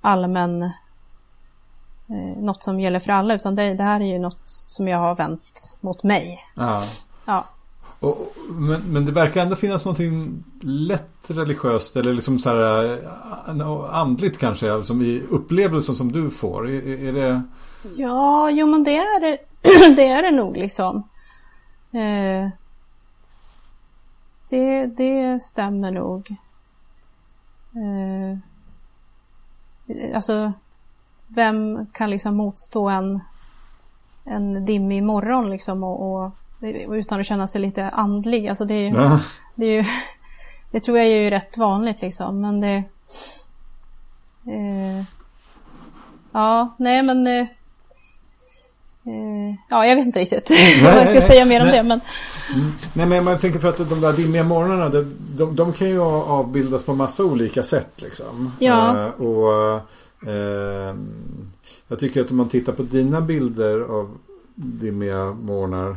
allmän 0.00 0.62
eh, 0.62 2.36
något 2.36 2.62
som 2.62 2.80
gäller 2.80 2.98
för 2.98 3.12
alla 3.12 3.34
utan 3.34 3.54
det, 3.54 3.74
det, 3.74 3.82
här 3.82 4.00
är 4.00 4.04
ju 4.04 4.18
något 4.18 4.42
som 4.44 4.88
jag 4.88 4.98
har 4.98 5.14
vänt 5.14 5.78
mot 5.80 6.02
mig. 6.02 6.40
Ja. 6.56 6.82
ja. 7.24 7.44
Och, 8.04 8.34
men, 8.48 8.80
men 8.80 9.04
det 9.04 9.12
verkar 9.12 9.42
ändå 9.42 9.56
finnas 9.56 9.84
någonting 9.84 10.44
lätt 10.60 11.10
religiöst 11.26 11.96
eller 11.96 12.14
liksom 12.14 12.38
så 12.38 12.48
här 12.48 12.84
eh, 13.48 13.94
andligt 13.94 14.38
kanske, 14.38 14.84
som 14.84 15.02
i 15.02 15.22
upplevelsen 15.30 15.94
som 15.94 16.12
du 16.12 16.30
får. 16.30 16.68
Är, 16.68 17.08
är 17.08 17.12
det... 17.12 17.42
Ja, 17.96 18.50
jo 18.50 18.66
men 18.66 18.84
det 18.84 18.96
är 18.96 19.20
det, 19.20 19.38
det, 19.96 20.08
är 20.08 20.22
det 20.22 20.30
nog 20.30 20.56
liksom. 20.56 21.08
Eh, 21.92 22.48
det, 24.50 24.86
det 24.86 25.42
stämmer 25.42 25.90
nog. 25.90 26.36
Eh, 27.74 28.38
alltså, 30.14 30.52
vem 31.28 31.86
kan 31.92 32.10
liksom 32.10 32.36
motstå 32.36 32.88
en, 32.88 33.20
en 34.24 34.64
dimmig 34.64 35.02
morgon 35.02 35.50
liksom 35.50 35.84
och, 35.84 36.24
och 36.24 36.30
utan 36.72 37.20
att 37.20 37.26
känna 37.26 37.46
sig 37.46 37.60
lite 37.60 37.88
andlig. 37.88 38.48
Alltså 38.48 38.64
det, 38.64 38.74
är 38.74 38.80
ju, 38.80 38.96
ja. 38.96 39.20
det, 39.54 39.66
är 39.66 39.70
ju, 39.70 39.84
det 40.70 40.80
tror 40.80 40.98
jag 40.98 41.06
är 41.06 41.22
ju 41.22 41.30
rätt 41.30 41.58
vanligt 41.58 42.02
liksom. 42.02 42.40
Men 42.40 42.60
det... 42.60 42.82
Eh, 44.46 45.04
ja, 46.32 46.74
nej 46.78 47.02
men... 47.02 47.26
Eh, 47.26 47.46
eh 49.06 49.54
ja, 49.70 49.86
jag 49.86 49.96
vet 49.96 50.06
inte 50.06 50.20
riktigt 50.20 50.50
vad 50.82 50.96
jag 50.96 51.08
ska 51.08 51.20
säga 51.20 51.44
mer 51.44 51.60
om 51.60 51.66
nej. 51.66 51.76
det. 51.76 51.82
Men... 51.82 52.00
Mm. 52.54 52.72
Nej, 52.92 53.06
men 53.06 53.24
man 53.24 53.38
tänker 53.38 53.58
för 53.58 53.68
att 53.68 53.88
de 53.88 54.00
där 54.00 54.12
dimmiga 54.12 54.44
morgnarna, 54.44 54.88
de, 54.88 55.16
de, 55.36 55.56
de 55.56 55.72
kan 55.72 55.88
ju 55.88 56.00
avbildas 56.00 56.82
på 56.82 56.94
massa 56.94 57.24
olika 57.24 57.62
sätt. 57.62 57.92
Liksom. 57.96 58.52
Ja. 58.58 58.98
Eh, 58.98 59.08
och 59.08 59.52
eh, 60.28 60.96
Jag 61.88 61.98
tycker 61.98 62.20
att 62.20 62.30
om 62.30 62.36
man 62.36 62.48
tittar 62.48 62.72
på 62.72 62.82
dina 62.82 63.20
bilder 63.20 63.80
av 63.80 64.18
dimmiga 64.54 65.24
morgnar 65.24 65.96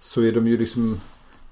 så 0.00 0.22
är 0.22 0.32
de 0.32 0.46
ju 0.46 0.58
liksom 0.58 1.00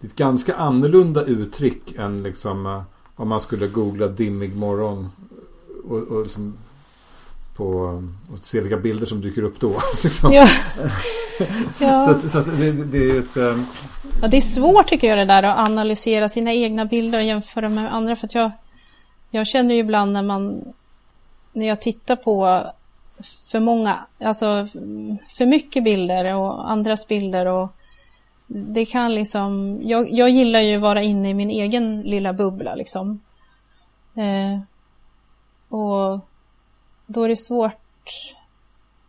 ett 0.04 0.16
ganska 0.16 0.54
annorlunda 0.54 1.24
uttryck 1.24 1.94
än 1.96 2.22
liksom 2.22 2.66
eh, 2.66 2.82
om 3.16 3.28
man 3.28 3.40
skulle 3.40 3.66
googla 3.66 4.08
dimmig 4.08 4.56
morgon 4.56 5.11
och, 5.84 5.98
och 5.98 6.22
liksom 6.22 6.54
på 7.56 7.66
och 8.32 8.38
se 8.42 8.61
vilka 8.61 8.76
bilder 8.76 9.06
som 9.06 9.20
dyker 9.20 9.42
upp 9.42 9.61
då. 9.61 9.82
Liksom. 10.02 10.32
Ja. 10.32 10.48
ja. 11.78 12.18
Så, 12.22 12.28
så 12.28 12.38
det, 12.38 12.72
det, 12.72 13.11
är 13.11 13.18
ett... 13.18 13.37
Um... 13.37 13.66
Ja, 14.22 14.28
det 14.28 14.37
är 14.37 14.40
svårt 14.40 14.87
tycker 14.87 15.08
jag 15.08 15.18
det 15.18 15.24
där 15.24 15.42
att 15.42 15.58
analysera 15.58 16.28
sina 16.28 16.52
egna 16.52 16.84
bilder 16.84 17.18
och 17.18 17.24
jämföra 17.24 17.68
med 17.68 17.94
andra. 17.94 18.16
För 18.16 18.26
att 18.26 18.34
jag, 18.34 18.50
jag 19.30 19.46
känner 19.46 19.74
ju 19.74 19.80
ibland 19.80 20.12
när 20.12 20.22
man 20.22 20.64
när 21.52 21.66
jag 21.66 21.80
tittar 21.80 22.16
på 22.16 22.66
för 23.50 23.61
många, 23.61 24.06
alltså 24.20 24.68
för 25.28 25.46
mycket 25.46 25.84
bilder 25.84 26.34
och 26.34 26.70
andras 26.70 27.08
bilder 27.08 27.46
och 27.46 27.77
det 28.50 28.87
kan 28.87 29.14
liksom, 29.14 29.80
jag, 29.82 30.11
jag 30.11 30.30
gillar 30.30 30.61
ju 30.61 30.76
att 30.76 30.82
vara 30.82 31.02
inne 31.02 31.30
i 31.30 31.34
min 31.34 31.50
egen 31.50 32.02
lilla 32.02 32.32
bubbla 32.32 32.74
liksom. 32.74 33.20
Eh, 34.14 34.61
och 35.68 36.20
då 37.06 37.22
är 37.22 37.28
det 37.28 37.37
svårt, 37.37 37.80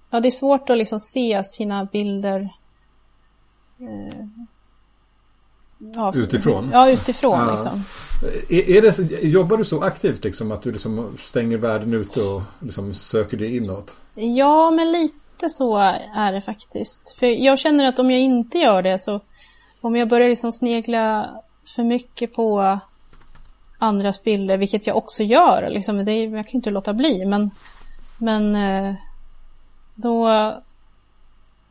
ja 0.10 0.20
det 0.20 0.28
är 0.28 0.32
svårt 0.32 0.70
att 0.70 0.78
liksom 0.78 1.00
se 1.00 1.44
sina 1.44 1.86
bilder 1.86 2.50
eh, 3.80 4.26
ja, 5.78 6.14
utifrån? 6.16 6.70
Ja, 6.74 6.92
utifrån 6.92 7.40
ja. 7.40 7.52
liksom. 7.52 7.84
Är, 8.50 8.70
är 8.70 8.82
det, 8.82 9.24
jobbar 9.28 9.58
du 9.58 9.66
så 9.66 9.82
aktivt 9.82 10.24
liksom 10.24 10.52
att 10.52 10.62
du 10.62 10.72
liksom 10.72 11.18
stänger 11.20 11.58
världen 11.58 11.94
ute 11.94 12.22
och 12.22 12.42
liksom 12.60 12.94
söker 12.94 13.38
dig 13.38 13.58
inåt? 13.58 13.96
Ja, 14.16 14.72
men 14.72 14.92
lite 14.92 15.29
så 15.48 15.78
är 16.16 16.32
det 16.32 16.42
faktiskt. 16.42 17.16
För 17.20 17.26
jag 17.26 17.60
känner 17.60 17.86
att 17.86 18.00
om 18.00 18.12
jag 18.12 18.20
inte 18.20 18.58
gör 18.58 18.82
det 18.82 19.00
så 19.00 19.22
om 19.82 19.96
jag 19.96 20.08
börjar 20.08 20.30
liksom 20.30 20.52
snegla 20.52 21.30
för 21.76 21.84
mycket 21.84 22.34
på 22.34 22.80
andras 23.78 24.24
bilder, 24.24 24.58
vilket 24.58 24.88
jag 24.88 24.98
också 24.98 25.24
gör, 25.24 25.70
liksom, 25.70 26.06
det, 26.06 26.24
jag 26.24 26.48
kan 26.48 26.56
inte 26.56 26.70
låta 26.70 26.94
bli, 26.94 27.26
men, 27.26 27.52
men 28.18 28.56
eh, 28.56 28.96
då... 29.96 30.28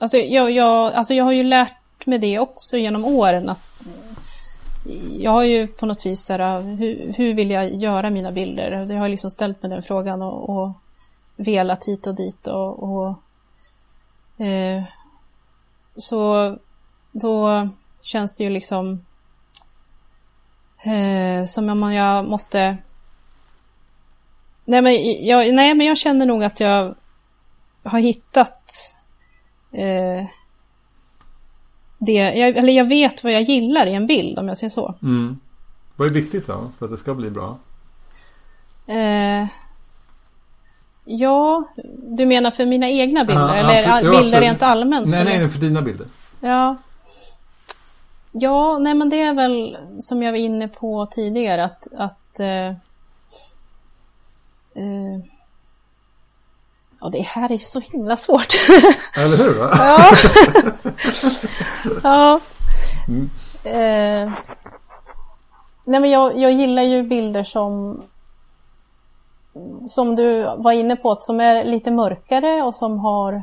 Alltså 0.00 0.16
jag, 0.16 0.50
jag, 0.50 0.92
alltså 0.92 1.14
jag 1.14 1.24
har 1.24 1.32
ju 1.32 1.42
lärt 1.42 2.06
mig 2.06 2.18
det 2.18 2.38
också 2.38 2.76
genom 2.76 3.04
åren 3.04 3.48
att 3.48 3.86
eh, 4.86 5.22
jag 5.22 5.30
har 5.30 5.42
ju 5.42 5.66
på 5.66 5.86
något 5.86 6.06
vis 6.06 6.28
här, 6.28 6.38
eh, 6.38 6.60
hur, 6.60 7.12
hur 7.16 7.34
vill 7.34 7.50
jag 7.50 7.74
göra 7.74 8.10
mina 8.10 8.32
bilder? 8.32 8.92
Jag 8.92 9.00
har 9.00 9.08
liksom 9.08 9.30
ställt 9.30 9.62
mig 9.62 9.70
den 9.70 9.82
frågan 9.82 10.22
och, 10.22 10.50
och 10.50 10.70
velat 11.36 11.88
hit 11.88 12.06
och 12.06 12.14
dit 12.14 12.46
och, 12.46 12.82
och 12.82 13.14
eh, 14.38 14.82
så 15.96 16.56
då 17.12 17.68
känns 18.00 18.36
det 18.36 18.44
ju 18.44 18.50
liksom 18.50 19.04
eh, 20.82 21.46
som 21.46 21.68
om 21.68 21.92
jag 21.92 22.24
måste... 22.24 22.76
Nej 24.64 24.82
men, 24.82 25.26
jag, 25.26 25.54
nej 25.54 25.74
men 25.74 25.86
jag 25.86 25.98
känner 25.98 26.26
nog 26.26 26.44
att 26.44 26.60
jag 26.60 26.94
har 27.82 27.98
hittat 27.98 28.72
eh, 29.72 30.26
det, 31.98 32.12
jag, 32.12 32.56
eller 32.56 32.72
jag 32.72 32.88
vet 32.88 33.24
vad 33.24 33.32
jag 33.32 33.42
gillar 33.42 33.86
i 33.86 33.94
en 33.94 34.06
bild 34.06 34.38
om 34.38 34.48
jag 34.48 34.58
säger 34.58 34.70
så. 34.70 34.94
Mm. 35.02 35.40
Vad 35.96 36.10
är 36.10 36.14
viktigt 36.14 36.46
då 36.46 36.70
för 36.78 36.86
att 36.86 36.92
det 36.92 36.98
ska 36.98 37.14
bli 37.14 37.30
bra? 37.30 37.58
Eh, 38.86 39.46
ja, 41.08 41.64
du 42.16 42.26
menar 42.26 42.50
för 42.50 42.66
mina 42.66 42.88
egna 42.88 43.24
bilder? 43.24 43.48
Ah, 43.48 43.54
eller 43.54 43.88
ah, 43.88 44.20
bilder 44.20 44.40
rent 44.40 44.62
allmänt? 44.62 45.06
Nej, 45.06 45.20
eller? 45.20 45.38
nej, 45.38 45.48
för 45.48 45.58
dina 45.58 45.82
bilder. 45.82 46.06
Ja. 46.40 46.76
Ja, 48.32 48.78
nej 48.78 48.94
men 48.94 49.08
det 49.08 49.22
är 49.22 49.34
väl 49.34 49.78
som 50.00 50.22
jag 50.22 50.32
var 50.32 50.38
inne 50.38 50.68
på 50.68 51.06
tidigare 51.06 51.64
att, 51.64 51.86
att 51.96 52.40
eh, 52.40 52.68
eh, 54.74 55.18
Ja, 57.00 57.08
det 57.08 57.20
här 57.20 57.52
är 57.52 57.58
så 57.58 57.80
himla 57.80 58.16
svårt. 58.16 58.54
Eller 59.16 59.36
hur? 59.36 59.58
Va? 59.58 59.70
ja. 59.78 60.10
ja. 62.02 62.40
Mm. 63.08 63.30
Eh, 63.64 64.32
nej 65.84 66.00
men 66.00 66.10
jag, 66.10 66.38
jag 66.38 66.52
gillar 66.52 66.82
ju 66.82 67.02
bilder 67.02 67.44
som 67.44 68.02
som 69.86 70.16
du 70.16 70.42
var 70.42 70.72
inne 70.72 70.96
på, 70.96 71.18
som 71.20 71.40
är 71.40 71.64
lite 71.64 71.90
mörkare 71.90 72.62
och 72.62 72.74
som 72.74 72.98
har 72.98 73.42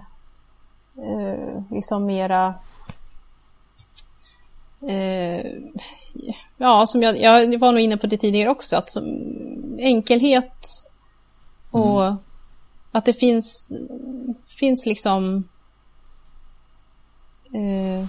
eh, 0.98 1.64
liksom 1.72 2.06
mera 2.06 2.54
eh, 4.88 5.46
ja, 6.58 6.86
som 6.88 7.04
jag, 7.04 7.22
jag 7.22 7.60
var 7.60 7.72
nog 7.72 7.82
inne 7.82 7.98
på 7.98 8.08
det 8.08 8.18
tidigare 8.18 8.50
också, 8.50 8.76
att 8.76 8.90
som, 8.90 9.06
enkelhet 9.80 10.66
och 11.72 12.06
mm. 12.06 12.18
att 12.92 13.06
det 13.06 13.14
finns, 13.14 13.72
finns 14.60 14.86
liksom 14.86 15.48
eh, 17.54 18.08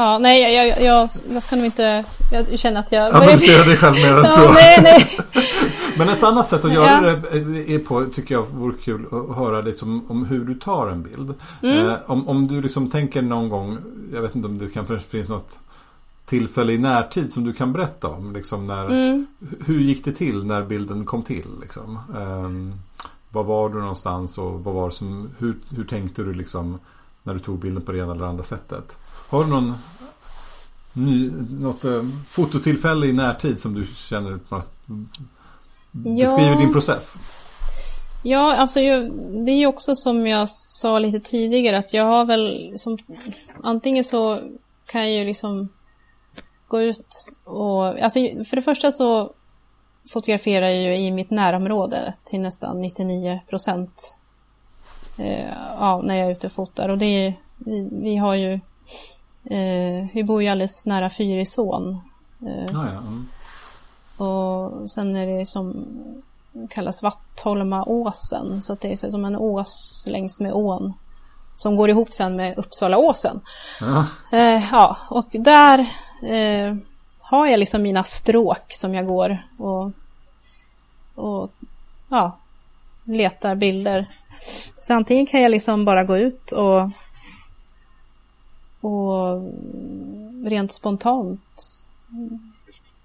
Ja, 0.00 0.18
nej, 0.18 0.54
jag, 0.54 0.68
jag, 0.68 0.82
jag, 0.82 1.08
jag 1.30 1.42
ska 1.42 1.56
nog 1.56 1.64
inte... 1.64 2.04
Jag 2.32 2.58
känner 2.58 2.80
att 2.80 2.92
jag... 2.92 3.14
Analysera 3.14 3.64
dig 3.64 3.76
själv 3.76 3.94
mer 3.94 4.16
än 4.16 4.28
så. 4.28 4.40
Ja, 4.40 4.52
nej, 4.54 4.78
nej. 4.82 5.18
Men 5.98 6.08
ett 6.08 6.22
annat 6.22 6.48
sätt 6.48 6.64
att 6.64 6.72
göra 6.72 7.06
ja. 7.06 7.16
det 7.32 7.74
är 7.74 7.78
på, 7.78 8.04
tycker 8.04 8.34
jag 8.34 8.46
vore 8.46 8.74
kul 8.82 9.06
att 9.06 9.36
höra 9.36 9.60
liksom 9.60 10.04
om 10.08 10.24
hur 10.24 10.44
du 10.44 10.54
tar 10.54 10.88
en 10.88 11.02
bild. 11.02 11.34
Mm. 11.62 11.88
Eh, 11.88 11.94
om, 12.06 12.28
om 12.28 12.46
du 12.46 12.62
liksom 12.62 12.90
tänker 12.90 13.22
någon 13.22 13.48
gång, 13.48 13.78
jag 14.14 14.22
vet 14.22 14.34
inte 14.34 14.48
om 14.48 14.58
det 14.58 14.68
kanske 14.68 14.98
finns 14.98 15.28
något 15.28 15.58
tillfälle 16.26 16.72
i 16.72 16.78
närtid 16.78 17.32
som 17.32 17.44
du 17.44 17.52
kan 17.52 17.72
berätta 17.72 18.08
om. 18.08 18.32
Liksom 18.32 18.66
när, 18.66 18.84
mm. 18.84 19.26
Hur 19.66 19.80
gick 19.80 20.04
det 20.04 20.12
till 20.12 20.46
när 20.46 20.62
bilden 20.62 21.04
kom 21.04 21.22
till? 21.22 21.48
Liksom? 21.60 21.98
Eh, 22.14 22.78
var 23.32 23.44
var 23.44 23.68
du 23.68 23.80
någonstans 23.80 24.38
och 24.38 24.64
vad 24.64 24.74
var 24.74 24.90
som, 24.90 25.30
hur, 25.38 25.54
hur 25.76 25.84
tänkte 25.84 26.22
du 26.22 26.32
liksom 26.34 26.78
när 27.22 27.34
du 27.34 27.40
tog 27.40 27.58
bilden 27.58 27.82
på 27.82 27.92
det 27.92 27.98
ena 27.98 28.12
eller 28.12 28.24
andra 28.24 28.44
sättet? 28.44 28.96
Har 29.28 29.44
du 29.44 29.50
någon 29.50 29.74
ny, 30.92 31.30
något 31.50 31.84
uh, 31.84 32.02
fototillfälle 32.28 33.06
i 33.06 33.12
närtid 33.12 33.60
som 33.60 33.74
du 33.74 33.86
känner 33.86 34.38
beskriver 35.92 36.52
ja. 36.52 36.58
din 36.58 36.72
process? 36.72 37.16
Ja, 38.22 38.56
alltså 38.56 38.80
jag, 38.80 39.12
det 39.46 39.52
är 39.52 39.56
ju 39.56 39.66
också 39.66 39.96
som 39.96 40.26
jag 40.26 40.50
sa 40.50 40.98
lite 40.98 41.20
tidigare 41.20 41.78
att 41.78 41.94
jag 41.94 42.04
har 42.04 42.24
väl 42.24 42.72
som, 42.76 42.98
antingen 43.62 44.04
så 44.04 44.38
kan 44.86 45.00
jag 45.00 45.10
ju 45.10 45.24
liksom 45.24 45.68
gå 46.68 46.82
ut 46.82 47.32
och, 47.44 47.84
alltså 47.84 48.18
för 48.20 48.56
det 48.56 48.62
första 48.62 48.92
så 48.92 49.32
fotograferar 50.12 50.68
jag 50.68 50.98
ju 50.98 51.06
i 51.06 51.10
mitt 51.10 51.30
närområde 51.30 52.14
till 52.24 52.40
nästan 52.40 52.80
99 52.80 53.40
procent 53.48 53.90
eh, 54.00 54.19
ja, 55.78 56.00
när 56.04 56.14
jag 56.14 56.26
är 56.26 56.32
ute 56.32 56.46
och 56.46 56.52
fotar 56.52 56.88
och 56.88 56.98
det 56.98 57.26
är, 57.26 57.34
vi, 57.58 57.88
vi 57.92 58.16
har 58.16 58.34
ju 58.34 58.60
Eh, 59.44 60.06
vi 60.12 60.24
bor 60.24 60.42
ju 60.42 60.48
alldeles 60.48 60.86
nära 60.86 61.10
Fyrisån. 61.10 62.00
Eh, 62.46 62.80
ah, 62.80 62.86
ja. 62.86 62.98
mm. 62.98 63.28
Och 64.16 64.90
sen 64.90 65.16
är 65.16 65.26
det 65.26 65.46
som 65.46 65.86
kallas 66.70 67.02
Vattholmaåsen. 67.02 68.62
Så 68.62 68.76
det 68.80 68.92
är 68.92 69.10
som 69.10 69.24
en 69.24 69.36
ås 69.36 70.04
längs 70.06 70.40
med 70.40 70.52
ån. 70.52 70.92
Som 71.56 71.76
går 71.76 71.90
ihop 71.90 72.12
sen 72.12 72.36
med 72.36 72.58
Uppsalaåsen. 72.58 73.40
Ja. 73.80 74.06
Eh, 74.32 74.68
ja, 74.72 74.96
och 75.08 75.26
där 75.32 75.78
eh, 76.22 76.76
har 77.20 77.46
jag 77.46 77.58
liksom 77.58 77.82
mina 77.82 78.04
stråk 78.04 78.64
som 78.68 78.94
jag 78.94 79.06
går 79.06 79.46
och, 79.58 79.90
och 81.14 81.52
ja, 82.08 82.36
letar 83.04 83.54
bilder. 83.54 84.06
Så 84.80 84.94
antingen 84.94 85.26
kan 85.26 85.40
jag 85.40 85.50
liksom 85.50 85.84
bara 85.84 86.04
gå 86.04 86.18
ut 86.18 86.52
och 86.52 86.90
och 88.80 89.42
rent 90.44 90.72
spontant 90.72 91.40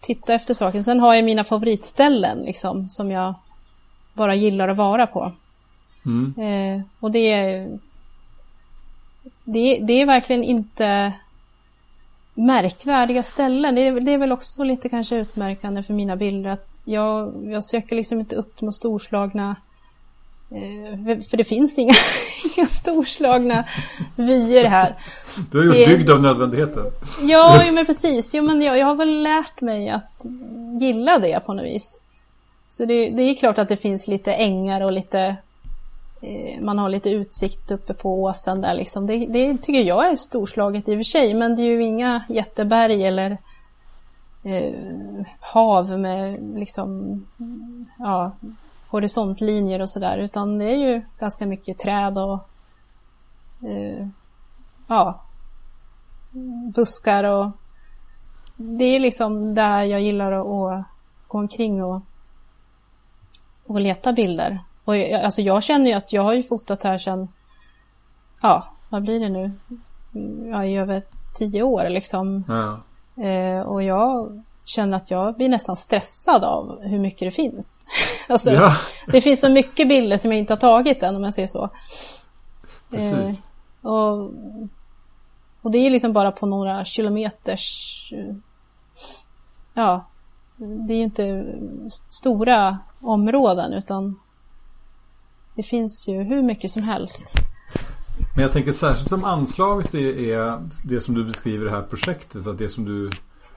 titta 0.01 0.33
efter 0.33 0.53
saken. 0.53 0.83
Sen 0.83 0.99
har 0.99 1.13
jag 1.13 1.25
mina 1.25 1.43
favoritställen 1.43 2.38
liksom 2.38 2.89
som 2.89 3.11
jag 3.11 3.33
bara 4.13 4.36
gillar 4.36 4.67
att 4.67 4.77
vara 4.77 5.07
på. 5.07 5.31
Mm. 6.05 6.33
Eh, 6.39 6.81
och 6.99 7.11
det 7.11 7.31
är, 7.31 7.79
det, 9.43 9.79
det 9.79 9.93
är 9.93 10.05
verkligen 10.05 10.43
inte 10.43 11.13
märkvärdiga 12.33 13.23
ställen. 13.23 13.75
Det 13.75 13.81
är, 13.81 13.99
det 13.99 14.11
är 14.11 14.17
väl 14.17 14.31
också 14.31 14.63
lite 14.63 14.89
kanske 14.89 15.15
utmärkande 15.15 15.83
för 15.83 15.93
mina 15.93 16.15
bilder 16.15 16.49
att 16.49 16.81
jag, 16.83 17.33
jag 17.51 17.65
söker 17.65 17.95
liksom 17.95 18.19
inte 18.19 18.36
upp 18.36 18.59
de 18.59 18.73
storslagna 18.73 19.55
för 21.30 21.38
det 21.38 21.43
finns 21.43 21.78
inga, 21.78 21.93
inga 22.58 22.68
storslagna 22.68 23.66
vyer 24.16 24.66
här. 24.66 24.96
Du 25.52 25.60
är 25.60 25.76
ju 25.76 25.98
byggd 25.98 26.10
av 26.10 26.22
nödvändigheten. 26.22 26.84
Ja, 27.22 27.64
men 27.72 27.86
precis. 27.86 28.34
Jo, 28.34 28.43
men 28.43 28.62
jag, 28.62 28.78
jag 28.78 28.86
har 28.86 28.96
väl 28.96 29.24
lärt 29.24 29.62
mig 29.62 29.89
att 29.89 30.26
gilla 30.80 31.20
det 31.20 31.39
på 31.39 31.54
något 31.54 31.66
vis. 31.66 32.00
Så 32.70 32.86
det, 32.86 33.10
det 33.10 33.24
är 33.24 33.36
klart 33.36 33.58
att 33.58 33.70
det 33.70 33.78
finns 33.78 34.08
lite 34.08 34.34
ängar 34.34 34.82
och 34.82 34.91
lite 34.91 35.36
eh, 36.22 36.62
man 36.62 36.80
har 36.80 36.89
lite 36.89 37.10
utsikt 37.10 37.72
uppe 37.72 37.93
på 37.93 38.24
åsen 38.24 38.62
där 38.62 38.74
liksom. 38.74 39.08
Det, 39.08 39.26
det, 39.26 39.58
tycker 39.58 39.84
jag 39.84 40.12
är 40.12 40.16
storslaget 40.16 40.89
i 40.89 40.93
och 40.93 40.98
för 40.98 41.04
sig, 41.04 41.34
men 41.34 41.56
det 41.56 41.62
är 41.62 41.66
ju 41.66 41.84
inga 41.84 42.24
jätteberg 42.30 43.06
eller 43.06 43.38
eh, 44.43 44.74
hav 45.39 46.00
med 46.00 46.39
liksom, 46.56 47.22
ja, 48.00 48.32
horisontlinjer 48.89 49.81
och 49.81 49.89
sådär 49.89 50.17
utan 50.17 50.57
det 50.57 50.65
är 50.65 50.77
ju 50.77 51.01
ganska 51.19 51.45
mycket 51.45 51.79
träd 51.79 52.17
och 52.17 52.39
eh, 53.69 54.07
ja, 54.88 55.21
buskar 56.75 57.23
och 57.23 57.51
det 58.55 58.83
är 58.83 58.99
liksom 58.99 59.55
där 59.55 59.83
jag 59.83 60.01
gillar 60.01 60.31
att, 60.31 60.79
att 60.79 60.86
gå 61.27 61.38
omkring 61.38 61.83
och, 61.83 62.01
och 63.65 63.81
leta 63.81 64.13
bilder. 64.13 64.59
Och 64.86 64.97
jag, 64.97 65.21
alltså 65.21 65.41
jag 65.41 65.63
känner 65.63 65.89
ju 65.89 65.93
att 65.97 66.13
jag 66.13 66.23
har 66.23 66.33
ju 66.33 66.43
fotat 66.43 66.83
här 66.83 66.97
sedan, 66.97 67.27
ja, 68.41 68.67
vad 68.89 69.01
blir 69.01 69.19
det 69.19 69.29
nu? 69.29 69.51
Ja, 70.51 70.65
i 70.65 70.77
över 70.77 71.03
tio 71.36 71.63
år 71.63 71.89
liksom. 71.89 72.43
Ja. 72.47 72.79
Eh, 73.23 73.59
och 73.59 73.83
jag 73.83 74.43
känner 74.66 74.97
att 74.97 75.11
jag 75.11 75.36
blir 75.36 75.49
nästan 75.49 75.78
stressad 75.78 76.43
av 76.43 76.82
hur 76.82 76.99
mycket 76.99 77.20
det 77.20 77.32
finns. 77.32 77.86
alltså, 78.30 78.51
ja. 78.51 78.76
Det 79.07 79.22
finns 79.22 79.39
så 79.39 79.49
mycket 79.49 79.88
bilder 79.88 80.18
som 80.18 80.32
jag 80.32 80.39
inte 80.39 80.53
har 80.53 80.59
tagit 80.59 81.03
än 81.03 81.16
om 81.16 81.24
jag 81.24 81.34
säger 81.34 81.47
så. 81.47 81.70
Precis. 82.89 83.39
Eh, 83.84 83.89
och, 83.91 84.32
och 85.61 85.72
det 85.72 85.78
är 85.78 85.89
liksom 85.89 86.13
bara 86.13 86.32
på 86.32 86.45
några 86.45 86.86
kilometers... 86.86 87.99
Ja, 89.74 90.05
det 90.57 90.93
är 90.93 90.97
ju 90.97 91.03
inte 91.03 91.45
stora 92.09 92.80
områden 93.01 93.74
utan 93.74 94.20
det 95.55 95.63
finns 95.63 96.07
ju 96.07 96.24
hur 96.24 96.41
mycket 96.41 96.72
som 96.72 96.84
helst. 96.84 97.24
Men 98.36 98.43
jag 98.43 98.53
tänker 98.53 98.74
särskilt 98.74 99.09
som 99.09 99.24
anslaget 99.24 99.93
är 99.93 100.59
det 100.84 101.01
som 101.01 101.13
du 101.13 101.24
beskriver 101.24 101.66
i 101.66 101.70
det 101.70 101.76
här 101.76 101.82
projektet. 101.82 102.47
Att 102.47 102.57
det 102.57 102.70
som 102.70 102.86
du 102.86 103.09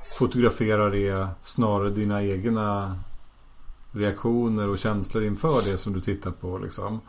fotograferar 0.09 0.95
är 0.95 1.29
snarare 1.45 1.91
dina 1.91 2.23
egna 2.23 2.97
reaktioner 3.93 4.69
och 4.69 4.79
känslor 4.79 5.25
inför 5.25 5.73
det 5.73 5.79
som 5.79 5.93
du 5.93 6.01
tittar 6.01 6.31
på. 6.31 6.59
Liksom. 6.59 7.01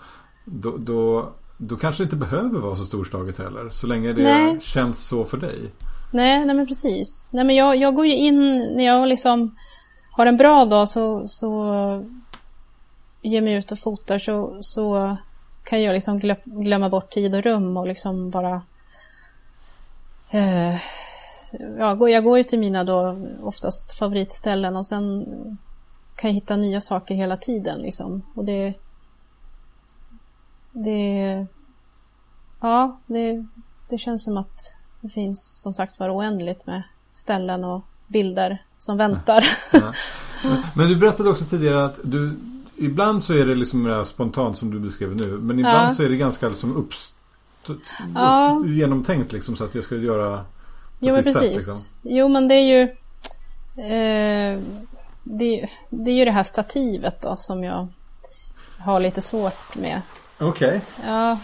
Då, 0.46 0.78
då, 0.78 1.30
då 1.58 1.76
kanske 1.76 2.04
det 2.04 2.06
inte 2.06 2.16
behöver 2.16 2.60
vara 2.60 2.76
så 2.76 2.86
storslaget 2.86 3.38
heller. 3.38 3.70
Så 3.70 3.88
länge 3.88 4.14
det 4.14 4.24
nej. 4.24 4.60
känns 4.62 5.08
så 5.08 5.26
för 5.26 5.38
dig. 5.38 5.60
Nej, 6.12 6.46
nej 6.46 6.56
men 6.56 6.68
precis. 6.68 7.30
Nej, 7.32 7.44
men 7.44 7.56
jag, 7.56 7.76
jag 7.76 7.96
går 7.96 8.06
ju 8.06 8.16
in 8.16 8.40
när 8.76 8.86
jag 8.86 9.08
liksom 9.08 9.56
har 10.12 10.26
en 10.26 10.38
bra 10.38 10.66
dag 10.66 10.90
så, 10.90 11.28
så 11.28 12.06
ger 13.22 13.42
mig 13.42 13.54
ut 13.54 13.72
och 13.72 13.80
fotar 13.80 14.20
så, 14.20 14.58
så 14.62 15.18
kan 15.64 15.84
jag 15.84 15.94
liksom 15.94 16.36
glömma 16.46 16.90
bort 16.90 17.12
tid 17.12 17.36
och 17.36 17.44
rum 17.44 17.78
och 17.78 17.88
liksom 17.88 18.30
bara 18.30 18.62
eh, 20.30 20.76
ja, 21.78 22.10
jag 22.10 22.24
går 22.24 22.38
ju 22.38 22.44
till 22.44 22.60
mina 22.60 22.84
då 22.84 23.18
oftast 23.42 23.92
favoritställen 23.92 24.76
och 24.76 24.88
sen 24.88 25.26
kan 26.16 26.30
jag 26.30 26.36
hitta 26.36 26.56
nya 26.56 26.82
saker 26.82 27.16
hela 27.16 27.38
tiden 27.38 27.82
liksom. 27.82 28.22
Och 28.34 28.46
det... 28.46 28.74
Det... 30.72 31.46
Ja, 32.62 32.98
det, 33.06 33.46
det 33.90 33.98
känns 33.98 34.24
som 34.24 34.38
att 34.38 34.76
det 35.02 35.10
finns 35.10 35.62
som 35.62 35.74
sagt 35.74 36.00
var 36.00 36.18
oändligt 36.18 36.68
med 36.68 36.84
ställen 37.14 37.64
och 37.64 37.82
bilder 38.08 38.64
som 38.80 38.98
väntar. 38.98 39.46
Ja. 39.72 39.94
Men 40.76 40.88
du 40.88 40.96
berättade 40.96 41.30
också 41.30 41.46
tidigare 41.46 41.86
att 41.86 42.00
du 42.04 42.38
ibland 42.76 43.24
så 43.24 43.34
är 43.34 43.46
det 43.46 43.56
liksom 43.56 43.84
mer 43.84 44.04
spontant 44.04 44.58
som 44.58 44.72
du 44.72 44.80
beskrev 44.80 45.16
nu. 45.16 45.28
Men 45.28 45.60
ibland 45.60 45.92
ja. 45.92 45.96
så 45.96 46.04
är 46.04 46.10
det 46.10 46.18
ganska 46.18 46.50
liksom 46.50 46.88
ja. 48.16 48.64
genomtänkt 48.66 49.32
liksom 49.32 49.56
så 49.56 49.64
att 49.64 49.76
jag 49.76 49.84
skulle 49.84 50.06
göra 50.06 50.46
Jo 51.00 51.14
men 51.16 51.24
precis. 51.24 51.42
Sätt, 51.42 51.54
liksom. 51.54 51.82
Jo 52.02 52.28
men 52.28 52.48
det 52.48 52.56
är 52.56 52.66
ju 52.66 52.82
eh, 53.84 54.60
det, 55.24 55.70
det, 55.90 56.12
är 56.12 56.16
ju 56.16 56.26
det 56.26 56.32
här 56.32 56.44
stativet 56.44 57.22
då 57.22 57.36
som 57.36 57.64
jag 57.64 57.88
har 58.80 59.00
lite 59.00 59.22
svårt 59.22 59.76
med. 59.76 60.02
Okej. 60.40 60.68
Okay. 60.68 60.80
Ja, 61.06 61.40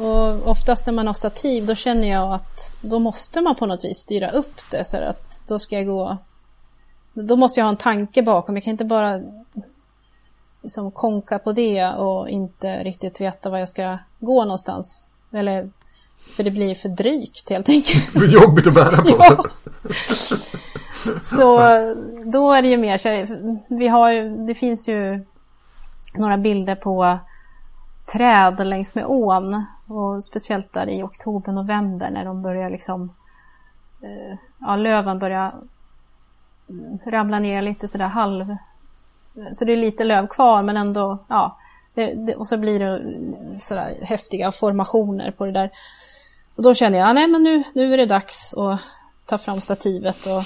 och 0.00 0.46
oftast 0.48 0.86
när 0.86 0.92
man 0.92 1.06
har 1.06 1.14
stativ 1.14 1.66
då 1.66 1.74
känner 1.74 2.08
jag 2.08 2.34
att 2.34 2.78
då 2.80 2.98
måste 2.98 3.40
man 3.40 3.54
på 3.54 3.66
något 3.66 3.84
vis 3.84 3.98
styra 3.98 4.30
upp 4.30 4.60
det 4.70 4.84
så 4.84 4.96
att 4.96 5.44
då 5.48 5.58
ska 5.58 5.76
jag 5.76 5.86
gå 5.86 6.18
då 7.12 7.36
måste 7.36 7.60
jag 7.60 7.64
ha 7.64 7.70
en 7.70 7.76
tanke 7.76 8.22
bakom. 8.22 8.56
Jag 8.56 8.64
kan 8.64 8.70
inte 8.70 8.84
bara 8.84 9.20
liksom 10.62 10.90
konka 10.90 11.38
på 11.38 11.52
det 11.52 11.88
och 11.88 12.28
inte 12.28 12.84
riktigt 12.84 13.20
veta 13.20 13.50
var 13.50 13.58
jag 13.58 13.68
ska 13.68 13.98
gå 14.18 14.44
någonstans. 14.44 15.08
Eller, 15.32 15.70
för 16.36 16.42
det 16.42 16.50
blir 16.50 16.74
för 16.74 16.88
drygt 16.88 17.50
helt 17.50 17.68
enkelt. 17.68 18.12
Blir 18.12 18.28
jobbigt 18.28 18.66
att 18.66 18.74
bära 18.74 19.02
på. 19.02 19.08
ja. 19.18 19.44
Så 21.24 21.58
då 22.24 22.52
är 22.52 22.62
det 22.62 22.68
ju 22.68 22.76
mer 22.76 22.98
vi 23.78 23.88
har 23.88 24.46
det 24.46 24.54
finns 24.54 24.88
ju 24.88 25.24
några 26.14 26.36
bilder 26.38 26.74
på 26.74 27.18
träd 28.12 28.66
längs 28.66 28.94
med 28.94 29.04
ån. 29.06 29.64
Och 29.86 30.24
speciellt 30.24 30.72
där 30.72 30.88
i 30.88 31.02
oktober, 31.02 31.52
november 31.52 32.10
när 32.10 32.24
de 32.24 32.42
börjar 32.42 32.70
liksom 32.70 33.12
eh, 34.02 34.38
Ja, 34.58 34.76
löven 34.76 35.18
börjar 35.18 35.54
ramla 37.06 37.38
ner 37.38 37.62
lite 37.62 37.88
sådär 37.88 38.06
halv 38.06 38.56
så 39.52 39.64
det 39.64 39.72
är 39.72 39.76
lite 39.76 40.04
löv 40.04 40.26
kvar 40.26 40.62
men 40.62 40.76
ändå, 40.76 41.18
ja. 41.28 41.56
Det, 41.94 42.14
det, 42.14 42.34
och 42.34 42.46
så 42.46 42.56
blir 42.56 42.78
det 42.78 43.02
sådär 43.60 43.98
häftiga 44.02 44.52
formationer 44.52 45.30
på 45.30 45.46
det 45.46 45.52
där. 45.52 45.70
Och 46.60 46.64
då 46.64 46.74
känner 46.74 46.98
jag, 46.98 47.14
nej 47.14 47.26
men 47.28 47.42
nu, 47.42 47.64
nu 47.72 47.92
är 47.92 47.96
det 47.96 48.06
dags 48.06 48.54
att 48.54 48.80
ta 49.26 49.38
fram 49.38 49.60
stativet 49.60 50.26
och... 50.26 50.42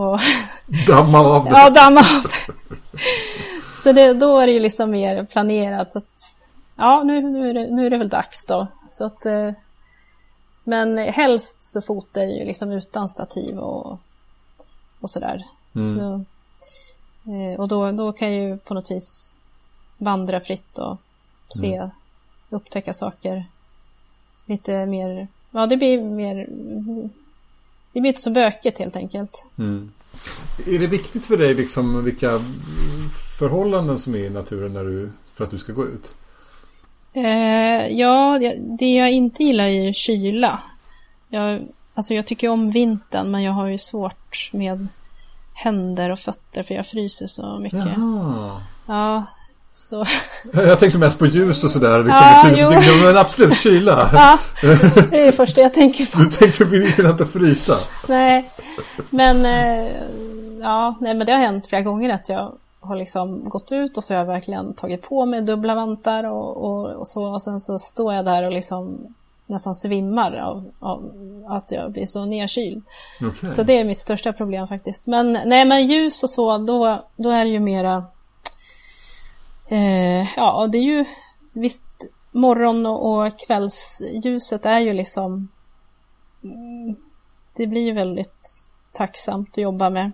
och 0.00 0.20
damma 0.86 1.18
av 1.18 1.44
det. 1.44 1.50
ja, 1.50 1.70
damma 1.70 2.00
av 2.00 2.22
det. 2.22 2.54
så 3.82 3.92
det, 3.92 4.12
då 4.12 4.38
är 4.38 4.46
det 4.46 4.52
ju 4.52 4.60
liksom 4.60 4.90
mer 4.90 5.24
planerat 5.24 5.96
att 5.96 6.36
ja, 6.76 7.02
nu, 7.02 7.20
nu, 7.20 7.50
är, 7.50 7.54
det, 7.54 7.70
nu 7.70 7.86
är 7.86 7.90
det 7.90 7.98
väl 7.98 8.08
dags 8.08 8.44
då. 8.44 8.66
Så 8.90 9.04
att, 9.04 9.26
eh, 9.26 9.50
men 10.64 10.98
helst 10.98 11.72
så 11.72 11.80
fotar 11.80 12.20
jag 12.20 12.32
ju 12.32 12.44
liksom 12.44 12.72
utan 12.72 13.08
stativ 13.08 13.58
och, 13.58 13.98
och 15.00 15.10
sådär. 15.10 15.44
Mm. 15.74 15.96
Så, 15.96 16.24
Eh, 17.28 17.60
och 17.60 17.68
då, 17.68 17.92
då 17.92 18.12
kan 18.12 18.32
jag 18.32 18.42
ju 18.42 18.58
på 18.58 18.74
något 18.74 18.90
vis 18.90 19.36
vandra 19.98 20.40
fritt 20.40 20.78
och 20.78 20.98
se, 21.60 21.74
mm. 21.74 21.90
upptäcka 22.50 22.92
saker 22.92 23.46
lite 24.46 24.86
mer, 24.86 25.28
ja 25.50 25.66
det 25.66 25.76
blir 25.76 26.02
mer, 26.02 26.46
det 27.92 28.00
blir 28.00 28.08
inte 28.08 28.20
så 28.20 28.30
bökigt 28.30 28.78
helt 28.78 28.96
enkelt. 28.96 29.44
Mm. 29.58 29.92
Är 30.66 30.78
det 30.78 30.86
viktigt 30.86 31.24
för 31.24 31.36
dig 31.36 31.54
liksom 31.54 32.04
vilka 32.04 32.40
förhållanden 33.38 33.98
som 33.98 34.14
är 34.14 34.18
i 34.18 34.30
naturen 34.30 34.72
när 34.72 34.84
du, 34.84 35.10
för 35.34 35.44
att 35.44 35.50
du 35.50 35.58
ska 35.58 35.72
gå 35.72 35.86
ut? 35.86 36.10
Eh, 37.12 37.88
ja, 37.98 38.38
det 38.78 38.94
jag 38.94 39.12
inte 39.12 39.44
gillar 39.44 39.64
är 39.64 39.84
ju 39.84 39.92
kyla. 39.92 40.62
Jag, 41.28 41.66
alltså 41.94 42.14
jag 42.14 42.26
tycker 42.26 42.48
om 42.48 42.70
vintern 42.70 43.30
men 43.30 43.42
jag 43.42 43.52
har 43.52 43.66
ju 43.66 43.78
svårt 43.78 44.50
med 44.52 44.88
händer 45.52 46.10
och 46.10 46.18
fötter 46.18 46.62
för 46.62 46.74
jag 46.74 46.86
fryser 46.86 47.26
så 47.26 47.58
mycket. 47.58 47.86
Jaha. 47.96 48.62
Ja, 48.86 49.24
så. 49.76 50.04
Jag 50.52 50.80
tänkte 50.80 50.98
mest 50.98 51.18
på 51.18 51.26
ljus 51.26 51.64
och 51.64 51.70
sådär. 51.70 51.98
Liksom, 51.98 52.58
ja, 52.58 52.80
typ. 52.80 53.04
Men 53.04 53.16
absolut 53.16 53.58
kyla. 53.58 54.10
Ja, 54.12 54.38
det 55.10 55.20
är 55.20 55.26
det 55.26 55.32
första 55.32 55.60
jag 55.60 55.74
tänker 55.74 56.06
på. 56.06 56.18
Du 56.22 56.30
tänker 56.30 56.64
vill 56.64 57.06
inte 57.06 57.26
frysa. 57.26 57.76
Nej, 58.08 58.50
men 59.10 59.46
eh, 59.46 59.90
ja, 60.60 60.96
nej, 61.00 61.14
men 61.14 61.26
det 61.26 61.32
har 61.32 61.40
hänt 61.40 61.66
flera 61.66 61.82
gånger 61.82 62.14
att 62.14 62.28
jag 62.28 62.52
har 62.80 62.96
liksom 62.96 63.48
gått 63.48 63.72
ut 63.72 63.96
och 63.96 64.04
så 64.04 64.14
har 64.14 64.18
jag 64.18 64.26
verkligen 64.26 64.74
tagit 64.74 65.02
på 65.02 65.26
mig 65.26 65.42
dubbla 65.42 65.74
vantar 65.74 66.24
och, 66.24 66.56
och, 66.56 66.90
och 66.90 67.06
så 67.06 67.24
och 67.24 67.42
sen 67.42 67.60
så 67.60 67.78
står 67.78 68.14
jag 68.14 68.24
där 68.24 68.42
och 68.42 68.52
liksom 68.52 69.14
nästan 69.46 69.74
svimmar 69.74 70.36
av, 70.36 70.64
av 70.78 71.12
att 71.48 71.72
jag 71.72 71.92
blir 71.92 72.06
så 72.06 72.24
nedkyld. 72.24 72.82
Okay. 73.20 73.50
Så 73.50 73.62
det 73.62 73.78
är 73.78 73.84
mitt 73.84 73.98
största 73.98 74.32
problem 74.32 74.68
faktiskt. 74.68 75.06
Men 75.06 75.32
nej 75.32 75.64
men 75.64 75.86
ljus 75.86 76.22
och 76.22 76.30
så, 76.30 76.58
då, 76.58 77.04
då 77.16 77.30
är 77.30 77.44
det 77.44 77.50
ju 77.50 77.60
mera 77.60 78.04
eh, 79.68 80.36
Ja, 80.36 80.68
det 80.72 80.78
är 80.78 80.82
ju 80.82 81.04
visst 81.52 81.84
morgon 82.32 82.86
och 82.86 83.38
kvällsljuset 83.38 84.66
är 84.66 84.78
ju 84.78 84.92
liksom 84.92 85.48
mm, 86.44 86.96
Det 87.56 87.66
blir 87.66 87.92
väldigt 87.92 88.44
tacksamt 88.92 89.48
att 89.50 89.58
jobba 89.58 89.90
med. 89.90 90.12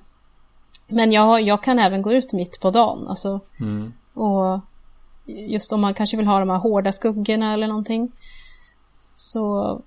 Men 0.88 1.12
jag, 1.12 1.42
jag 1.42 1.62
kan 1.62 1.78
även 1.78 2.02
gå 2.02 2.12
ut 2.12 2.32
mitt 2.32 2.60
på 2.60 2.70
dagen. 2.70 3.08
Alltså, 3.08 3.40
mm. 3.60 3.92
och 4.14 4.60
just 5.26 5.72
om 5.72 5.80
man 5.80 5.94
kanske 5.94 6.16
vill 6.16 6.26
ha 6.26 6.38
de 6.38 6.50
här 6.50 6.58
hårda 6.58 6.92
skuggorna 6.92 7.54
eller 7.54 7.66
någonting. 7.66 8.12
Så 9.14 9.80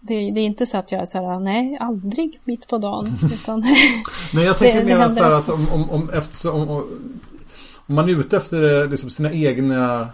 det, 0.00 0.30
det, 0.30 0.40
är 0.40 0.46
inte 0.46 0.66
så 0.66 0.78
att 0.78 0.92
jag 0.92 1.00
är 1.00 1.06
så 1.06 1.18
här, 1.18 1.40
nej, 1.40 1.78
aldrig 1.80 2.40
mitt 2.44 2.68
på 2.68 2.78
dagen. 2.78 3.06
Utan 3.32 3.60
nej, 4.34 4.44
jag 4.44 4.58
tänker 4.58 4.84
mer 4.84 5.10
så 5.10 5.22
här 5.22 5.34
att 5.34 5.48
om, 5.48 5.66
om, 5.72 5.90
om, 5.90 6.10
efter, 6.10 6.54
om, 6.54 6.84
om 7.86 7.94
man 7.94 8.08
är 8.08 8.20
ute 8.20 8.36
efter 8.36 8.88
liksom 8.88 9.10
sina 9.10 9.32
egna 9.32 10.08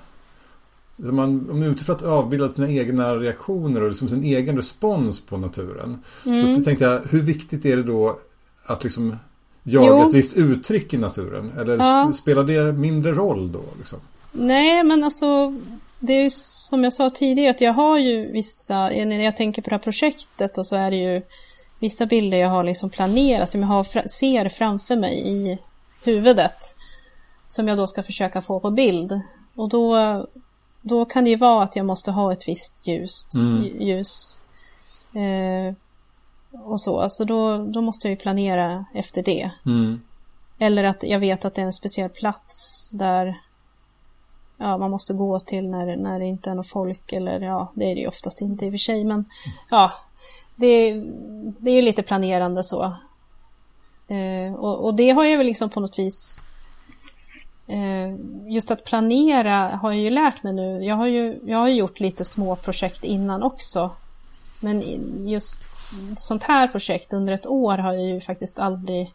om 0.99 1.17
man, 1.17 1.51
om 1.51 1.59
man 1.59 1.63
är 1.63 1.73
ute 1.73 1.85
för 1.85 1.93
att 1.93 2.03
avbilda 2.03 2.49
sina 2.49 2.71
egna 2.71 3.17
reaktioner 3.17 3.83
och 3.83 3.89
liksom 3.89 4.09
sin 4.09 4.25
egen 4.25 4.57
respons 4.57 5.21
på 5.21 5.37
naturen. 5.37 5.99
Mm. 6.27 6.59
Då 6.59 6.65
tänkte 6.65 6.85
jag, 6.85 7.01
hur 7.11 7.21
viktigt 7.21 7.65
är 7.65 7.77
det 7.77 7.83
då 7.83 8.19
att 8.65 8.85
liksom 8.85 9.17
jaga 9.63 9.87
jo. 9.87 10.09
ett 10.09 10.15
visst 10.15 10.37
uttryck 10.37 10.95
i 10.95 10.97
naturen? 10.97 11.53
Eller 11.59 11.77
ja. 11.77 12.13
spelar 12.13 12.45
det 12.45 12.73
mindre 12.73 13.13
roll 13.13 13.53
då? 13.53 13.63
Liksom? 13.79 13.99
Nej, 14.33 14.85
men 14.85 15.05
alltså 15.05 15.55
det 15.99 16.13
är 16.13 16.31
som 16.69 16.85
jag 16.85 16.93
sa 16.93 17.11
tidigare 17.11 17.51
att 17.51 17.61
jag 17.61 17.73
har 17.73 17.99
ju 17.99 18.33
vissa, 18.33 18.89
när 18.89 19.25
jag 19.25 19.37
tänker 19.37 19.63
på 19.63 19.71
det 19.71 19.77
här 19.77 19.83
projektet 19.83 20.59
och 20.59 20.67
så 20.67 20.77
är 20.77 20.91
det 20.91 20.97
ju 20.97 21.23
vissa 21.79 22.07
bilder 22.07 22.39
jag 22.39 22.49
har 22.49 22.65
liksom 22.65 22.91
planerat 22.91 23.51
som 23.51 23.61
jag 23.61 23.69
har, 23.69 24.09
ser 24.09 24.49
framför 24.49 24.97
mig 24.97 25.29
i 25.29 25.59
huvudet. 26.05 26.75
Som 27.53 27.69
jag 27.69 27.79
då 27.79 27.87
ska 27.87 28.03
försöka 28.03 28.43
få 28.43 28.61
på 28.61 28.71
bild. 28.71 29.21
Och 29.55 29.69
då, 29.69 30.27
då 30.81 31.05
kan 31.05 31.25
det 31.25 31.31
ju 31.31 31.37
vara 31.37 31.65
att 31.65 31.77
jag 31.77 31.87
måste 31.87 32.11
ha 32.11 32.33
ett 32.33 32.49
visst 32.49 32.87
ljus. 32.87 33.27
Mm. 33.35 33.63
ljus 33.63 34.41
eh, 35.15 35.75
och 36.65 36.81
så. 36.81 37.01
Alltså 37.01 37.25
då, 37.25 37.59
då 37.59 37.81
måste 37.81 38.09
jag 38.09 38.11
ju 38.11 38.17
planera 38.17 38.85
efter 38.95 39.23
det. 39.23 39.51
Mm. 39.67 40.01
Eller 40.59 40.85
att 40.85 41.03
jag 41.03 41.21
vet 41.21 41.45
att 41.45 41.55
det 41.55 41.63
är 41.63 41.67
en 41.67 41.73
speciell 41.73 42.09
plats 42.11 42.91
där 42.91 43.41
ja, 44.57 44.79
man 44.79 44.91
måste 44.91 45.15
gå 45.15 45.41
till 45.41 45.69
när, 45.69 45.97
när 45.97 46.19
det 46.19 46.27
inte 46.27 46.51
är 46.51 46.55
något 46.55 46.69
folk 46.69 47.13
eller 47.13 47.41
ja, 47.41 47.73
det 47.75 47.91
är 47.91 47.95
det 47.95 48.01
ju 48.01 48.09
oftast 48.09 48.41
inte 48.41 48.67
i 48.67 48.69
och 48.69 48.73
för 48.73 48.79
sig 48.79 49.05
men 49.05 49.25
ja, 49.71 49.93
det, 50.57 50.93
det 51.59 51.71
är 51.71 51.75
ju 51.75 51.83
lite 51.83 52.03
planerande 52.03 52.65
så. 52.65 52.83
Eh, 54.09 54.55
och, 54.55 54.85
och, 54.85 54.95
det 54.95 55.11
har 55.11 55.25
jag 55.25 55.39
väl 55.39 55.47
liksom 55.47 55.71
på 55.71 55.81
något 55.81 55.99
vis 55.99 56.47
just 58.49 58.71
att 58.71 58.85
planera 58.85 59.77
har 59.77 59.93
jag 59.93 60.01
ju 60.01 60.11
lärt 60.11 60.43
mig 60.43 60.53
nu. 60.53 60.85
Jag 60.85 60.97
har 60.97 61.07
ju, 61.07 61.41
jag 61.45 61.59
har 61.59 61.69
gjort 61.69 62.01
lite 62.01 62.25
små 62.25 62.57
projekt 62.57 63.05
innan 63.05 63.43
också. 63.43 63.91
Men 64.61 64.83
just 65.29 65.61
sånt 66.19 66.43
här 66.43 66.69
projekt 66.69 67.13
under 67.13 67.33
ett 67.33 67.47
år 67.47 67.79
har 67.79 67.93
jag 67.93 68.07
ju 68.07 68.21
faktiskt 68.21 68.59
aldrig 68.59 69.13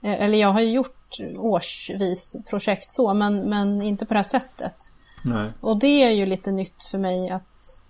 Eh, 0.00 0.22
eller 0.22 0.38
jag 0.38 0.52
har 0.52 0.60
ju 0.60 0.72
gjort 0.72 1.16
årsvis 1.36 2.36
projekt 2.50 2.92
så, 2.92 3.14
men, 3.14 3.40
men 3.40 3.82
inte 3.82 4.06
på 4.06 4.14
det 4.14 4.18
här 4.18 4.24
sättet. 4.24 4.90
Nej. 5.24 5.50
Och 5.60 5.76
det 5.76 6.02
är 6.02 6.10
ju 6.10 6.26
lite 6.26 6.50
nytt 6.50 6.84
för 6.84 6.98
mig 6.98 7.30
att 7.30 7.84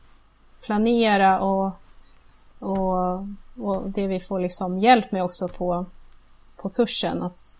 planera 0.60 1.40
och, 1.40 1.72
och, 2.58 3.26
och 3.56 3.90
det 3.90 4.06
vi 4.06 4.20
får 4.20 4.40
liksom 4.40 4.78
hjälp 4.78 5.12
med 5.12 5.24
också 5.24 5.48
på, 5.48 5.86
på 6.56 6.68
kursen. 6.68 7.22
Att, 7.22 7.57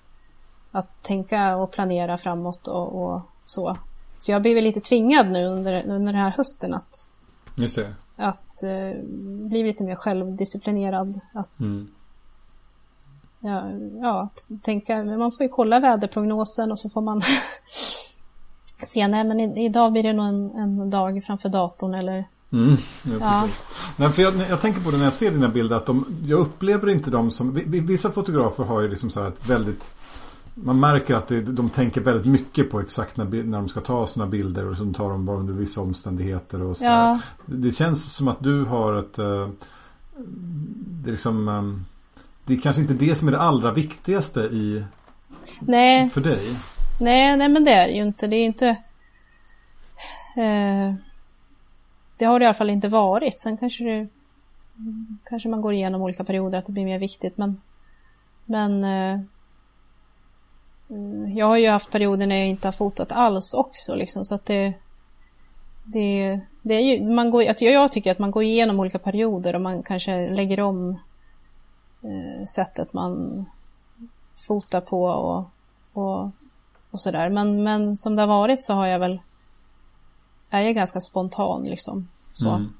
att 0.78 1.02
tänka 1.02 1.56
och 1.56 1.70
planera 1.70 2.18
framåt 2.18 2.68
och, 2.68 3.04
och 3.04 3.20
så. 3.46 3.76
Så 4.18 4.32
jag 4.32 4.42
blir 4.42 4.62
lite 4.62 4.80
tvingad 4.80 5.30
nu 5.30 5.46
under, 5.46 5.82
under 5.82 6.12
den 6.12 6.22
här 6.22 6.30
hösten 6.30 6.74
att, 6.74 7.08
att 8.16 8.62
uh, 8.64 9.04
bli 9.48 9.62
lite 9.62 9.84
mer 9.84 9.94
självdisciplinerad. 9.94 11.20
Att, 11.32 11.60
mm 11.60 11.88
ja, 13.40 13.70
ja, 14.00 14.28
tänka, 14.62 15.04
man 15.04 15.32
får 15.32 15.42
ju 15.42 15.48
kolla 15.48 15.80
väderprognosen 15.80 16.72
och 16.72 16.78
så 16.78 16.90
får 16.90 17.00
man 17.00 17.22
se, 18.88 19.08
nej 19.08 19.24
men 19.24 19.40
idag 19.40 19.92
blir 19.92 20.02
det 20.02 20.12
nog 20.12 20.26
en, 20.26 20.50
en 20.50 20.90
dag 20.90 21.24
framför 21.26 21.48
datorn 21.48 21.94
eller 21.94 22.24
Mm, 22.52 22.76
ja. 23.20 23.48
Nej, 23.96 24.08
för 24.08 24.22
jag, 24.22 24.34
jag, 24.50 24.60
tänker 24.60 24.80
på 24.80 24.90
det 24.90 24.96
när 24.96 25.04
jag 25.04 25.12
ser 25.12 25.30
dina 25.30 25.48
bilder 25.48 25.76
att 25.76 25.86
de, 25.86 26.04
jag 26.26 26.40
upplever 26.40 26.88
inte 26.88 27.10
dem 27.10 27.30
som, 27.30 27.60
vissa 27.66 28.10
fotografer 28.10 28.64
har 28.64 28.80
ju 28.80 28.88
liksom 28.88 29.10
så 29.10 29.20
här 29.20 29.28
ett 29.28 29.48
väldigt 29.48 29.84
man 30.62 30.80
märker 30.80 31.14
att 31.14 31.28
det, 31.28 31.42
de 31.42 31.70
tänker 31.70 32.00
väldigt 32.00 32.26
mycket 32.26 32.70
på 32.70 32.80
exakt 32.80 33.16
när, 33.16 33.24
när 33.24 33.58
de 33.58 33.68
ska 33.68 33.80
ta 33.80 34.06
sina 34.06 34.26
bilder 34.26 34.70
och 34.70 34.76
så 34.76 34.92
tar 34.92 35.10
de 35.10 35.24
bara 35.24 35.36
under 35.36 35.54
vissa 35.54 35.80
omständigheter 35.80 36.62
och 36.62 36.76
så. 36.76 36.84
Ja. 36.84 37.20
Det 37.46 37.72
känns 37.72 38.12
som 38.12 38.28
att 38.28 38.42
du 38.42 38.64
har 38.64 38.94
ett 38.94 39.18
uh, 39.18 39.48
det 41.02 41.10
är 41.10 41.12
liksom 41.12 41.48
um, 41.48 41.84
det 42.44 42.54
är 42.54 42.60
kanske 42.60 42.82
inte 42.82 42.94
det 42.94 43.14
som 43.14 43.28
är 43.28 43.32
det 43.32 43.40
allra 43.40 43.72
viktigaste 43.72 44.40
i 44.40 44.84
nej. 45.60 46.10
för 46.10 46.20
dig. 46.20 46.56
Nej, 47.00 47.36
nej 47.36 47.48
men 47.48 47.64
det 47.64 47.72
är 47.72 47.88
ju 47.88 48.02
inte. 48.02 48.26
Det 48.26 48.36
är 48.36 48.44
inte 48.44 48.68
eh, 50.36 50.94
Det 52.16 52.24
har 52.24 52.38
det 52.38 52.42
i 52.42 52.46
alla 52.46 52.54
fall 52.54 52.70
inte 52.70 52.88
varit. 52.88 53.40
Sen 53.40 53.56
kanske 53.56 53.84
det 53.84 54.08
Kanske 55.28 55.48
man 55.48 55.60
går 55.60 55.72
igenom 55.72 56.02
olika 56.02 56.24
perioder 56.24 56.58
att 56.58 56.66
det 56.66 56.72
blir 56.72 56.84
mer 56.84 56.98
viktigt 56.98 57.38
men 57.38 57.60
Men 58.44 58.84
eh, 58.84 59.20
Eh, 60.90 61.38
jag 61.38 61.46
har 61.46 61.56
ju 61.56 61.68
haft 61.68 61.90
perioder 61.90 62.26
när 62.26 62.36
jag 62.36 62.48
inte 62.48 62.68
har 62.68 62.72
fotat 62.72 63.12
alls 63.12 63.54
också 63.54 63.94
liksom 63.94 64.24
så 64.24 64.34
att 64.34 64.46
det 64.46 64.74
Det, 65.84 66.40
det 66.62 66.74
är 66.74 66.80
ju, 66.80 67.10
man 67.10 67.30
går, 67.30 67.48
att 67.48 67.60
jag 67.60 67.92
tycker 67.92 68.12
att 68.12 68.18
man 68.18 68.30
går 68.30 68.42
igenom 68.42 68.80
olika 68.80 68.98
perioder 68.98 69.54
och 69.54 69.60
man 69.60 69.82
kanske 69.82 70.30
lägger 70.30 70.60
om 70.60 70.98
eh, 72.02 72.46
sättet 72.46 72.92
man 72.92 73.44
fotar 74.36 74.80
på 74.80 75.04
och, 75.04 75.44
och, 75.92 76.30
och 76.90 77.00
sådär. 77.00 77.30
Men, 77.30 77.62
men 77.62 77.96
som 77.96 78.16
det 78.16 78.22
har 78.22 78.28
varit 78.28 78.64
så 78.64 78.72
har 78.72 78.86
jag 78.86 78.98
väl 78.98 79.20
är 80.50 80.60
jag 80.60 80.74
ganska 80.74 81.00
spontan 81.00 81.64
liksom. 81.64 82.08
Så. 82.32 82.48
Mm. 82.48 82.72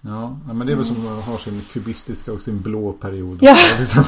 Ja, 0.00 0.36
men 0.46 0.66
det 0.66 0.72
är 0.72 0.76
väl 0.76 0.84
som 0.84 1.18
att 1.18 1.24
ha 1.24 1.38
sin 1.38 1.62
kubistiska 1.72 2.32
och 2.32 2.42
sin 2.42 2.60
blå 2.60 2.92
period. 2.92 3.38
Ja. 3.40 3.56
Liksom. 3.80 4.04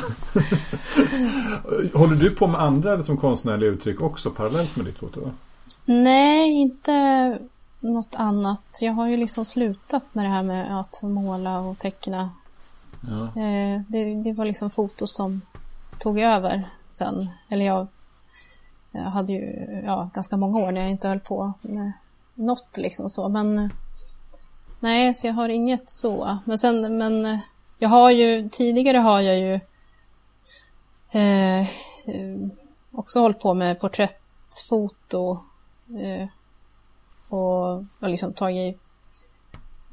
Håller 1.95 2.16
du 2.16 2.30
på 2.30 2.47
med 2.47 2.61
andra 2.61 2.97
liksom, 2.97 3.16
konstnärliga 3.16 3.70
uttryck 3.70 4.01
också 4.01 4.30
parallellt 4.30 4.76
med 4.76 4.86
ditt 4.86 4.99
foto? 4.99 5.30
Nej, 5.84 6.51
inte 6.51 7.38
något 7.80 8.14
annat. 8.14 8.78
Jag 8.80 8.93
har 8.93 9.09
ju 9.09 9.16
liksom 9.16 9.45
slutat 9.45 10.05
med 10.12 10.24
det 10.24 10.28
här 10.28 10.43
med 10.43 10.80
att 10.80 11.03
måla 11.03 11.61
och 11.61 11.78
teckna. 11.78 12.30
Ja. 13.01 13.43
Eh, 13.43 13.80
det, 13.88 14.14
det, 14.14 14.32
var 14.32 14.45
liksom 14.45 14.70
foto 14.70 15.07
som 15.07 15.40
tog 15.99 16.18
över 16.18 16.68
sen. 16.90 17.28
Eller 17.49 17.64
jag, 17.64 17.86
jag 18.90 19.01
hade 19.01 19.32
ju 19.32 19.66
ja, 19.86 20.11
ganska 20.14 20.36
många 20.36 20.59
år 20.59 20.72
när 20.72 20.80
jag 20.80 20.90
inte 20.90 21.09
höll 21.09 21.20
på 21.20 21.53
med 21.61 21.93
något 22.34 22.76
liksom 22.76 23.11
så. 23.11 23.28
Men 23.28 23.70
nej, 24.83 25.14
så 25.14 25.26
jag 25.26 25.35
har 25.35 25.49
inget 25.49 25.91
så. 25.91 26.39
Men 26.45 26.59
sen, 26.59 26.99
men 26.99 27.39
jag 27.78 27.89
har 27.89 28.11
ju, 28.11 28.49
tidigare 28.49 28.99
har 28.99 29.20
jag 29.20 29.39
ju 29.39 29.55
eh, 31.20 31.66
också 32.91 33.20
hållit 33.20 33.41
på 33.41 33.55
med 33.55 33.80
porträttfoto. 33.80 35.45
Eh, 35.89 36.28
och, 37.28 37.76
och 37.76 38.09
liksom 38.09 38.33
tagit 38.33 38.78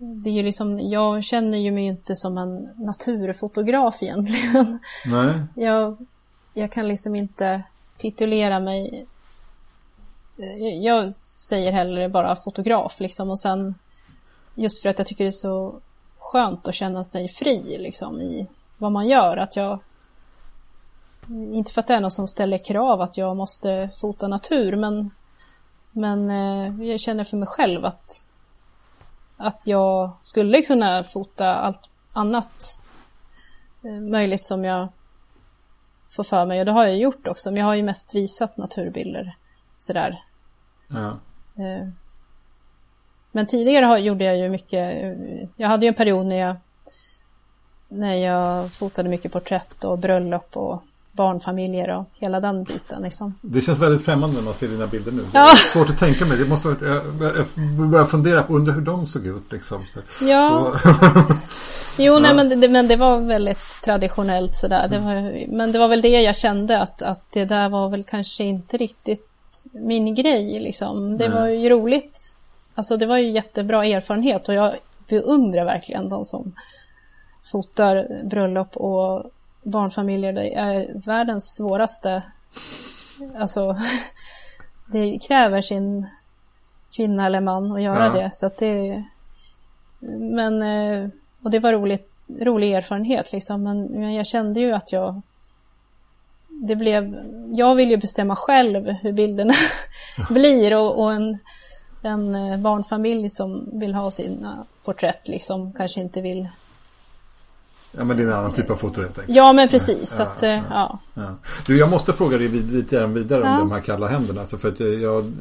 det 0.01 0.29
är 0.29 0.33
ju 0.33 0.43
liksom, 0.43 0.79
jag 0.79 1.23
känner 1.23 1.57
ju 1.57 1.71
mig 1.71 1.83
inte 1.83 2.15
som 2.15 2.37
en 2.37 2.69
naturfotograf 2.75 4.03
egentligen. 4.03 4.79
Nej. 5.05 5.33
Jag, 5.65 5.97
jag 6.53 6.71
kan 6.71 6.87
liksom 6.87 7.15
inte 7.15 7.63
titulera 7.97 8.59
mig 8.59 9.07
jag 10.81 11.15
säger 11.15 11.71
hellre 11.71 12.09
bara 12.09 12.35
fotograf 12.35 12.99
liksom 12.99 13.29
och 13.29 13.39
sen 13.39 13.75
just 14.59 14.81
för 14.81 14.89
att 14.89 14.97
jag 14.97 15.07
tycker 15.07 15.23
det 15.23 15.29
är 15.29 15.31
så 15.31 15.79
skönt 16.19 16.67
att 16.67 16.75
känna 16.75 17.03
sig 17.03 17.27
fri 17.27 17.77
liksom 17.77 18.21
i 18.21 18.47
vad 18.77 18.91
man 18.91 19.07
gör. 19.07 19.37
Att 19.37 19.55
jag 19.55 19.79
inte 21.29 21.71
för 21.73 21.81
att 21.81 21.87
det 21.87 21.93
är 21.93 21.99
någon 21.99 22.11
som 22.11 22.27
ställer 22.27 22.57
krav 22.57 23.01
att 23.01 23.17
jag 23.17 23.37
måste 23.37 23.89
fota 24.01 24.27
natur 24.27 24.75
men 24.75 25.11
men 25.91 26.29
eh, 26.29 26.89
jag 26.89 26.99
känner 26.99 27.23
för 27.23 27.37
mig 27.37 27.47
själv 27.47 27.85
att 27.85 28.27
att 29.37 29.67
jag 29.67 30.11
skulle 30.21 30.61
kunna 30.61 31.03
fota 31.03 31.55
allt 31.55 31.89
annat 32.13 32.81
eh, 33.83 34.01
möjligt 34.01 34.45
som 34.45 34.65
jag 34.65 34.87
får 36.09 36.23
för 36.23 36.45
mig 36.45 36.59
och 36.59 36.65
det 36.65 36.71
har 36.71 36.85
jag 36.85 36.97
gjort 36.97 37.27
också. 37.27 37.51
Men 37.51 37.59
jag 37.59 37.65
har 37.65 37.75
ju 37.75 37.83
mest 37.83 38.15
visat 38.15 38.57
naturbilder 38.57 39.35
sådär 39.79 40.23
Ja. 40.87 41.17
Men 43.31 43.47
tidigare 43.47 43.99
gjorde 43.99 44.23
jag 44.23 44.37
ju 44.37 44.49
mycket, 44.49 45.17
jag 45.55 45.67
hade 45.67 45.85
ju 45.85 45.87
en 45.87 45.93
period 45.93 46.25
när 46.25 46.35
jag 46.35 46.55
när 47.89 48.15
jag 48.15 48.71
fotade 48.71 49.09
mycket 49.09 49.31
porträtt 49.31 49.83
och 49.83 49.99
bröllop 49.99 50.57
och 50.57 50.83
barnfamiljer 51.11 51.89
och 51.97 52.05
hela 52.19 52.39
den 52.39 52.63
biten. 52.63 53.01
Liksom. 53.01 53.33
Det 53.41 53.61
känns 53.61 53.79
väldigt 53.79 54.05
främmande 54.05 54.35
när 54.35 54.43
man 54.43 54.53
ser 54.53 54.67
dina 54.67 54.87
bilder 54.87 55.11
nu. 55.11 55.21
Ja. 55.33 55.45
Det 55.45 55.51
är 55.51 55.55
svårt 55.55 55.89
att 55.89 55.99
tänka 55.99 56.25
mig. 56.25 56.37
Det 56.37 56.45
måste, 56.45 56.67
jag, 56.69 56.77
jag 56.87 57.45
börjar 57.89 58.05
fundera 58.05 58.43
på, 58.43 58.53
undrar 58.53 58.73
hur 58.73 58.81
de 58.81 59.05
såg 59.07 59.25
ut. 59.25 59.51
Liksom. 59.51 59.85
Ja. 60.21 60.73
jo, 61.97 62.13
ja. 62.13 62.19
nej, 62.19 62.35
men, 62.35 62.61
det, 62.61 62.67
men 62.67 62.87
det 62.87 62.95
var 62.95 63.19
väldigt 63.19 63.81
traditionellt 63.83 64.55
sådär. 64.55 64.87
Det 64.87 64.99
var, 64.99 65.47
men 65.55 65.71
det 65.71 65.79
var 65.79 65.87
väl 65.87 66.01
det 66.01 66.21
jag 66.21 66.35
kände 66.35 66.79
att, 66.79 67.01
att 67.01 67.23
det 67.31 67.45
där 67.45 67.69
var 67.69 67.89
väl 67.89 68.03
kanske 68.03 68.43
inte 68.43 68.77
riktigt 68.77 69.25
min 69.71 70.15
grej 70.15 70.59
liksom. 70.59 71.17
Det 71.17 71.29
Nej. 71.29 71.39
var 71.39 71.47
ju 71.47 71.69
roligt. 71.69 72.38
Alltså 72.79 72.97
det 72.97 73.05
var 73.05 73.17
ju 73.17 73.29
jättebra 73.29 73.85
erfarenhet 73.85 74.49
och 74.49 74.53
jag 74.53 74.75
beundrar 75.07 75.65
verkligen 75.65 76.09
de 76.09 76.25
som 76.25 76.55
fotar 77.51 78.23
bröllop 78.23 78.77
och 78.77 79.31
barnfamiljer. 79.63 80.33
Det 80.33 80.55
är 80.55 81.01
världens 81.05 81.55
svåraste. 81.55 82.23
Alltså 83.37 83.77
det 84.91 85.19
kräver 85.27 85.61
sin 85.61 86.07
kvinna 86.91 87.25
eller 87.25 87.41
man 87.41 87.71
att 87.71 87.81
göra 87.81 88.05
ja. 88.05 88.13
det. 88.13 88.31
Så 88.33 88.45
att 88.45 88.57
det 88.57 89.03
men 90.19 90.61
eh, 90.61 91.09
och 91.43 91.51
det 91.51 91.59
var 91.59 91.73
roligt, 91.73 92.11
rolig 92.41 92.73
erfarenhet 92.73 93.31
liksom. 93.31 93.63
Men 93.63 94.13
jag 94.13 94.27
kände 94.27 94.59
ju 94.59 94.73
att 94.73 94.91
jag 94.91 95.21
det 96.47 96.75
blev, 96.75 97.15
jag 97.51 97.75
vill 97.75 97.89
ju 97.89 97.97
bestämma 97.97 98.35
själv 98.35 98.85
hur 98.85 99.11
bilderna 99.11 99.53
blir 100.29 100.77
och, 100.77 101.03
och, 101.03 101.13
en, 101.13 101.37
en 102.01 102.35
eh, 102.35 102.57
barnfamilj 102.57 103.29
som 103.29 103.69
vill 103.79 103.93
ha 103.93 104.11
sina 104.11 104.65
porträtt 104.83 105.27
liksom 105.27 105.73
kanske 105.73 106.01
inte 106.01 106.21
vill 106.21 106.47
Ja 107.91 108.03
men 108.03 108.17
det 108.17 108.23
är 108.23 108.27
en 108.27 108.33
annan 108.33 108.53
typ 108.53 108.69
av 108.69 108.75
foto 108.75 109.01
helt 109.01 109.19
enkelt. 109.19 109.37
Ja 109.37 109.53
men 109.53 109.69
precis. 109.69 110.15
Ja, 110.17 110.23
att, 110.23 110.41
ja, 110.41 110.61
ja. 110.69 110.99
ja, 111.13 111.35
Du 111.65 111.77
jag 111.77 111.89
måste 111.89 112.13
fråga 112.13 112.37
dig 112.37 112.47
lite 112.47 112.95
grann 112.95 113.13
vidare 113.13 113.43
om 113.43 113.59
de 113.59 113.71
här 113.71 113.81
kalla 113.81 114.07
händerna. 114.07 114.41
Alltså 114.41 114.57
för 114.57 114.69
att 114.69 114.79
jag, 114.79 115.33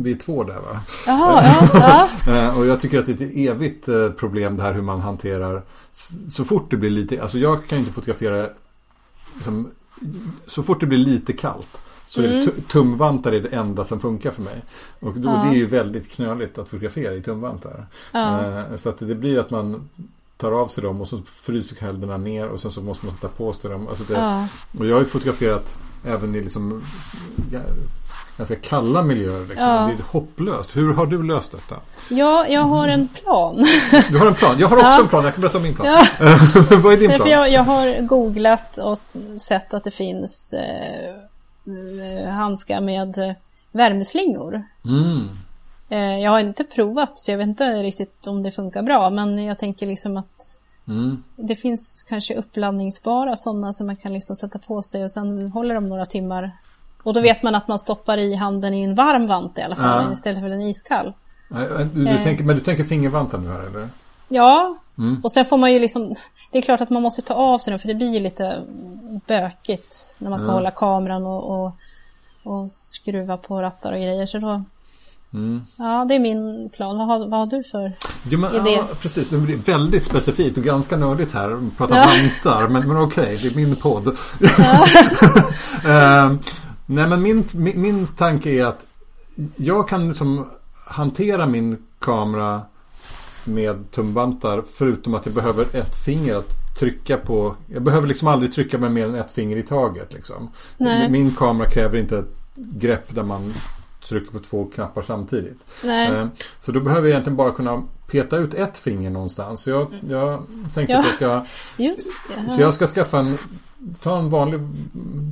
vi 0.00 0.12
är 0.12 0.18
två 0.18 0.44
där 0.44 0.54
va? 0.54 0.80
Jaha, 1.06 1.42
ja, 1.74 2.08
eh, 2.32 2.58
Och 2.58 2.66
jag 2.66 2.80
tycker 2.80 2.98
att 2.98 3.06
det 3.06 3.12
är 3.20 3.26
ett 3.26 3.36
evigt 3.36 3.88
eh, 3.88 4.08
problem 4.08 4.56
det 4.56 4.62
här 4.62 4.72
hur 4.72 4.82
man 4.82 5.00
hanterar 5.00 5.62
så 6.30 6.44
fort 6.44 6.70
det 6.70 6.76
blir 6.76 6.90
lite, 6.90 7.22
alltså 7.22 7.38
jag 7.38 7.66
kan 7.66 7.78
inte 7.78 7.92
fotografera 7.92 8.48
liksom, 9.34 9.70
så 10.46 10.62
fort 10.62 10.80
det 10.80 10.86
blir 10.86 10.98
lite 10.98 11.32
kallt 11.32 11.78
så 12.12 12.22
mm. 12.22 12.38
är 12.38 12.44
det 12.44 12.52
tumvantar 12.68 13.32
är 13.32 13.40
det 13.40 13.48
enda 13.48 13.84
som 13.84 14.00
funkar 14.00 14.30
för 14.30 14.42
mig. 14.42 14.62
Och 15.00 15.12
då, 15.12 15.28
ja. 15.28 15.42
det 15.44 15.48
är 15.48 15.58
ju 15.58 15.66
väldigt 15.66 16.10
knöligt 16.10 16.58
att 16.58 16.68
fotografera 16.68 17.14
i 17.14 17.22
tumvantar. 17.22 17.86
Ja. 18.12 18.46
Eh, 18.46 18.76
så 18.76 18.88
att 18.88 18.98
det 18.98 19.14
blir 19.14 19.38
att 19.38 19.50
man 19.50 19.88
tar 20.36 20.52
av 20.52 20.68
sig 20.68 20.82
dem 20.82 21.00
och 21.00 21.08
så 21.08 21.20
fryser 21.26 21.76
händerna 21.80 22.16
ner 22.16 22.48
och 22.48 22.60
sen 22.60 22.70
så 22.70 22.82
måste 22.82 23.06
man 23.06 23.14
sätta 23.14 23.28
på 23.28 23.52
sig 23.52 23.70
dem. 23.70 23.88
Alltså 23.88 24.04
det, 24.04 24.14
ja. 24.14 24.46
Och 24.78 24.86
jag 24.86 24.94
har 24.94 25.00
ju 25.00 25.06
fotograferat 25.06 25.78
även 26.06 26.34
i 26.34 26.40
liksom 26.40 26.82
ganska 28.36 28.56
kalla 28.56 29.02
miljöer. 29.02 29.40
Liksom. 29.40 29.68
Ja. 29.68 29.90
Det 29.96 30.02
är 30.02 30.12
hopplöst. 30.12 30.76
Hur 30.76 30.94
har 30.94 31.06
du 31.06 31.22
löst 31.22 31.52
detta? 31.52 31.76
Ja, 32.08 32.46
jag 32.46 32.62
har 32.62 32.88
en 32.88 33.08
plan. 33.08 33.66
Du 34.10 34.18
har 34.18 34.26
en 34.26 34.34
plan? 34.34 34.56
Jag 34.58 34.68
har 34.68 34.76
också 34.76 34.88
ja. 34.88 35.00
en 35.00 35.08
plan. 35.08 35.24
Jag 35.24 35.34
kan 35.34 35.40
berätta 35.40 35.58
om 35.58 35.64
min 35.64 35.74
plan. 35.74 35.86
Ja. 35.86 36.06
Vad 36.82 36.92
är 36.92 36.96
din 36.96 37.10
plan? 37.10 37.30
jag, 37.30 37.50
jag 37.50 37.62
har 37.62 38.06
googlat 38.06 38.78
och 38.78 39.00
sett 39.40 39.74
att 39.74 39.84
det 39.84 39.90
finns 39.90 40.52
eh, 40.52 41.31
handskar 42.30 42.80
med 42.80 43.18
eh, 43.18 43.34
värmeslingor. 43.72 44.62
Mm. 44.84 45.28
Eh, 45.88 46.18
jag 46.18 46.30
har 46.30 46.40
inte 46.40 46.64
provat 46.64 47.18
så 47.18 47.30
jag 47.30 47.38
vet 47.38 47.48
inte 47.48 47.82
riktigt 47.82 48.26
om 48.26 48.42
det 48.42 48.50
funkar 48.50 48.82
bra. 48.82 49.10
Men 49.10 49.44
jag 49.44 49.58
tänker 49.58 49.86
liksom 49.86 50.16
att 50.16 50.58
Mm. 50.88 51.22
Det 51.36 51.56
finns 51.56 52.04
kanske 52.08 52.34
uppladdningsbara 52.34 53.36
sådana 53.36 53.72
som 53.72 53.86
man 53.86 53.96
kan 53.96 54.12
liksom 54.12 54.36
sätta 54.36 54.58
på 54.58 54.82
sig 54.82 55.04
och 55.04 55.10
sen 55.10 55.50
håller 55.50 55.74
de 55.74 55.88
några 55.88 56.06
timmar 56.06 56.52
och 57.02 57.14
då 57.14 57.20
vet 57.20 57.42
man 57.42 57.54
att 57.54 57.68
man 57.68 57.78
stoppar 57.78 58.18
i 58.18 58.34
handen 58.34 58.74
i 58.74 58.82
en 58.82 58.94
varm 58.94 59.26
vante 59.26 59.60
i 59.60 59.64
alla 59.64 59.76
fall 59.76 60.04
ja. 60.04 60.12
istället 60.12 60.40
för 60.40 60.50
en 60.50 60.60
iskall. 60.60 61.12
Du, 61.48 61.84
du 61.94 62.08
eh. 62.08 62.22
tänker, 62.22 62.44
men 62.44 62.56
du 62.56 62.62
tänker 62.62 62.84
fingervantar 62.84 63.38
nu 63.38 63.48
här 63.48 63.66
eller? 63.66 63.88
Ja, 64.28 64.76
mm. 64.98 65.20
och 65.22 65.32
sen 65.32 65.44
får 65.44 65.56
man 65.56 65.72
ju 65.72 65.78
liksom 65.78 66.14
Det 66.52 66.58
är 66.58 66.62
klart 66.62 66.80
att 66.80 66.90
man 66.90 67.02
måste 67.02 67.22
ta 67.22 67.34
av 67.34 67.58
sig 67.58 67.70
den 67.70 67.78
för 67.80 67.88
det 67.88 67.94
blir 67.94 68.20
lite 68.20 68.62
bökigt 69.26 70.14
när 70.18 70.30
man 70.30 70.38
ska 70.38 70.48
ja. 70.48 70.52
hålla 70.52 70.70
kameran 70.70 71.26
och, 71.26 71.64
och, 71.64 71.72
och, 72.42 72.70
skruva 72.70 73.36
på 73.36 73.62
rattar 73.62 73.92
och 73.92 73.98
grejer. 73.98 74.26
Så 74.26 74.38
då, 74.38 74.64
Mm. 75.34 75.62
Ja, 75.76 76.04
det 76.08 76.14
är 76.14 76.18
min 76.18 76.70
plan. 76.76 76.98
Vad 76.98 77.06
har, 77.06 77.18
vad 77.18 77.38
har 77.40 77.46
du 77.46 77.62
för 77.64 77.92
Ja, 78.30 78.38
men, 78.38 78.54
idé? 78.54 78.70
ja, 78.70 78.84
precis. 79.00 79.28
Det 79.30 79.38
blir 79.38 79.56
väldigt 79.56 80.04
specifikt 80.04 80.58
och 80.58 80.64
ganska 80.64 80.96
nördigt 80.96 81.34
här. 81.34 81.70
Prata 81.76 81.96
Ja. 81.96 82.04
vantar. 82.06 82.68
Men, 82.68 82.88
men 82.88 82.96
okej, 83.02 83.38
det 83.42 83.48
är 83.48 83.54
min 83.56 83.76
podd. 83.76 84.08
Eh, 85.86 86.32
nej 86.86 87.06
men 87.06 87.22
min, 87.22 87.48
min, 87.52 87.80
min 87.82 88.06
tanke 88.06 88.50
är 88.50 88.64
att 88.64 88.86
jag 89.56 89.88
kan 89.88 90.08
liksom 90.08 90.46
hantera 90.86 91.46
min 91.46 91.76
kamera 91.98 92.62
med 93.46 93.90
tumvantar 93.90 94.62
förutom 94.74 95.14
att 95.14 95.26
jag 95.26 95.34
behöver 95.34 95.76
ett 95.76 96.04
finger 96.04 96.34
att 96.34 96.48
trycka 96.78 97.16
på. 97.16 97.54
Jag 97.66 97.82
behöver 97.82 98.08
liksom 98.08 98.28
aldrig 98.28 98.52
trycka 98.52 98.78
med 98.78 98.92
mer 98.92 99.06
än 99.06 99.14
ett 99.14 99.30
finger 99.30 99.56
i 99.56 99.62
taget. 99.62 100.12
Liksom. 100.14 100.50
Nej. 100.78 101.10
Min 101.10 101.30
kamera 101.34 101.70
kräver 101.70 101.98
inte 101.98 102.18
ett 102.18 102.34
grepp 102.54 103.14
där 103.14 103.22
man 103.22 103.54
trycker 104.08 104.32
på 104.32 104.38
två 104.38 104.64
knappar 104.74 105.02
samtidigt. 105.02 105.58
Nej. 105.84 106.08
Eh, 106.10 106.26
Så 106.60 106.72
då 106.72 106.80
behöver 106.80 107.08
jag 107.08 107.10
egentligen 107.10 107.36
bara 107.36 107.50
kunna 107.52 107.82
peta 108.06 108.36
ut 108.36 108.54
ett 108.54 108.78
finger 108.78 109.10
någonstans. 109.10 109.60
Så 109.62 109.70
jag, 109.70 109.86
jag 110.08 110.42
tänkte 110.74 110.92
Ja. 110.92 110.98
att 110.98 111.20
jag 111.76 112.00
ska. 112.00 112.50
Så 112.50 112.60
jag 112.60 112.74
ska 112.74 112.86
skaffa 112.86 113.18
en 113.18 113.38
Ta 114.02 114.18
en 114.18 114.30
vanlig 114.30 114.60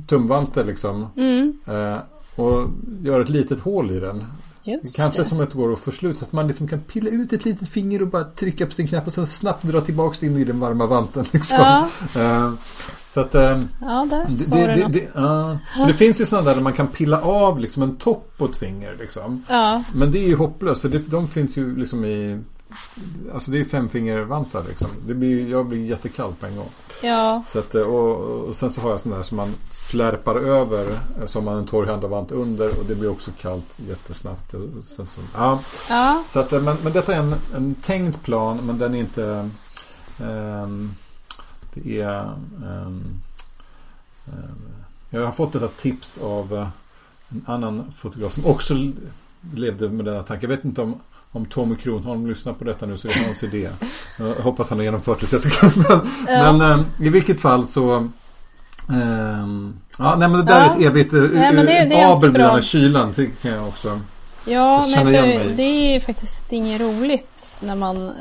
tumvante 0.07 0.63
liksom. 0.63 1.07
Mm, 1.17 1.59
Eh, 1.67 1.97
och 2.35 2.67
göra 3.01 3.21
ett 3.23 3.29
litet 3.29 3.59
hål 3.59 3.91
i 3.91 3.99
den. 3.99 4.23
Just 4.63 4.95
Kanske 4.95 5.23
det. 5.23 5.29
som 5.29 5.41
ett 5.41 5.53
går 5.53 5.73
att 5.73 5.79
få 5.79 5.91
slut. 5.91 6.17
Så 6.17 6.25
att 6.25 6.31
man 6.31 6.47
liksom 6.47 6.67
kan 6.67 6.79
pilla 6.79 7.09
ut 7.09 7.33
ett 7.33 7.45
litet 7.45 7.69
finger 7.69 8.01
och 8.01 8.07
bara 8.07 8.23
trycka 8.23 8.65
på 8.65 8.71
sin 8.71 8.87
knapp 8.87 9.07
och 9.07 9.13
så 9.13 9.25
snabbt 9.25 9.63
dra 9.63 9.81
tillbaks 9.81 10.19
det 10.19 10.25
in 10.25 10.37
i 10.37 10.43
den 10.43 10.59
varma 10.59 10.85
vanten. 10.85 11.25
Liksom. 11.31 11.57
Ja, 11.57 11.87
Eh, 12.15 12.53
så 13.09 13.19
att 13.19 13.35
eh, 13.35 13.61
ja 13.81 14.07
där 14.09 14.25
det, 14.29 14.43
sa 14.43 14.55
det, 14.55 14.67
det, 14.67 14.87
det. 14.87 15.11
För 15.75 15.87
det 15.87 15.93
finns 15.93 16.21
ju 16.21 16.25
sådana 16.25 16.47
där, 16.47 16.55
där 16.55 16.63
man 16.63 16.73
kan 16.73 16.87
pilla 16.87 17.21
av 17.21 17.59
liksom 17.59 17.83
en 17.83 17.95
topp 17.95 18.33
på 18.37 18.45
ett 18.45 18.57
finger. 18.57 18.95
Liksom. 18.99 19.45
Ja, 19.49 19.83
Men 19.93 20.11
det 20.11 20.19
är 20.19 20.29
ju 20.29 20.35
hopplöst 20.35 20.81
för 20.81 20.89
det, 20.89 20.99
de 20.99 21.27
finns 21.27 21.57
ju 21.57 21.75
liksom 21.75 22.05
i 22.05 22.39
Alltså 23.33 23.51
det 23.51 23.59
är 23.59 23.65
femfingervantar 23.65 24.63
liksom. 24.67 24.87
Det 25.07 25.13
blir, 25.13 25.49
jag 25.49 25.65
blir 25.65 25.85
jättekall 25.85 26.33
på 26.39 26.45
en 26.45 26.55
gång. 26.55 26.69
ja, 27.03 27.43
Så 27.47 27.59
att, 27.59 27.75
eh, 27.75 27.81
och, 27.81 28.47
och 28.47 28.55
sen 28.55 28.71
så 28.71 28.81
har 28.81 28.89
jag 28.91 28.99
sån 28.99 29.11
där 29.11 29.23
som 29.23 29.37
man 29.37 29.53
flärpar 29.71 30.35
över 30.35 30.99
eh, 31.19 31.25
som 31.25 31.45
man 31.45 31.57
en 31.57 31.65
torrhandavant 31.65 32.31
under 32.31 32.79
och 32.79 32.85
det 32.85 32.95
blir 32.95 33.09
också 33.09 33.31
kallt 33.41 33.79
jättesnabbt. 33.89 34.53
Och 34.53 34.61
sen 34.83 35.07
så, 35.07 35.21
ja. 35.33 35.59
ja, 35.89 36.23
så 36.29 36.39
att, 36.39 36.53
eh, 36.53 36.61
men, 36.61 36.77
men 36.83 36.93
detta 36.93 37.15
är 37.15 37.19
en, 37.19 37.35
en 37.55 37.75
tänkt 37.75 38.23
plan 38.23 38.57
men 38.65 38.77
den 38.77 38.95
är 38.95 38.99
inte 38.99 39.49
ehm, 40.19 40.95
Det 41.73 42.01
är 42.01 42.21
ehm, 42.63 43.03
ehm, 44.27 44.71
Jag 45.09 45.25
har 45.25 45.31
fått 45.31 45.55
ett 45.55 45.77
tips 45.77 46.17
av 46.17 46.69
en 47.29 47.43
annan 47.45 47.93
fotograf 47.97 48.33
som 48.33 48.45
också 48.45 48.73
levde 49.55 49.89
med 49.89 50.05
denna 50.05 50.23
tanke. 50.23 50.45
Jag 50.45 50.55
vet 50.55 50.65
inte 50.65 50.81
om 50.81 50.99
om 51.31 51.45
Tommy 51.45 51.75
Kronholm 51.75 52.27
lyssnar 52.27 52.53
på 52.53 52.63
detta 52.63 52.85
nu 52.85 52.97
så 52.97 53.07
är 53.07 53.11
det 53.19 53.25
hans 53.25 53.43
idé. 53.43 53.69
Jag 54.19 54.25
hoppas 54.35 54.69
han 54.69 54.77
har 54.79 54.85
genomfört 54.85 55.19
det. 55.19 55.27
Så 55.27 55.35
jag 55.35 55.41
ska, 55.53 55.65
men 55.75 56.01
Ja. 56.27 56.53
men 56.53 56.79
eh, 56.79 56.85
i 56.99 57.09
vilket 57.09 57.41
fall 57.41 57.67
så 57.67 58.09
ehm, 58.89 59.73
Ja, 59.97 60.15
nej 60.15 60.29
men 60.29 60.31
det 60.39 60.43
där 60.45 60.59
Ja. 60.59 60.65
är 60.65 60.69
ett 60.75 60.81
evigt 60.81 61.13
uh, 61.13 61.29
Nej, 61.33 61.53
men 61.53 61.65
det- 61.65 61.85
det 61.85 61.95
är 62.01 62.13
abel 62.13 62.31
bra. 62.31 62.43
den 62.43 62.51
här 62.55 62.61
kylan. 62.61 63.13
Kan 63.41 63.51
jag 63.51 63.67
också. 63.67 63.99
ja 64.45 64.81
nej, 64.81 64.93
känner 64.93 65.11
igen 65.11 65.27
mig. 65.27 65.53
det 65.57 65.63
är 65.63 65.93
ju 65.93 65.99
faktiskt 65.99 66.53
inget 66.53 66.81
roligt 66.81 67.57
när 67.59 67.75
man 67.75 68.11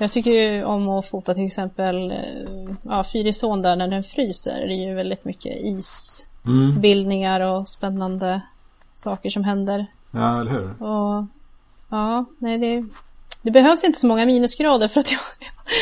jag 0.00 0.12
tycker 0.12 0.30
ju 0.30 0.64
om 0.64 0.88
att 0.88 1.08
fota 1.08 1.34
till 1.34 1.46
exempel 1.46 2.10
eh, 2.10 2.16
ja, 2.82 3.04
Fyrisån 3.12 3.62
där 3.62 3.76
när 3.76 3.88
den 3.88 4.02
fryser. 4.04 4.66
Det 4.66 4.72
är 4.74 4.88
ju 4.88 4.94
väldigt 4.94 5.24
mycket 5.24 5.52
isbildningar 5.64 7.40
Mm. 7.40 7.52
och 7.54 7.68
spännande 7.68 8.40
saker 8.94 9.30
som 9.30 9.44
händer. 9.44 9.86
Ja, 10.10 10.40
eller 10.40 10.50
hur? 10.50 10.82
Och 10.82 11.24
ja, 11.88 12.24
nej 12.38 12.58
det, 12.58 12.84
det 13.42 13.50
behövs 13.50 13.84
inte 13.84 13.98
så 13.98 14.06
många 14.06 14.26
minusgrader 14.26 14.88
för 14.88 15.00
att 15.00 15.12
jag, 15.12 15.20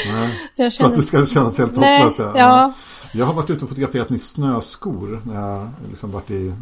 jag 0.57 0.57
För 0.57 0.67
att 0.67 0.75
känner... 0.75 0.97
det 0.97 1.03
ska 1.03 1.27
kännas 1.27 1.59
helt 1.59 1.77
hopplöst. 1.77 2.19
ja. 2.19 2.33
ja, 2.37 2.73
Jag 3.13 3.27
har 3.27 3.35
varit 3.35 3.51
ute 3.51 3.65
och 3.65 3.69
fotograferat 3.69 4.11
med 4.11 4.21
snöskor. 4.23 5.23
När 5.25 5.51
jag 5.51 5.69
liksom 5.91 6.11
varit 6.11 6.31
i, 6.31 6.55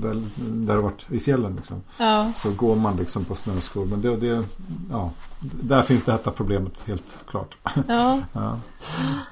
väl, 0.00 0.26
där 0.36 0.74
jag 0.74 0.82
varit 0.82 1.06
i 1.10 1.18
fjällen. 1.18 1.56
Liksom. 1.56 1.82
ja, 1.98 2.32
Så 2.42 2.50
går 2.50 2.76
man 2.76 2.96
liksom 2.96 3.24
på 3.24 3.34
snöskor. 3.34 3.86
Men 3.86 4.02
det, 4.02 4.16
det, 4.16 4.44
ja, 4.90 5.10
där 5.40 5.82
finns 5.82 6.04
det 6.04 6.12
detta 6.12 6.30
problemet 6.30 6.72
helt 6.86 7.04
klart. 7.30 7.56
ja. 7.88 8.18
Ja. 8.32 8.58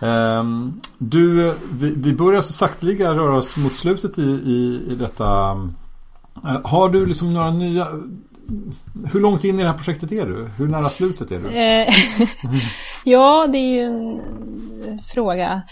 Ehm, 0.07 0.81
du, 0.99 1.55
vi, 1.73 1.91
vi 1.97 2.13
börjar 2.15 2.43
så 2.43 2.53
sakteliga 2.53 3.15
röra 3.15 3.37
oss 3.37 3.57
mot 3.57 3.77
slutet 3.77 4.19
i, 4.19 4.23
i, 4.23 4.83
i 4.89 4.95
detta. 4.95 5.51
Eh, 6.45 6.61
har 6.65 6.89
du 6.89 7.07
liksom 7.07 7.35
några 7.35 7.51
nya... 7.51 7.89
Hur 9.13 9.21
långt 9.21 9.45
in 9.45 9.61
i 9.61 9.63
det 9.63 9.69
här 9.69 9.77
projektet 9.77 10.13
är 10.13 10.27
du? 10.27 10.49
Hur 10.57 10.69
nära 10.69 10.89
slutet 10.89 11.31
är 11.31 11.39
du? 11.39 11.49
Eh, 11.59 11.89
ja, 13.05 13.47
det 13.47 13.59
är 13.59 13.67
ju 13.67 13.85
en 13.85 14.21
fråga. 15.15 15.63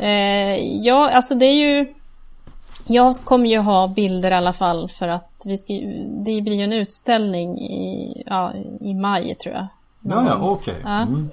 Eh, 0.00 0.56
ja, 0.82 1.10
alltså 1.10 1.34
det 1.34 1.46
är 1.46 1.54
ju... 1.54 1.94
Jag 2.86 3.16
kommer 3.16 3.50
ju 3.50 3.58
ha 3.58 3.88
bilder 3.88 4.30
i 4.30 4.34
alla 4.34 4.52
fall 4.52 4.88
för 4.88 5.08
att 5.08 5.42
vi 5.44 5.58
ska, 5.58 5.72
det 6.24 6.42
blir 6.42 6.54
ju 6.54 6.62
en 6.62 6.72
utställning 6.72 7.58
i, 7.58 8.22
ja, 8.26 8.52
i 8.80 8.94
maj 8.94 9.34
tror 9.34 9.54
jag. 9.54 9.66
Ja, 10.00 10.24
ja, 10.26 10.38
okej. 10.40 10.76
Ja. 10.84 11.02
Mm. 11.02 11.30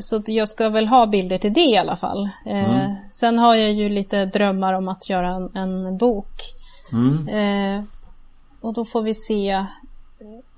Så 0.00 0.22
jag 0.26 0.48
ska 0.48 0.68
väl 0.68 0.88
ha 0.88 1.06
bilder 1.06 1.38
till 1.38 1.52
det 1.52 1.60
i 1.70 1.78
alla 1.78 1.96
fall. 1.96 2.30
Eh, 2.46 2.70
Mm. 2.74 2.94
Sen 3.10 3.38
har 3.38 3.54
jag 3.54 3.72
ju 3.72 3.88
lite 3.88 4.24
drömmar 4.24 4.74
om 4.74 4.88
att 4.88 5.08
göra 5.08 5.28
en, 5.28 5.56
en 5.56 5.98
bok. 5.98 6.32
Mm. 6.92 7.28
Eh, 7.28 7.84
och 8.60 8.72
då 8.74 8.84
får 8.84 9.02
vi 9.02 9.14
se. 9.14 9.66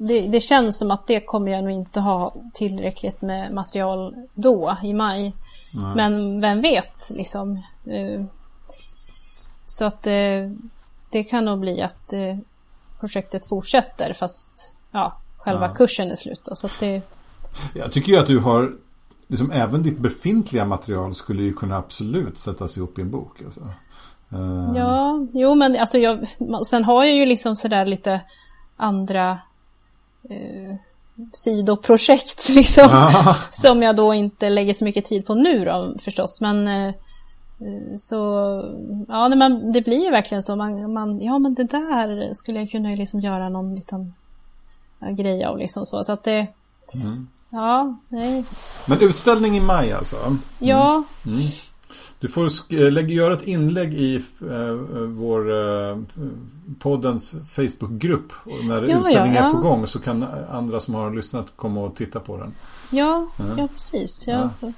Det, 0.02 0.20
det 0.20 0.40
känns 0.40 0.78
som 0.78 0.90
att 0.90 1.06
det 1.06 1.20
kommer 1.20 1.52
jag 1.52 1.64
nog 1.64 1.72
inte 1.72 2.00
ha 2.00 2.34
tillräckligt 2.54 3.22
med 3.22 3.52
material 3.52 4.14
då 4.34 4.76
i 4.82 4.94
maj. 4.94 5.22
Nej. 5.74 5.94
Men 5.96 6.40
vem 6.40 6.60
vet 6.60 7.10
liksom. 7.10 7.56
Eh, 7.86 8.24
så 9.66 9.84
att 9.84 10.06
eh, 10.06 10.50
det 11.10 11.24
kan 11.24 11.44
nog 11.44 11.60
bli 11.60 11.82
att 11.82 12.12
eh, 12.12 12.36
projektet 13.00 13.46
fortsätter 13.46 14.12
fast 14.12 14.76
ja, 14.90 15.16
själva 15.36 15.66
Ja. 15.66 15.74
kursen 15.74 16.10
är 16.10 16.14
slut. 16.14 16.40
Då, 16.44 16.54
så 16.54 16.68
det, 16.80 17.02
Jag 17.74 17.92
tycker 17.92 18.12
ju 18.12 18.18
att 18.18 18.26
du 18.26 18.38
har 18.38 18.72
liksom 19.26 19.50
även 19.50 19.82
ditt 19.82 19.98
befintliga 19.98 20.64
material 20.64 21.14
skulle 21.14 21.42
ju 21.42 21.52
kunna 21.52 21.76
absolut 21.76 22.38
sättas 22.38 22.76
ihop 22.76 22.98
i 22.98 23.02
en 23.02 23.10
bok. 23.10 23.42
Alltså. 23.44 23.60
Ja, 24.74 25.26
jo 25.32 25.54
men 25.54 25.76
alltså 25.76 25.98
jag, 25.98 26.26
sen 26.66 26.84
har 26.84 27.04
jag 27.04 27.14
ju 27.14 27.26
liksom 27.26 27.56
sådär 27.56 27.86
lite 27.86 28.20
andra 28.76 29.38
eh, 30.30 30.76
sidoprojekt 31.32 32.48
liksom. 32.48 32.88
Ja. 32.90 33.36
Som 33.52 33.82
jag 33.82 33.96
då 33.96 34.14
inte 34.14 34.48
lägger 34.48 34.74
så 34.74 34.84
mycket 34.84 35.04
tid 35.04 35.26
på 35.26 35.34
nu 35.34 35.64
då 35.64 35.94
förstås. 36.02 36.40
Men 36.40 36.68
eh, 36.68 36.94
så, 37.98 38.16
ja 39.08 39.28
men 39.28 39.72
det 39.72 39.80
blir 39.80 40.04
ju 40.04 40.10
verkligen 40.10 40.42
så. 40.42 40.56
Man, 40.56 40.92
man, 40.92 41.20
ja 41.20 41.38
men 41.38 41.54
det 41.54 41.64
där 41.64 42.34
skulle 42.34 42.58
jag 42.60 42.70
kunna 42.70 42.88
liksom 42.88 43.20
göra 43.20 43.48
någon 43.48 43.74
liten 43.74 44.14
grej 45.16 45.44
av 45.44 45.58
liksom 45.58 45.86
så. 45.86 46.04
Så 46.04 46.12
att 46.12 46.24
det, 46.24 46.46
Mm. 46.94 47.28
ja, 47.50 47.96
nej, 48.08 48.44
Men 48.86 49.00
utställning 49.00 49.56
i 49.56 49.60
maj 49.60 49.92
alltså. 49.92 50.16
ja, 50.58 51.02
Mm. 51.26 51.38
Du 52.20 52.28
får 52.28 52.48
sk- 52.48 52.90
lägga, 52.90 53.14
göra 53.14 53.34
ett 53.34 53.46
inlägg 53.46 53.94
i 53.94 54.16
äh, 54.16 54.72
vår 55.08 55.52
äh, 55.90 55.98
poddens 56.78 57.34
Facebookgrupp. 57.50 58.32
När 58.62 58.82
Ja, 58.82 58.98
utställningen 58.98 59.34
ja, 59.42 59.48
är 59.48 59.50
på 59.52 59.56
ja. 59.56 59.60
gång 59.62 59.86
så 59.86 59.98
kan 59.98 60.22
andra 60.52 60.80
som 60.80 60.94
har 60.94 61.10
lyssnat 61.10 61.46
komma 61.56 61.80
och 61.80 61.96
titta 61.96 62.20
på 62.20 62.36
den. 62.36 62.54
ja, 62.90 63.26
Ja. 63.38 63.44
ja 63.56 63.68
precis. 63.72 64.24
Jag 64.26 64.40
Ja. 64.40 64.50
får- 64.60 64.72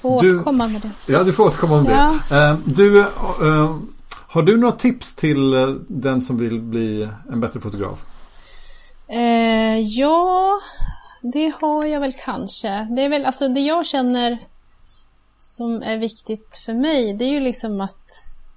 får 0.00 0.22
Du- 0.22 0.28
återkomma 0.36 0.68
med 0.68 0.80
det. 0.80 1.12
Ja, 1.12 1.22
du 1.22 1.32
får 1.32 1.44
återkomma 1.44 1.76
om 1.78 1.86
Ja. 1.86 2.14
det. 2.30 2.36
Eh, 2.36 2.56
Du, 2.64 3.00
eh, 3.00 3.76
har 4.26 4.42
du 4.42 4.56
några 4.56 4.76
tips 4.76 5.14
till 5.14 5.54
eh, 5.54 5.68
den 5.88 6.22
som 6.22 6.38
vill 6.38 6.60
bli 6.60 7.08
en 7.32 7.40
bättre 7.40 7.60
fotograf? 7.60 8.04
Eh, 9.08 9.78
ja, 9.78 10.50
det 11.22 11.52
har 11.60 11.84
jag 11.84 12.00
väl 12.00 12.12
kanske. 12.24 12.68
Det 12.96 13.02
är 13.04 13.08
väl 13.08 13.24
alltså 13.26 13.48
det 13.48 13.60
jag 13.60 13.86
känner 13.86 14.38
som 15.56 15.82
är 15.82 15.96
viktigt 15.96 16.56
för 16.56 16.74
mig. 16.74 17.14
Det 17.14 17.24
är 17.24 17.30
ju 17.30 17.40
liksom 17.40 17.80
att 17.80 18.06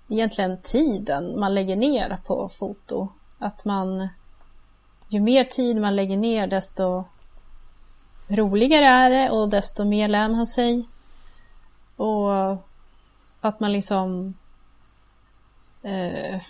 egentligen 0.10 0.62
tiden 0.62 1.40
man 1.40 1.56
lägger 1.56 1.76
ner 1.76 2.18
på 2.26 2.50
foto. 2.50 3.08
Att 3.40 3.66
man 3.66 4.10
ju 5.08 5.20
mer 5.20 5.44
tid 5.44 5.82
man 5.82 5.96
lägger 5.96 6.18
ner 6.18 6.48
desto 6.48 7.04
roligare 8.28 8.86
är 8.86 9.10
det 9.10 9.30
och 9.30 9.50
desto 9.50 9.84
mer 9.84 10.08
lär 10.08 10.30
man 10.30 10.48
sig. 10.48 10.88
Och 11.96 12.52
att 13.42 13.60
man 13.60 13.72
liksom 13.72 14.34
eh, 15.84 16.42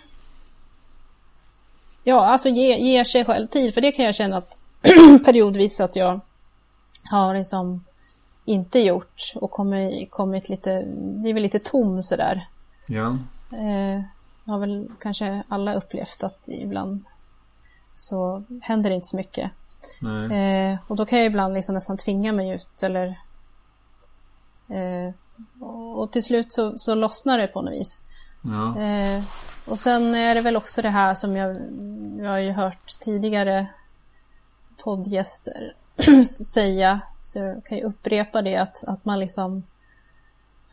Ja, 2.08 2.26
alltså 2.26 2.48
ge, 2.48 2.76
ger 2.76 3.04
sig 3.04 3.24
själv 3.24 3.46
tid. 3.46 3.74
För 3.74 3.80
det 3.80 3.92
kan 3.92 4.04
jag 4.04 4.14
känna 4.14 4.36
att 4.36 4.60
periodvis 5.24 5.80
att 5.80 5.96
jag 5.96 6.20
har 7.10 7.34
liksom 7.34 7.84
inte 8.46 8.78
gjort 8.78 9.32
och 9.34 9.50
kommit, 9.50 10.10
kommit 10.10 10.48
lite, 10.48 10.84
blivit 10.96 11.42
lite 11.42 11.58
tom 11.58 12.02
sådär. 12.02 12.46
Ja. 12.86 13.18
Eh, 13.50 14.02
har 14.44 14.58
väl 14.58 14.88
kanske 15.00 15.42
alla 15.48 15.74
upplevt 15.74 16.22
att 16.22 16.48
ibland 16.48 17.04
så 17.96 18.42
händer 18.62 18.90
det 18.90 18.96
inte 18.96 19.08
så 19.08 19.16
mycket. 19.16 19.50
Eh, 20.32 20.78
och 20.86 20.96
då 20.96 21.06
kan 21.06 21.18
jag 21.18 21.26
ibland 21.26 21.54
liksom 21.54 21.74
nästan 21.74 21.96
tvinga 21.96 22.32
mig 22.32 22.50
ut 22.50 22.82
eller 22.82 23.06
eh, 24.68 25.14
och 25.96 26.12
till 26.12 26.22
slut 26.22 26.52
så, 26.52 26.78
så 26.78 26.94
lossnar 26.94 27.38
det 27.38 27.46
på 27.46 27.62
något 27.62 27.72
vis. 27.72 28.00
Ja. 28.42 28.80
Eh, 28.80 29.22
och 29.66 29.78
sen 29.78 30.14
är 30.14 30.34
det 30.34 30.40
väl 30.40 30.56
också 30.56 30.82
det 30.82 30.90
här 30.90 31.14
som 31.14 31.36
jag, 31.36 31.56
jag 32.18 32.30
har 32.30 32.38
ju 32.38 32.52
hört 32.52 32.98
tidigare 33.00 33.66
poddgäster 34.84 35.74
säga, 36.24 37.00
så 37.22 37.38
jag 37.38 37.64
kan 37.64 37.78
ju 37.78 37.84
upprepa 37.84 38.42
det, 38.42 38.56
att, 38.56 38.84
att 38.84 39.04
man 39.04 39.18
liksom 39.18 39.62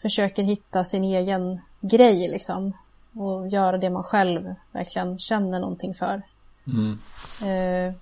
försöker 0.02 0.44
hitta 0.44 0.84
sin 0.84 1.04
egen 1.04 1.62
grej 1.82 2.28
liksom. 2.28 2.74
Och 3.16 3.48
göra 3.48 3.78
det 3.78 3.90
man 3.90 4.04
själv 4.04 4.56
verkligen 4.72 5.20
känner 5.20 5.60
någonting 5.60 5.94
för. 5.94 6.22
Mm. 6.68 7.00
Eh, 7.42 7.94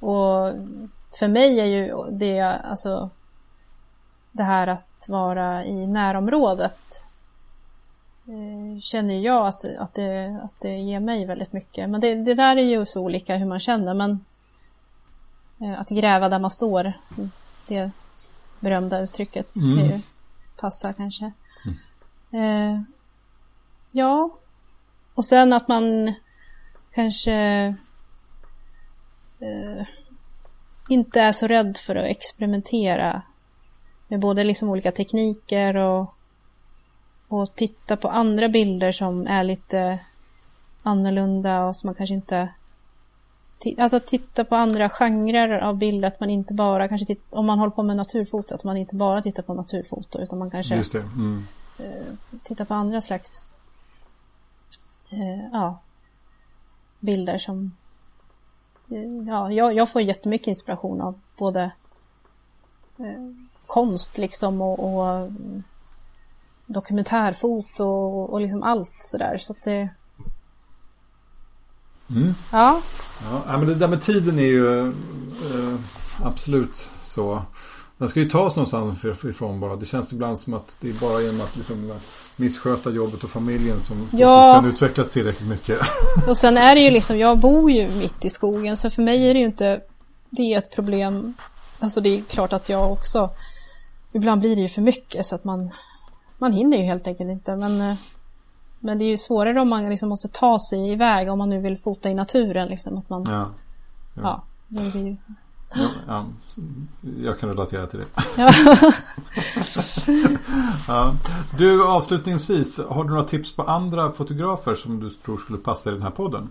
och 0.00 0.52
för 1.18 1.28
mig 1.28 1.60
är 1.60 1.64
ju 1.64 1.94
det, 2.10 2.40
alltså 2.40 3.10
det 4.32 4.42
här 4.42 4.66
att 4.66 5.08
vara 5.08 5.64
i 5.64 5.86
närområdet 5.86 7.04
eh, 8.26 8.80
känner 8.80 9.18
jag 9.18 9.46
att, 9.46 9.64
att, 9.64 9.94
det, 9.94 10.40
att 10.44 10.60
det 10.60 10.78
ger 10.78 11.00
mig 11.00 11.24
väldigt 11.24 11.52
mycket. 11.52 11.90
Men 11.90 12.00
det, 12.00 12.14
det 12.14 12.34
där 12.34 12.56
är 12.56 12.62
ju 12.62 12.86
så 12.86 13.00
olika 13.00 13.36
hur 13.36 13.46
man 13.46 13.60
känner. 13.60 13.94
Men 13.94 14.24
att 15.78 15.88
gräva 15.88 16.28
där 16.28 16.38
man 16.38 16.50
står, 16.50 16.92
det 17.66 17.90
berömda 18.60 19.00
uttrycket 19.00 19.56
Mm. 19.56 19.76
kan 19.76 19.86
ju 19.86 20.00
passa 20.56 20.92
kanske. 20.92 21.32
Eh, 22.30 22.80
ja, 23.92 24.30
och 25.14 25.24
sen 25.24 25.52
att 25.52 25.68
man 25.68 26.14
kanske 26.94 27.34
eh, 29.40 29.86
inte 30.88 31.20
är 31.20 31.32
så 31.32 31.46
rädd 31.46 31.76
för 31.76 31.96
att 31.96 32.06
experimentera 32.10 33.22
med 34.08 34.20
både 34.20 34.44
liksom 34.44 34.68
olika 34.68 34.92
tekniker 34.92 35.76
och, 35.76 36.14
och 37.28 37.54
titta 37.54 37.96
på 37.96 38.08
andra 38.08 38.48
bilder 38.48 38.92
som 38.92 39.26
är 39.26 39.44
lite 39.44 39.98
annorlunda 40.82 41.64
och 41.64 41.76
som 41.76 41.88
man 41.88 41.94
kanske 41.94 42.14
inte 42.14 42.48
Alltså 43.78 44.00
titta 44.00 44.44
på 44.44 44.56
andra 44.56 44.88
genrer 44.88 45.58
av 45.58 45.76
bilder, 45.76 46.08
att 46.08 46.20
man 46.20 46.30
inte 46.30 46.54
bara 46.54 46.88
kanske 46.88 47.06
titt- 47.06 47.26
om 47.30 47.46
man 47.46 47.58
håller 47.58 47.70
på 47.70 47.82
med 47.82 47.96
naturfoto, 47.96 48.54
att 48.54 48.64
man 48.64 48.76
inte 48.76 48.94
bara 48.94 49.22
tittar 49.22 49.42
på 49.42 49.54
naturfoto 49.54 50.20
utan 50.20 50.38
man 50.38 50.50
kanske 50.50 50.76
Just. 50.76 50.94
Mm. 50.94 51.46
titta 52.42 52.64
på 52.64 52.74
andra 52.74 53.00
slags 53.00 53.56
eh, 55.10 55.48
ja, 55.52 55.78
bilder 57.00 57.38
som 57.38 57.72
eh, 58.90 59.28
ja, 59.28 59.52
jag, 59.52 59.74
jag 59.74 59.90
får 59.90 60.02
jättemycket 60.02 60.46
inspiration 60.48 61.00
av 61.00 61.20
både 61.38 61.70
eh, 62.98 63.30
konst 63.66 64.18
liksom 64.18 64.60
och, 64.60 64.78
och 64.94 65.16
mm, 65.16 65.62
dokumentärfoto 66.66 67.84
och, 67.84 68.30
och 68.30 68.40
liksom 68.40 68.62
allt 68.62 68.92
sådär 69.00 69.38
så 69.38 69.52
att 69.52 69.62
det 69.62 69.88
Mm. 72.10 72.34
ja, 72.52 72.82
Ja, 73.22 73.58
men 73.58 73.66
det 73.66 73.74
där 73.74 73.88
med 73.88 74.02
tiden 74.02 74.38
är 74.38 74.42
ju 74.42 74.78
eh, 74.88 75.74
absolut 76.22 76.88
så. 77.06 77.42
Den 77.98 78.08
ska 78.08 78.20
ju 78.20 78.30
tas 78.30 78.56
någonstans 78.56 79.04
ifrån 79.24 79.60
bara. 79.60 79.76
Det 79.76 79.86
känns 79.86 80.12
ibland 80.12 80.38
som 80.38 80.54
att 80.54 80.76
det 80.80 80.88
är 80.88 81.00
bara 81.00 81.20
genom 81.22 81.40
att 81.40 81.56
liksom 81.56 81.92
missköta 82.36 82.90
jobbet 82.90 83.24
och 83.24 83.30
familjen 83.30 83.80
som 83.82 84.08
Ja. 84.12 84.54
kan 84.54 84.70
utvecklas 84.70 85.12
tillräckligt 85.12 85.48
mycket. 85.48 85.78
och 86.28 86.38
sen 86.38 86.56
är 86.56 86.74
det 86.74 86.80
ju 86.80 86.90
liksom, 86.90 87.18
jag 87.18 87.38
bor 87.38 87.70
ju 87.70 87.88
mitt 87.88 88.24
i 88.24 88.30
skogen 88.30 88.76
så 88.76 88.90
för 88.90 89.02
mig 89.02 89.30
är 89.30 89.34
det 89.34 89.40
ju 89.40 89.46
inte 89.46 89.80
det 90.30 90.42
är 90.54 90.58
ett 90.58 90.74
problem. 90.74 91.34
Alltså 91.78 92.00
det 92.00 92.08
är 92.08 92.22
klart 92.22 92.52
att 92.52 92.68
jag 92.68 92.92
också 92.92 93.30
ibland 94.12 94.40
blir 94.40 94.56
det 94.56 94.62
ju 94.62 94.68
för 94.68 94.82
mycket 94.82 95.26
så 95.26 95.34
att 95.34 95.44
man 95.44 95.70
man 96.38 96.52
hinner 96.52 96.76
ju 96.76 96.82
helt 96.82 97.06
enkelt 97.06 97.30
inte 97.30 97.56
men 97.56 97.80
eh, 97.80 97.96
men 98.84 98.98
det 98.98 99.04
är 99.04 99.08
ju 99.08 99.16
svårare 99.16 99.60
om 99.60 99.68
man 99.68 99.88
liksom 99.88 100.08
måste 100.08 100.28
ta 100.28 100.58
sig 100.58 100.92
iväg 100.92 101.30
om 101.30 101.38
man 101.38 101.48
nu 101.48 101.60
vill 101.60 101.78
fota 101.78 102.10
i 102.10 102.14
naturen 102.14 102.68
liksom 102.68 102.98
att 102.98 103.10
man 103.10 103.24
Ja, 103.30 103.50
ja, 104.22 104.42
det 104.68 104.92
blir 104.92 105.06
ju 105.06 105.16
ja, 105.74 105.88
ja, 106.06 106.26
jag 107.22 107.38
kan 107.38 107.48
relatera 107.48 107.86
till 107.86 107.98
det. 107.98 108.06
ja. 108.36 108.52
Ja. 110.88 111.14
Du, 111.58 111.84
avslutningsvis, 111.86 112.80
har 112.88 113.04
du 113.04 113.10
några 113.10 113.24
tips 113.24 113.56
på 113.56 113.62
andra 113.62 114.12
fotografer 114.12 114.74
som 114.74 115.00
du 115.00 115.10
tror 115.10 115.36
skulle 115.36 115.58
passa 115.58 115.90
i 115.90 115.92
den 115.92 116.02
här 116.02 116.10
podden? 116.10 116.50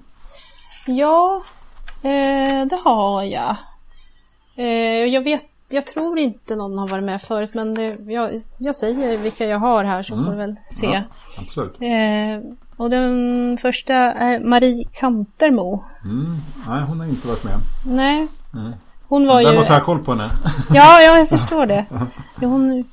Ja, 0.87 1.43
eh, 2.01 2.67
det 2.67 2.79
har 2.83 3.23
jag. 3.23 3.55
Eh, 4.55 5.05
jag 5.05 5.21
vet, 5.23 5.45
jag 5.73 5.85
tror 5.87 6.19
inte 6.19 6.55
någon 6.55 6.77
har 6.77 6.87
varit 6.87 7.03
med 7.03 7.21
förut 7.21 7.53
men 7.53 7.73
det, 7.73 7.97
jag, 8.07 8.41
jag 8.57 8.75
säger 8.75 9.17
vilka 9.17 9.45
jag 9.45 9.59
har 9.59 9.83
här 9.83 10.03
så 10.03 10.13
Mm. 10.13 10.25
får 10.25 10.31
du 10.31 10.37
väl 10.37 10.55
se. 10.69 10.85
Ja, 10.87 11.01
absolut. 11.37 11.75
Eh, 11.81 12.51
och 12.77 12.89
den 12.89 13.57
första 13.61 13.93
är 13.95 14.39
Marie 14.39 14.87
Kantermo. 14.93 15.83
Mm. 16.03 16.37
Nej, 16.67 16.81
hon 16.87 16.99
har 16.99 17.07
inte 17.07 17.27
varit 17.27 17.43
med. 17.43 17.53
Nej, 17.85 18.27
Nej. 18.51 18.71
hon 19.07 19.27
var 19.27 19.39
ju... 19.41 19.45
Däremot 19.47 19.67
har 19.67 19.75
jag 19.75 19.83
koll 19.83 20.03
på 20.03 20.11
henne. 20.11 20.29
Ja, 20.73 21.01
ja, 21.01 21.17
jag 21.17 21.29
förstår 21.39 21.65
det. 21.65 21.85
Hon 22.35 22.83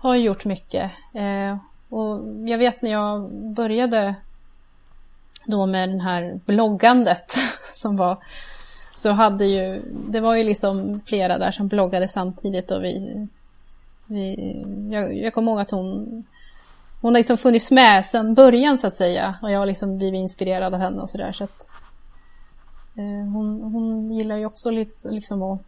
har 0.00 0.14
ju 0.14 0.22
gjort 0.22 0.44
mycket. 0.44 0.90
Eh, 1.14 1.56
och 1.88 2.20
jag 2.48 2.58
vet 2.58 2.82
när 2.82 2.90
jag 2.90 3.30
började 3.54 4.14
då 5.44 5.66
med 5.66 5.88
den 5.88 6.00
här 6.00 6.40
bloggandet 6.46 7.34
som 7.74 7.96
var 7.96 8.18
så 9.04 9.12
hade 9.12 9.44
ju, 9.44 9.82
det 10.08 10.20
var 10.20 10.34
ju 10.36 10.44
liksom 10.44 11.00
flera 11.06 11.38
där 11.38 11.50
som 11.50 11.68
bloggade 11.68 12.08
samtidigt 12.08 12.70
och 12.70 12.84
vi, 12.84 13.26
vi 14.06 14.56
jag, 14.92 15.16
jag 15.16 15.34
kommer 15.34 15.52
ihåg 15.52 15.60
att 15.60 15.70
hon 15.70 16.24
hon 17.00 17.14
har 17.14 17.18
liksom 17.20 17.36
funnits 17.38 17.70
med 17.70 18.04
sedan 18.04 18.34
början 18.34 18.78
så 18.78 18.86
att 18.86 18.94
säga 18.94 19.34
och 19.42 19.50
jag 19.50 19.58
har 19.58 19.66
liksom 19.66 19.98
blivit 19.98 20.18
inspirerad 20.18 20.74
av 20.74 20.80
henne 20.80 21.02
och 21.02 21.10
sådär 21.10 21.32
så 21.32 21.44
att 21.44 21.70
eh, 22.96 23.32
hon, 23.32 23.62
hon 23.62 24.12
gillar 24.12 24.36
ju 24.36 24.46
också 24.46 24.70
lite 24.70 25.08
liksom 25.10 25.42
att 25.42 25.60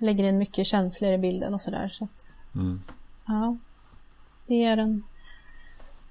lägger 0.00 0.24
in 0.24 0.38
mycket 0.38 0.66
känslor 0.66 1.12
i 1.12 1.18
bilden 1.18 1.54
och 1.54 1.60
sådär. 1.60 1.88
Så 1.98 2.04
att, 2.04 2.30
Mm. 2.54 2.80
ja, 3.26 3.56
det 4.46 4.64
är 4.64 4.76
en 4.76 5.02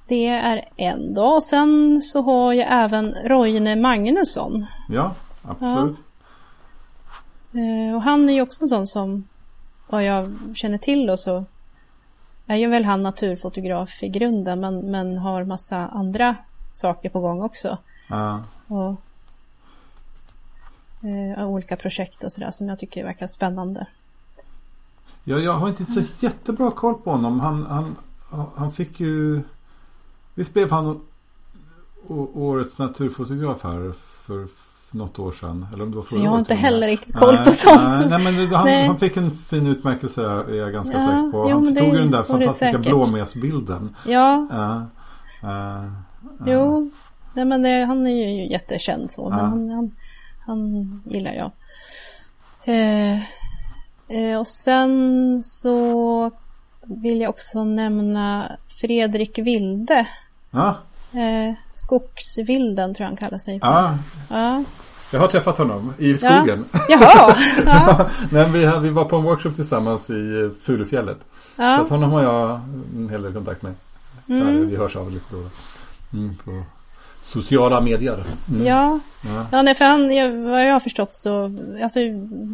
det 0.08 0.28
är 0.28 0.70
en. 0.78 1.18
Och 1.18 1.44
sen 1.44 2.02
så 2.02 2.22
har 2.22 2.54
jag 2.54 2.68
även 2.72 3.14
Roine 3.14 3.82
Magnusson. 3.82 4.66
Ja, 4.90 5.16
absolut. 5.44 5.98
Eh, 7.54 7.96
och 7.96 8.02
han 8.02 8.30
är 8.30 8.34
ju 8.34 8.42
också 8.42 8.64
en 8.64 8.70
sån 8.70 8.88
som, 8.88 9.28
vad 9.88 10.04
jag 10.06 10.36
känner 10.56 10.78
till 10.78 11.06
då 11.06 11.18
så 11.18 11.46
är 12.48 12.56
ju 12.56 12.68
väl 12.68 12.86
han 12.86 13.04
naturfotograf 13.04 14.04
i 14.04 14.10
grunden 14.10 14.60
men, 14.60 14.92
men 14.92 15.18
har 15.18 15.44
massa 15.44 15.78
andra 15.78 16.36
saker 16.72 17.10
på 17.10 17.20
gång 17.20 17.42
också. 17.42 17.78
Ja. 18.08 18.44
Och 18.68 18.96
eh, 21.08 21.48
olika 21.48 21.76
projekt 21.76 22.24
och 22.24 22.32
sådär 22.32 22.52
som 22.52 22.70
jag 22.70 22.80
tycker 22.80 23.04
verkar 23.04 23.28
spännande. 23.28 23.88
Ja, 25.24 25.38
jag 25.38 25.54
har 25.54 25.70
inte 25.70 25.86
så 25.86 26.02
jättebra 26.20 26.72
koll 26.72 26.96
på 26.96 27.12
honom. 27.12 27.40
Han, 27.40 27.66
han, 27.66 27.96
han 28.56 28.72
fick 28.72 29.00
ju... 29.00 29.42
Visst 30.36 30.54
blev 30.54 30.72
han 30.72 31.02
årets 32.34 32.80
naturfotograf 32.80 33.64
här 33.64 33.94
för 34.26 34.48
något 34.94 35.20
år 35.20 35.32
sedan? 35.32 35.68
Eller 35.74 35.84
om 35.84 35.92
det 35.92 35.96
var 35.98 36.04
förra 36.04 36.20
Jag 36.20 36.30
har 36.32 36.40
inte 36.40 36.56
heller 36.56 36.88
riktigt 36.88 37.16
koll 37.16 37.36
Nej, 37.36 37.46
på 37.46 37.52
sånt. 37.52 38.10
Nej, 38.10 38.20
men 38.24 38.36
det- 38.50 38.56
han, 38.56 38.66
Nej. 38.66 38.88
han 38.88 39.00
fick 39.00 39.18
en 39.18 39.32
fin 39.32 39.68
utmärkelse 39.68 40.24
är 40.24 40.54
jag 40.56 40.74
ganska 40.74 40.94
Ja, 40.98 41.06
säker 41.06 41.32
på. 41.32 41.48
jo, 41.50 41.56
Han 41.56 41.74
det 41.74 41.82
tog 41.82 41.94
ju 41.94 42.00
den 42.00 42.10
där 42.12 42.22
fantastiska 42.24 42.78
blåmesbilden. 42.80 43.96
Ja, 44.06 44.48
Ja. 44.52 44.86
Ja. 45.42 45.84
Ja. 46.40 46.46
jo. 46.46 46.92
Nej, 47.34 47.46
men 47.46 47.64
det, 47.64 47.86
han 47.86 48.08
är 48.08 48.12
ju 48.12 48.52
jättekänd 48.52 49.12
så. 49.12 49.30
Men 49.30 49.40
han, 49.40 49.70
han, 49.70 49.92
han 50.46 51.02
gillar 51.06 51.34
jag. 51.34 51.52
Eh, 52.66 53.20
eh, 54.08 54.40
och 54.40 54.48
sen 54.48 55.42
så 55.44 56.32
vill 56.82 57.22
jag 57.22 57.30
också 57.30 57.64
nämna 57.64 58.52
Fredrik 58.68 59.38
Wilde. 59.40 60.08
Ja. 60.52 60.76
Eh, 61.14 61.54
Skogsvilden 61.74 62.94
tror 62.94 63.04
jag 63.04 63.10
han 63.10 63.18
kallar 63.18 63.38
sig 63.38 63.60
för. 63.60 63.68
ja, 63.68 63.98
Ja. 64.30 64.64
Jag 65.14 65.20
har 65.20 65.28
träffat 65.28 65.58
honom 65.58 65.94
i 65.98 66.18
skogen. 66.18 66.66
Jaha! 66.90 67.36
Ja. 67.66 68.10
Nej, 68.32 68.50
vi, 68.52 68.80
vi 68.82 68.90
var 68.90 69.06
på 69.06 69.16
en 69.16 69.24
workshop 69.24 69.52
tillsammans 69.52 70.10
i 70.10 70.50
Fulufjället. 70.62 71.18
Så 71.56 71.62
Ja. 71.62 71.82
att 71.82 71.90
honom 71.90 72.12
har 72.12 72.24
jag 72.24 72.62
en 72.96 73.10
hel 73.10 73.22
del 73.22 73.34
kontakt 73.34 73.62
med. 73.62 73.74
Mm. 74.28 74.58
Ja, 74.62 74.66
vi 74.70 74.76
hörs 74.76 74.96
av 74.96 75.12
lite 75.12 75.26
då. 75.36 75.44
Mm, 76.18 76.36
på 76.46 76.64
sociala 77.26 77.82
medier. 77.82 78.24
Mm. 78.50 78.66
Ja. 78.66 79.00
Ja. 79.26 79.46
Ja, 79.52 79.62
nej, 79.62 79.76
för 79.76 79.86
han, 79.86 80.12
jag, 80.16 80.32
vad 80.32 80.66
jag 80.68 80.74
har 80.74 80.80
förstått 80.80 81.14
så, 81.14 81.52
alltså 81.84 82.00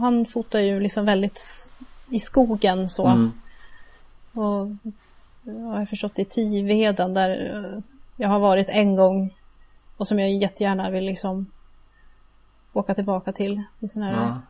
han 0.01 0.25
fotar 0.25 0.59
ju 0.59 0.79
liksom 0.79 1.05
väldigt 1.05 1.41
i 2.09 2.19
skogen 2.19 2.89
så. 2.89 3.07
Mm. 3.07 3.31
Och 4.33 4.67
jag 5.43 5.53
har 5.77 5.85
förstått 5.85 6.19
i 6.19 6.25
Tiveden 6.25 7.13
där 7.13 7.29
eh, 7.55 7.79
jag 8.15 8.29
har 8.29 8.39
varit 8.39 8.69
en 8.69 8.95
gång 8.95 9.33
och 9.97 10.07
som 10.07 10.19
jag 10.19 10.31
jättegärna 10.31 10.89
vill 10.89 11.05
liksom 11.05 11.45
åka 12.73 12.93
tillbaka 12.95 13.31
till. 13.31 13.63
Det 13.79 13.85
är 13.85 13.87
sån 13.87 14.01
här 14.03 14.13
Ja. 14.13 14.41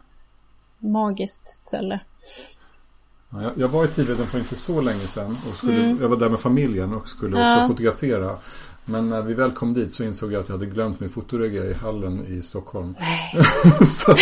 magiskt 0.89 1.49
ställe. 1.49 1.99
Ja, 3.29 3.41
jag, 3.43 3.51
jag 3.57 3.67
var 3.67 3.85
i 3.85 3.87
Tiveden 3.87 4.25
för 4.27 4.39
inte 4.39 4.55
så 4.55 4.81
länge 4.81 4.99
sedan. 5.07 5.37
Och 5.51 5.57
skulle, 5.57 5.83
Mm. 5.83 5.97
Jag 6.01 6.09
var 6.09 6.17
där 6.17 6.29
med 6.29 6.39
familjen 6.39 6.93
och 6.93 7.07
skulle 7.09 7.39
Ja. 7.39 7.55
också 7.57 7.67
fotografera. 7.67 8.37
Men 8.85 9.09
när 9.09 9.21
vi 9.21 9.33
väl 9.33 9.51
kom 9.51 9.73
dit 9.73 9.93
så 9.93 10.03
insåg 10.03 10.33
jag 10.33 10.41
att 10.41 10.49
jag 10.49 10.55
hade 10.55 10.65
glömt 10.65 10.99
min 10.99 11.09
fotoregga 11.09 11.63
i 11.65 11.73
hallen 11.73 12.25
i 12.27 12.41
Stockholm. 12.41 12.95
så, 13.87 14.15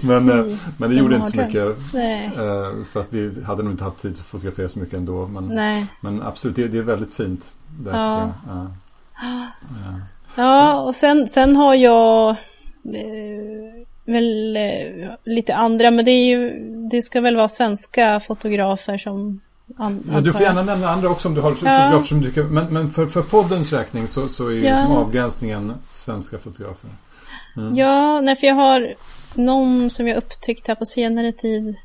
men, 0.00 0.28
eh, 0.30 0.58
men 0.76 0.90
det 0.90 0.96
gjorde 0.96 1.16
inte 1.16 1.30
så 1.30 1.36
mycket. 1.36 1.76
Nej. 1.94 2.26
eh, 2.26 2.84
För 2.84 3.00
att 3.00 3.12
vi 3.12 3.42
hade 3.44 3.62
nog 3.62 3.72
inte 3.72 3.84
haft 3.84 3.98
tid 4.02 4.10
att 4.12 4.18
fotografera 4.18 4.68
så 4.68 4.78
mycket 4.78 4.94
ändå. 4.94 5.26
Men, 5.26 5.48
Nej. 5.48 5.86
men 6.00 6.22
absolut, 6.22 6.56
det, 6.56 6.68
det 6.68 6.78
är 6.78 6.82
väldigt 6.82 7.14
fint. 7.14 7.52
Där, 7.80 7.92
Ja. 7.98 8.30
Ja. 8.48 8.66
Ja, 10.34 10.80
och 10.80 10.94
sen, 10.96 11.28
sen 11.28 11.56
har 11.56 11.74
jag 11.74 12.36
väl 14.04 14.56
eh, 14.56 15.10
lite 15.24 15.54
andra, 15.54 15.90
men 15.90 16.04
det, 16.04 16.10
är 16.10 16.26
ju, 16.26 16.50
det 16.90 17.02
ska 17.02 17.20
väl 17.20 17.36
vara 17.36 17.48
svenska 17.48 18.20
fotografer 18.20 18.98
som 18.98 19.40
an, 19.76 20.04
Ja, 20.12 20.20
du 20.20 20.32
får 20.32 20.42
gärna 20.42 20.62
nämna 20.62 20.88
andra 20.88 21.08
också 21.08 21.28
om 21.28 21.34
du 21.34 21.40
har 21.40 21.50
Ja. 21.50 21.54
fotografer 21.56 22.04
som 22.06 22.32
kan. 22.32 22.46
Men, 22.54 22.66
men 22.66 22.90
för, 22.90 23.06
för 23.06 23.22
poddens 23.22 23.72
räkning 23.72 24.08
så, 24.08 24.28
så 24.28 24.48
är 24.48 24.52
Ja. 24.52 24.76
liksom 24.76 24.96
avgränsningen 24.96 25.72
svenska 25.90 26.38
fotografer. 26.38 26.90
Mm. 27.56 27.76
Ja, 27.76 28.20
nej, 28.20 28.36
för 28.36 28.46
jag 28.46 28.54
har 28.54 28.94
någon 29.34 29.90
som 29.90 30.08
jag 30.08 30.16
upptäckt 30.16 30.68
här 30.68 30.74
på 30.74 30.86
senare 30.86 31.32
tid. 31.32 31.76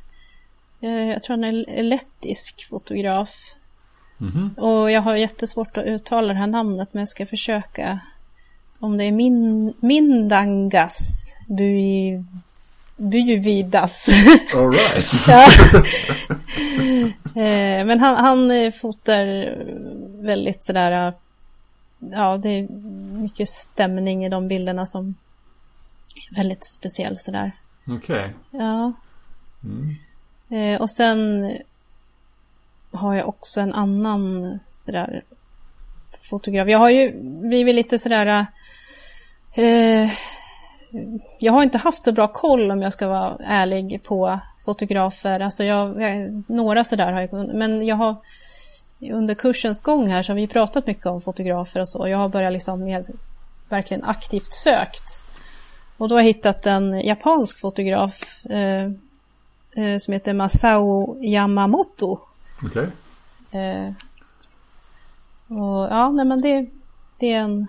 Eh, 0.80 1.08
Jag 1.10 1.22
tror 1.22 1.36
han 1.36 1.44
är 1.44 1.82
lettisk 1.82 2.68
fotograf. 2.70 3.30
Mhm. 4.18 4.50
Och 4.56 4.90
jag 4.90 5.00
har 5.00 5.16
jättesvårt 5.16 5.76
att 5.76 5.84
uttala 5.86 6.28
det 6.28 6.38
här 6.38 6.46
namnet, 6.46 6.88
men 6.92 7.00
jag 7.00 7.08
ska 7.08 7.26
försöka. 7.26 8.00
Om 8.80 8.96
det 8.96 9.04
är 9.04 9.12
min, 9.12 9.74
Mindangas 9.80 11.34
Bui, 11.46 12.24
Buividas. 12.96 14.06
All 14.54 14.70
right. 14.72 15.26
Ja. 15.28 15.48
Eh, 17.42 17.86
Men 17.86 18.00
han, 18.00 18.16
han 18.16 18.50
eh, 18.50 18.72
fotar 18.72 19.54
väldigt 20.22 20.62
sådär, 20.62 21.08
eh, 21.08 21.14
ja 21.98 22.36
det 22.36 22.48
är 22.48 22.68
mycket 23.18 23.48
stämning 23.48 24.24
i 24.24 24.28
de 24.28 24.48
bilderna 24.48 24.86
som 24.86 25.14
är 26.30 26.36
väldigt 26.36 26.64
speciell 26.64 27.16
sådär. 27.18 27.52
Okej. 27.86 28.34
Ja. 28.50 28.92
Mm. 29.64 30.80
Och 30.80 30.90
sen 30.90 31.52
har 32.90 33.14
jag 33.14 33.28
också 33.28 33.60
en 33.60 33.72
annan 33.72 34.58
sådär 34.70 35.22
fotograf. 36.30 36.68
Jag 36.68 36.78
har 36.78 36.90
ju 36.90 37.12
blivit 37.22 37.74
lite 37.74 37.98
sådär 37.98 38.46
eh, 39.62 40.10
jag 41.38 41.52
har 41.52 41.62
inte 41.62 41.78
haft 41.78 42.04
så 42.04 42.12
bra 42.12 42.28
koll 42.28 42.70
om 42.70 42.82
jag 42.82 42.92
ska 42.92 43.08
vara 43.08 43.36
ärlig 43.44 44.02
på 44.04 44.40
fotografer. 44.64 45.40
Alltså 45.40 45.64
jag, 45.64 46.02
jag, 46.02 46.42
några 46.46 46.84
sådär 46.84 47.12
har 47.12 47.20
jag, 47.20 47.54
men 47.54 47.86
jag 47.86 47.96
har 47.96 48.16
under 49.00 49.34
kursens 49.34 49.82
gång 49.82 50.08
här 50.08 50.22
så 50.22 50.32
har 50.32 50.36
vi 50.36 50.46
pratat 50.46 50.86
mycket 50.86 51.06
om 51.06 51.20
fotografer 51.20 51.80
och 51.80 51.88
så. 51.88 52.08
Jag 52.08 52.18
har 52.18 52.28
börjat 52.28 52.52
liksom 52.52 52.84
med, 52.84 53.06
verkligen 53.68 54.04
aktivt 54.04 54.54
sökt. 54.54 55.20
Och 55.96 56.08
då 56.08 56.14
har 56.14 56.20
jag 56.20 56.26
hittat 56.26 56.66
en 56.66 57.00
japansk 57.00 57.60
fotograf 57.60 58.44
eh, 58.44 58.84
eh, 59.76 59.98
som 59.98 60.12
heter 60.14 60.34
Masao 60.34 61.18
Yamamoto. 61.22 62.18
Okej. 62.64 62.88
Eh, 63.50 63.92
och 65.48 65.86
ja, 65.90 66.10
nej 66.10 66.24
men 66.24 66.40
det, 66.40 66.66
det 67.18 67.32
är 67.32 67.38
en, 67.38 67.66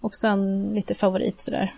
också 0.00 0.26
en 0.26 0.74
lite 0.74 0.94
favorit 0.94 1.42
sådär. 1.42 1.74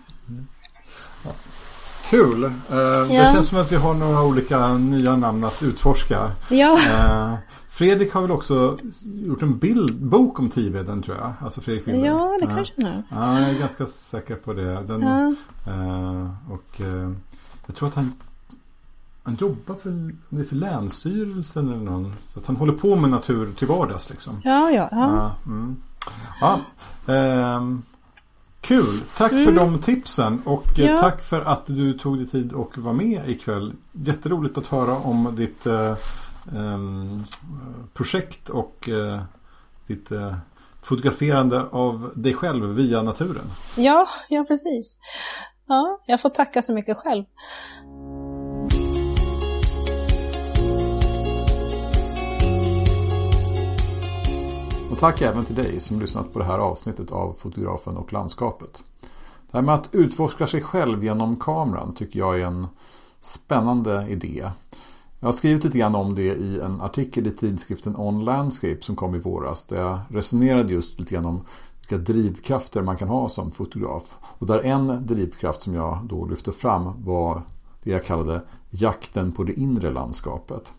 Kul. 2.09 2.43
Eh, 2.43 2.51
Det 2.69 3.13
Ja. 3.13 3.33
känns 3.33 3.47
som 3.47 3.57
att 3.57 3.71
vi 3.71 3.75
har 3.75 3.93
några 3.93 4.23
olika 4.23 4.73
nya 4.77 5.15
namn 5.15 5.43
att 5.43 5.63
utforska. 5.63 6.31
Ja, 6.49 6.77
Eh, 6.89 7.35
Fredrik 7.69 8.13
har 8.13 8.21
väl 8.21 8.31
också 8.31 8.77
gjort 9.03 9.41
en 9.41 9.57
bild, 9.57 9.95
bok 10.05 10.39
om 10.39 10.49
Tiveden 10.49 11.01
tror 11.03 11.17
jag. 11.17 11.33
Alltså 11.41 11.61
Fredrik 11.61 11.87
Wilder. 11.87 12.05
ja 12.07 12.37
det 12.41 12.47
kanske 12.47 12.73
den 12.77 12.85
är. 12.85 13.03
Ja, 13.09 13.39
jag 13.39 13.49
är 13.49 13.53
ganska 13.59 13.87
säker 13.87 14.35
på 14.35 14.53
det. 14.53 14.83
Den, 14.83 15.01
Ja, 15.01 15.33
eh, 15.71 16.51
och 16.51 16.81
eh, 16.81 17.11
jag 17.65 17.75
tror 17.75 17.87
att 17.89 17.95
han, 17.95 18.13
han 19.23 19.35
jobbar 19.35 19.75
för, 19.75 20.15
det 20.29 20.43
för 20.45 20.55
Länsstyrelsen 20.55 21.67
eller 21.67 21.83
någon. 21.83 22.13
Så 22.27 22.39
att 22.39 22.45
han 22.47 22.55
håller 22.55 22.73
på 22.73 22.95
med 22.95 23.09
natur 23.09 23.53
till 23.53 23.67
vardags 23.67 24.09
liksom. 24.09 24.41
ja, 24.43 24.71
ja. 24.71 24.87
ja. 24.91 25.11
Ja, 25.17 25.35
mm. 25.45 25.75
ja 26.41 26.59
ehm, 27.13 27.81
kul! 28.61 29.01
Tack 29.17 29.29
för 29.29 29.37
Mm. 29.37 29.55
de 29.55 29.79
tipsen 29.79 30.41
och 30.45 30.79
eh, 30.79 30.85
Ja. 30.85 30.97
tack 30.97 31.21
för 31.23 31.41
att 31.41 31.65
du 31.65 31.93
tog 31.97 32.17
dig 32.17 32.27
tid 32.27 32.53
och 32.53 32.77
var 32.77 32.93
med 32.93 33.29
ikväll. 33.29 33.73
Jätteroligt 33.91 34.57
att 34.57 34.67
höra 34.67 34.97
om 34.97 35.35
ditt 35.35 35.65
eh, 35.65 35.95
ehm, 36.55 37.23
projekt 37.93 38.49
och 38.49 38.89
eh, 38.89 39.21
ditt 39.87 40.11
eh, 40.11 40.35
fotograferande 40.81 41.61
av 41.71 42.11
dig 42.15 42.33
själv 42.33 42.65
via 42.75 43.01
naturen. 43.01 43.45
ja, 43.75 44.07
ja 44.29 44.43
precis. 44.47 44.97
Ja, 45.67 45.99
jag 46.05 46.21
får 46.21 46.29
tacka 46.29 46.61
så 46.61 46.73
mycket 46.73 46.97
själv. 46.97 47.23
Tack 55.01 55.21
även 55.21 55.45
till 55.45 55.55
dig 55.55 55.79
som 55.79 55.99
lyssnat 55.99 56.33
på 56.33 56.39
det 56.39 56.45
här 56.45 56.59
avsnittet 56.59 57.11
av 57.11 57.33
Fotografen 57.33 57.97
och 57.97 58.13
landskapet. 58.13 58.83
Det 59.51 59.57
här 59.57 59.61
med 59.61 59.75
att 59.75 59.89
utforska 59.91 60.47
sig 60.47 60.61
själv 60.61 61.03
genom 61.03 61.35
kameran 61.35 61.95
tycker 61.95 62.19
jag 62.19 62.41
är 62.41 62.45
en 62.45 62.67
spännande 63.19 64.07
idé. 64.09 64.51
Jag 65.19 65.27
har 65.27 65.33
skrivit 65.33 65.63
lite 65.63 65.77
grann 65.77 65.95
om 65.95 66.15
det 66.15 66.35
i 66.35 66.59
en 66.59 66.81
artikel 66.81 67.27
i 67.27 67.31
tidskriften 67.31 67.95
On 67.97 68.25
Landscape 68.25 68.81
som 68.81 68.95
kom 68.95 69.15
i 69.15 69.19
våras. 69.19 69.65
Där 69.65 69.77
jag 69.77 69.99
resonerade 70.09 70.73
just 70.73 70.99
lite 70.99 71.13
grann 71.13 71.25
om 71.25 71.41
vilka 71.79 71.97
drivkrafter 71.97 72.81
man 72.81 72.97
kan 72.97 73.07
ha 73.07 73.29
som 73.29 73.51
fotograf. 73.51 74.15
Och 74.23 74.47
där 74.47 74.59
en 74.59 75.07
drivkraft 75.07 75.61
som 75.61 75.75
jag 75.75 75.99
då 76.03 76.25
lyfte 76.25 76.51
fram 76.51 77.03
var 77.03 77.41
det 77.83 77.91
jag 77.91 78.05
kallade 78.05 78.41
jakten 78.69 79.31
på 79.31 79.43
det 79.43 79.59
inre 79.59 79.91
landskapet. 79.91 80.73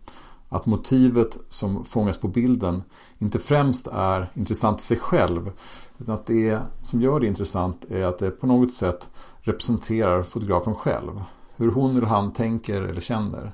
Att 0.53 0.67
motivet 0.67 1.39
som 1.49 1.85
fångas 1.85 2.17
på 2.17 2.29
bilden 2.29 2.83
inte 3.19 3.39
främst 3.39 3.87
är 3.87 4.31
intressant 4.35 4.81
i 4.81 4.83
sig 4.83 4.97
själv. 4.97 5.53
Utan 5.99 6.15
att 6.15 6.27
det 6.27 6.61
som 6.83 7.01
gör 7.01 7.21
det 7.21 7.27
intressant 7.27 7.85
är 7.91 8.05
att 8.05 8.19
det 8.19 8.31
på 8.31 8.47
något 8.47 8.73
sätt 8.73 9.09
representerar 9.41 10.23
fotografen 10.23 10.75
själv. 10.75 11.23
Hur 11.57 11.71
hon 11.71 11.97
eller 11.97 12.07
han 12.07 12.33
tänker 12.33 12.83
eller 12.83 13.01
känner. 13.01 13.53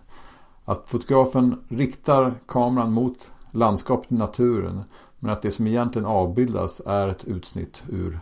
Att 0.64 0.88
fotografen 0.88 1.60
riktar 1.68 2.34
kameran 2.46 2.92
mot 2.92 3.30
landskapet 3.50 4.12
i 4.12 4.14
naturen. 4.14 4.84
Men 5.18 5.30
att 5.32 5.42
det 5.42 5.50
som 5.50 5.66
egentligen 5.66 6.06
avbildas 6.06 6.80
är 6.86 7.08
ett 7.08 7.24
utsnitt 7.24 7.82
ur 7.88 8.20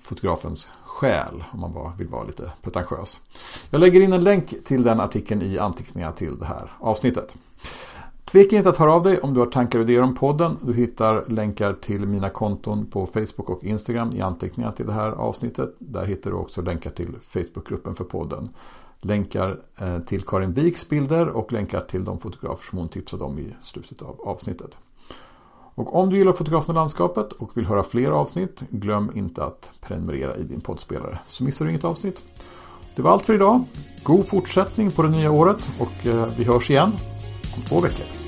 fotografens 0.00 0.68
själ. 0.84 1.44
Om 1.52 1.60
man 1.60 1.72
bara 1.72 1.92
vill 1.98 2.08
vara 2.08 2.24
lite 2.24 2.52
pretentiös. 2.62 3.20
Jag 3.70 3.80
lägger 3.80 4.00
in 4.00 4.12
en 4.12 4.24
länk 4.24 4.64
till 4.64 4.82
den 4.82 5.00
artikeln 5.00 5.42
i 5.42 5.58
anteckningarna 5.58 6.12
till 6.12 6.38
det 6.38 6.46
här 6.46 6.72
avsnittet. 6.80 7.34
Tveka 8.24 8.56
inte 8.56 8.68
att 8.68 8.76
höra 8.76 8.94
av 8.94 9.02
dig 9.02 9.20
om 9.20 9.34
du 9.34 9.40
har 9.40 9.46
tankar 9.46 9.78
och 9.78 9.84
idéer 9.84 10.02
om 10.02 10.14
podden. 10.14 10.56
Du 10.62 10.74
hittar 10.74 11.26
länkar 11.28 11.72
till 11.72 12.06
mina 12.06 12.30
konton 12.30 12.86
på 12.86 13.06
Facebook 13.06 13.50
och 13.50 13.64
Instagram 13.64 14.10
i 14.14 14.20
anteckningarna 14.20 14.72
till 14.72 14.86
det 14.86 14.92
här 14.92 15.10
avsnittet. 15.10 15.74
Där 15.78 16.06
hittar 16.06 16.30
du 16.30 16.36
också 16.36 16.62
länkar 16.62 16.90
till 16.90 17.12
Facebookgruppen 17.22 17.94
för 17.94 18.04
podden. 18.04 18.48
Länkar 19.00 19.60
eh, 19.78 19.98
till 19.98 20.22
Karin 20.22 20.52
Wiks 20.52 20.88
bilder 20.88 21.28
och 21.28 21.52
länkar 21.52 21.80
till 21.80 22.04
de 22.04 22.18
fotografer 22.18 22.64
som 22.70 22.78
hon 22.78 22.88
tipsade 22.88 23.24
om 23.24 23.38
i 23.38 23.54
slutet 23.60 24.02
av 24.02 24.20
avsnittet. 24.20 24.76
Och 25.74 25.94
om 25.94 26.10
du 26.10 26.18
gillar 26.18 26.32
fotografen 26.32 26.70
och 26.70 26.80
landskapet 26.80 27.32
och 27.32 27.56
vill 27.56 27.66
höra 27.66 27.82
fler 27.82 28.10
avsnitt, 28.10 28.60
glöm 28.70 29.10
inte 29.14 29.44
att 29.44 29.70
prenumerera 29.80 30.36
i 30.36 30.42
din 30.42 30.60
poddspelare 30.60 31.18
så 31.28 31.44
missar 31.44 31.64
du 31.64 31.70
inget 31.70 31.84
avsnitt. 31.84 32.22
Det 32.96 33.02
var 33.02 33.12
allt 33.12 33.26
för 33.26 33.34
idag. 33.34 33.64
God 34.02 34.26
fortsättning 34.26 34.90
på 34.90 35.02
det 35.02 35.08
nya 35.08 35.30
året 35.30 35.68
och 35.80 36.06
eh, 36.06 36.28
vi 36.36 36.44
hörs 36.44 36.70
igen 36.70 36.92
om 37.56 37.62
två 37.62 37.80
veckor. 37.80 38.23